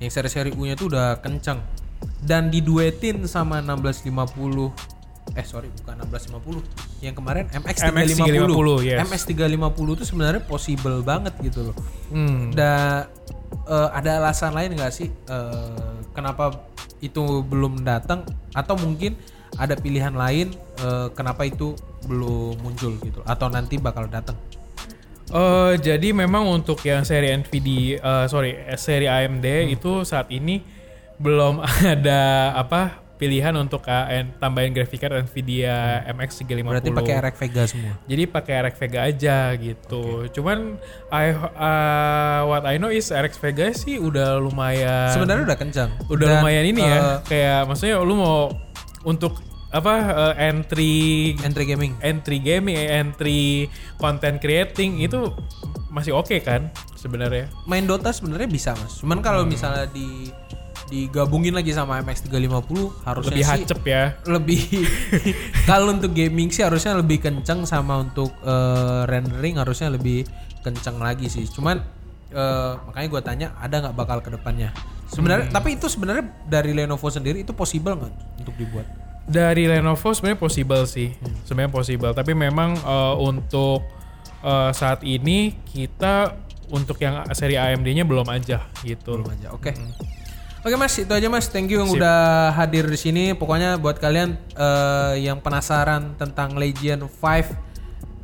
yang 0.00 0.10
seri-seri 0.12 0.52
U 0.52 0.68
nya 0.68 0.76
itu 0.76 0.92
udah 0.92 1.16
kencang 1.24 1.64
dan 2.20 2.52
diduetin 2.52 3.24
sama 3.24 3.64
1650 3.64 4.95
eh 5.34 5.42
sorry 5.42 5.68
bukan 5.82 6.06
1650 6.06 7.02
yang 7.02 7.14
kemarin 7.18 7.50
MX 7.50 7.90
350 7.90 8.46
MX350, 8.46 8.70
yes. 8.86 8.98
MX 9.10 9.20
350 9.26 9.96
itu 9.98 10.04
sebenarnya 10.06 10.42
possible 10.46 11.02
banget 11.02 11.34
gitu 11.42 11.72
loh 11.72 11.76
Hmm. 12.06 12.54
Da, 12.54 13.04
eh, 13.66 13.88
ada 13.90 14.22
alasan 14.22 14.54
lain 14.54 14.78
nggak 14.78 14.92
sih 14.94 15.10
eh, 15.10 15.94
kenapa 16.14 16.70
itu 17.02 17.42
belum 17.42 17.82
datang 17.82 18.22
atau 18.54 18.78
mungkin 18.78 19.18
ada 19.58 19.74
pilihan 19.74 20.14
lain 20.14 20.54
eh, 20.78 21.08
kenapa 21.18 21.42
itu 21.42 21.74
belum 22.06 22.62
muncul 22.62 22.94
gitu 23.02 23.20
atau 23.26 23.50
nanti 23.50 23.82
bakal 23.82 24.06
datang? 24.06 24.38
Eh, 25.26 25.74
jadi 25.82 26.14
memang 26.14 26.46
untuk 26.46 26.78
yang 26.86 27.02
seri 27.02 27.34
Nvidia, 27.34 27.98
eh, 27.98 28.24
sorry, 28.30 28.54
seri 28.78 29.10
AMD 29.10 29.74
itu 29.74 30.06
saat 30.06 30.30
ini 30.30 30.62
belum 31.18 31.58
ada 31.98 32.54
apa 32.54 33.02
pilihan 33.16 33.52
untuk 33.54 33.80
KN 33.80 34.36
tambahin 34.36 34.70
graphic 34.70 34.96
card 34.98 35.16
Nvidia 35.22 35.74
MX 36.06 36.30
350. 36.42 36.68
Berarti 36.68 36.90
pakai 36.90 37.14
RX 37.18 37.34
Vega 37.38 37.62
semua. 37.64 37.92
Jadi 38.04 38.22
pakai 38.24 38.54
RX 38.62 38.74
Vega 38.78 39.00
aja 39.02 39.36
gitu. 39.54 40.04
Cuman 40.30 40.76
I, 41.08 41.26
uh, 41.32 42.40
what 42.44 42.62
I 42.62 42.76
know 42.76 42.88
is 42.88 43.08
RX 43.08 43.36
Vega 43.38 43.72
sih 43.72 43.96
udah 43.96 44.36
lumayan 44.36 45.10
Sebenarnya 45.10 45.44
udah 45.44 45.58
kencang. 45.58 45.90
udah 46.06 46.26
Dan, 46.26 46.34
lumayan 46.38 46.64
ini 46.66 46.82
ya. 46.82 46.96
eh, 46.96 47.16
Kayak 47.24 47.60
maksudnya 47.66 47.96
lu 47.98 48.14
mau 48.14 48.52
untuk 49.02 49.40
apa 49.68 49.92
eh, 50.32 50.48
entry 50.48 50.94
entry 51.38 51.64
gaming. 51.66 51.92
entry 52.00 52.38
gaming, 52.38 52.76
eh, 52.76 52.96
entry 52.96 53.66
content 53.96 54.38
creating 54.38 55.00
itu 55.00 55.32
masih 55.88 56.12
oke 56.12 56.36
kan 56.38 56.68
sebenarnya. 56.94 57.48
Main 57.64 57.84
Dota 57.84 58.08
sebenarnya 58.10 58.46
bisa 58.46 58.70
mas. 58.74 59.00
Cuman 59.00 59.20
kalau 59.20 59.42
Hmm. 59.42 59.50
misalnya 59.50 59.88
di 59.88 60.28
digabungin 60.86 61.50
lagi 61.50 61.74
sama 61.74 61.98
MX 61.98 62.30
350 62.30 63.02
harusnya 63.02 63.34
Lebih 63.34 63.42
sih 63.42 63.50
hacep 63.50 63.80
ya. 63.82 64.04
lebih 64.30 64.60
kalau 65.70 65.90
untuk 65.90 66.14
gaming 66.14 66.54
sih 66.54 66.62
harusnya 66.62 66.94
lebih 66.94 67.18
kencang 67.18 67.66
sama 67.66 67.98
untuk 67.98 68.30
eh, 68.46 69.02
rendering 69.10 69.58
harusnya 69.58 69.90
lebih 69.90 70.22
kencang 70.62 70.98
lagi 70.98 71.26
sih. 71.26 71.46
Cuman 71.50 71.82
eh, 72.30 72.72
makanya 72.86 73.08
gue 73.10 73.22
tanya 73.22 73.46
ada 73.58 73.82
nggak 73.86 73.94
bakal 73.98 74.18
ke 74.22 74.30
depannya? 74.30 74.70
Sebenarnya 75.06 75.50
tapi 75.50 75.78
itu 75.78 75.86
sebenarnya 75.86 76.26
dari 76.46 76.74
Lenovo 76.74 77.06
sendiri 77.10 77.42
itu 77.42 77.54
possible 77.54 77.94
nggak 77.94 78.42
untuk 78.42 78.54
dibuat? 78.58 78.86
Dari 79.26 79.66
Lenovo 79.66 80.14
sebenarnya 80.14 80.38
possible 80.38 80.82
sih, 80.86 81.10
sebenarnya 81.46 81.74
possible. 81.74 82.14
Tapi 82.14 82.30
memang 82.34 82.78
eh, 82.78 83.14
untuk 83.18 83.82
eh, 84.42 84.70
saat 84.70 85.02
ini 85.02 85.54
kita 85.66 86.46
untuk 86.66 86.98
yang 86.98 87.22
seri 87.30 87.54
AMD-nya 87.54 88.02
belum 88.02 88.26
aja 88.26 88.66
gitu. 88.82 89.18
belum 89.22 89.34
aja. 89.34 89.54
Oke 89.54 89.74
Oke 90.66 90.74
mas, 90.74 90.98
itu 90.98 91.12
aja 91.14 91.30
mas. 91.30 91.46
Thank 91.46 91.70
you 91.70 91.78
yang 91.78 91.94
udah 91.94 92.50
hadir 92.50 92.90
di 92.90 92.98
sini. 92.98 93.38
Pokoknya 93.38 93.78
buat 93.78 94.02
kalian 94.02 94.34
eh, 94.34 95.22
yang 95.22 95.38
penasaran 95.38 96.18
tentang 96.18 96.58
Legion 96.58 97.06
5 97.06 97.14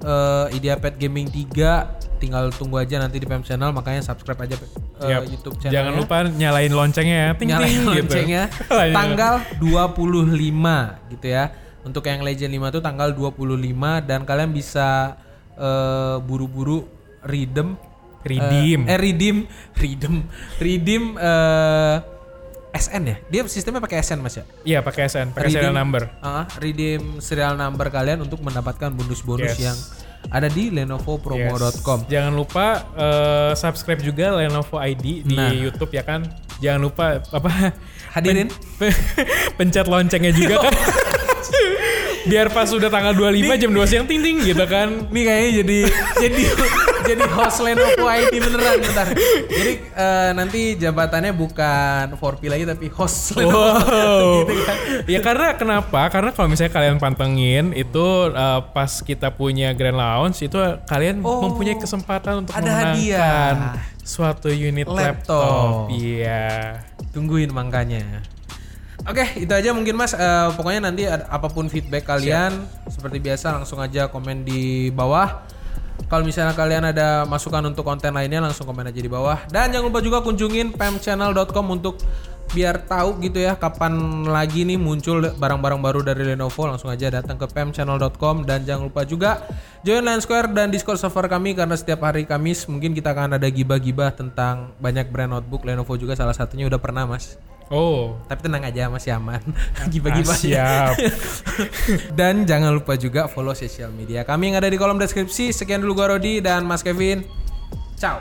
eh 0.02 0.46
IdeaPad 0.58 0.98
Gaming 0.98 1.30
3 1.30 2.18
tinggal 2.18 2.50
tunggu 2.50 2.82
aja 2.82 2.98
nanti 2.98 3.22
di 3.22 3.30
PM 3.30 3.46
Channel. 3.46 3.70
Makanya 3.70 4.02
subscribe 4.02 4.42
aja 4.42 4.58
eh, 4.58 5.06
Yap. 5.06 5.22
YouTube 5.30 5.54
channel. 5.62 5.70
Jangan 5.70 5.92
lupa 5.94 6.26
nyalain 6.26 6.74
loncengnya 6.74 7.16
ya. 7.22 7.30
Ting 7.38 7.46
nyalain 7.46 7.70
ting 7.70 7.78
gitu. 7.78 7.90
loncengnya 8.10 8.42
tanggal 8.98 9.34
25 9.62 11.14
gitu 11.14 11.26
ya. 11.30 11.44
Untuk 11.86 12.02
yang 12.10 12.26
Legend 12.26 12.58
5 12.58 12.74
itu 12.74 12.80
tanggal 12.82 13.08
25 13.14 14.02
dan 14.02 14.26
kalian 14.26 14.50
bisa 14.50 15.14
eh, 15.54 16.18
buru-buru 16.18 16.90
redeem 17.22 17.78
Redeem. 18.22 18.86
eh, 18.86 18.94
eh, 18.94 18.98
redeem 18.98 19.36
redeem 19.82 20.14
redeem 20.62 21.04
eh, 21.18 21.96
SN 22.72 23.02
ya. 23.04 23.16
Dia 23.28 23.40
sistemnya 23.46 23.78
pakai 23.78 24.00
SN 24.00 24.18
Mas 24.18 24.34
ya. 24.34 24.44
Iya 24.62 24.78
pakai 24.80 25.06
SN, 25.06 25.30
pakai 25.30 25.50
serial 25.50 25.72
number. 25.72 26.08
Ah, 26.18 26.48
redeem 26.56 27.18
serial 27.18 27.54
number 27.54 27.86
kalian 27.86 28.20
untuk 28.20 28.40
mendapatkan 28.40 28.88
bonus-bonus 28.88 29.52
Yes. 29.52 29.60
yang 29.62 29.78
ada 30.24 30.46
di 30.46 30.70
lenovopromo.com. 30.70 31.98
Yes. 32.02 32.08
Jangan 32.08 32.32
lupa 32.32 32.66
eh, 32.94 33.52
subscribe 33.54 34.00
juga 34.00 34.32
Lenovo 34.32 34.78
ID 34.78 35.22
di 35.22 35.34
Nah. 35.34 35.50
YouTube 35.50 35.90
ya 35.90 36.00
kan. 36.00 36.24
Jangan 36.58 36.80
lupa 36.80 37.04
apa 37.20 37.74
Hadirin 38.12 38.48
pen- 38.78 38.96
pencet 39.58 39.84
loncengnya 39.84 40.30
juga 40.30 40.62
kan. 40.62 40.74
Biar 42.22 42.48
pas 42.48 42.70
udah 42.70 42.86
tanggal 42.86 43.12
25 43.12 43.34
jam 43.58 43.70
2 43.74 43.82
siang 43.84 44.06
ting 44.06 44.22
ting 44.22 44.38
gitu 44.40 44.62
kan. 44.64 45.10
Ini 45.10 45.20
kayaknya 45.22 45.50
jadi 45.60 45.78
jadi 46.22 46.42
jadi 47.04 47.24
host 47.28 47.58
Lenovo 47.60 48.06
ID 48.06 48.34
beneran 48.38 48.78
bentar. 48.78 49.06
Jadi 49.48 49.72
eh, 49.84 50.30
nanti 50.32 50.60
jabatannya 50.74 51.32
bukan 51.32 52.14
4P 52.14 52.42
lagi 52.46 52.64
tapi 52.64 52.86
host 52.88 53.34
Lenovo. 53.34 53.58
Wow. 53.58 54.26
gitu 54.48 54.62
kan. 54.62 54.76
ya 55.04 55.18
karena 55.20 55.46
kenapa? 55.54 56.00
Karena 56.08 56.30
kalau 56.30 56.48
misalnya 56.48 56.72
kalian 56.72 56.96
pantengin 56.96 57.70
itu 57.72 58.04
eh, 58.28 58.60
pas 58.70 58.92
kita 58.98 59.30
punya 59.30 59.70
Grand 59.72 59.94
Lounge 59.94 60.38
itu 60.40 60.58
kalian 60.84 61.20
Oh. 61.22 61.38
mempunyai 61.44 61.76
kesempatan 61.76 62.42
untuk 62.42 62.54
Ada 62.54 62.62
memenangkan 62.64 62.96
hadiah. 62.96 63.54
suatu 64.00 64.48
unit 64.48 64.86
Laptop. 64.86 65.86
Iya. 65.88 66.82
Tungguin 67.10 67.50
makanya. 67.50 68.24
Oke, 69.02 69.26
itu 69.36 69.50
aja 69.50 69.74
mungkin 69.74 69.94
Mas. 69.94 70.14
Eh, 70.14 70.48
pokoknya 70.54 70.80
nanti 70.84 71.02
ada, 71.04 71.26
apa 71.26 71.46
pun 71.46 71.66
feedback 71.66 72.06
kalian 72.06 72.54
seperti 72.86 73.18
biasa 73.18 73.58
langsung 73.58 73.78
aja 73.78 74.06
komen 74.06 74.42
di 74.42 74.90
bawah. 74.90 75.42
Kalau 76.12 76.28
misalnya 76.28 76.52
kalian 76.52 76.92
ada 76.92 77.24
masukan 77.24 77.64
untuk 77.72 77.88
konten 77.88 78.12
lainnya 78.12 78.44
langsung 78.44 78.68
komen 78.68 78.84
aja 78.84 79.00
di 79.00 79.08
bawah. 79.08 79.48
Dan 79.48 79.72
jangan 79.72 79.88
lupa 79.88 80.04
juga 80.04 80.20
kunjungin 80.20 80.76
pemchannel.com 80.76 81.66
untuk 81.72 82.04
biar 82.52 82.84
tahu 82.84 83.16
gitu 83.24 83.40
ya 83.40 83.56
kapan 83.56 84.24
lagi 84.28 84.68
nih 84.68 84.76
muncul 84.76 85.24
barang-barang 85.24 85.80
baru 85.80 86.00
dari 86.04 86.28
Lenovo 86.28 86.68
langsung 86.68 86.92
aja 86.92 87.08
datang 87.08 87.40
ke 87.40 87.48
pemchannel.com 87.48 88.44
dan 88.44 88.68
jangan 88.68 88.92
lupa 88.92 89.08
juga 89.08 89.40
join 89.80 90.04
Line 90.04 90.20
Square 90.20 90.52
dan 90.52 90.68
Discord 90.68 91.00
server 91.00 91.32
kami 91.32 91.56
karena 91.56 91.72
setiap 91.72 92.04
hari 92.04 92.28
Kamis 92.28 92.68
mungkin 92.68 92.92
kita 92.92 93.16
akan 93.16 93.40
ada 93.40 93.48
gibah-gibah 93.48 94.12
tentang 94.12 94.76
banyak 94.76 95.08
brand 95.08 95.32
notebook 95.32 95.64
Lenovo 95.64 95.96
juga 95.96 96.12
salah 96.12 96.36
satunya 96.36 96.68
udah 96.68 96.78
pernah 96.78 97.08
Mas. 97.08 97.40
Oh, 97.72 98.20
Tapi 98.28 98.44
tenang 98.44 98.68
aja 98.68 98.92
masih 98.92 99.16
aman. 99.16 99.40
Gibah-gibah. 99.92 100.36
siap. 100.36 100.92
dan 102.20 102.44
jangan 102.44 102.76
lupa 102.76 103.00
juga 103.00 103.32
follow 103.32 103.56
sosial 103.56 103.88
media 103.96 104.28
kami 104.28 104.52
yang 104.52 104.60
ada 104.60 104.68
di 104.68 104.76
kolom 104.76 105.00
deskripsi. 105.00 105.56
Sekian 105.56 105.80
dulu 105.80 106.04
gua 106.04 106.12
Rodi 106.12 106.44
dan 106.44 106.68
Mas 106.68 106.84
Kevin. 106.84 107.24
Ciao. 107.96 108.20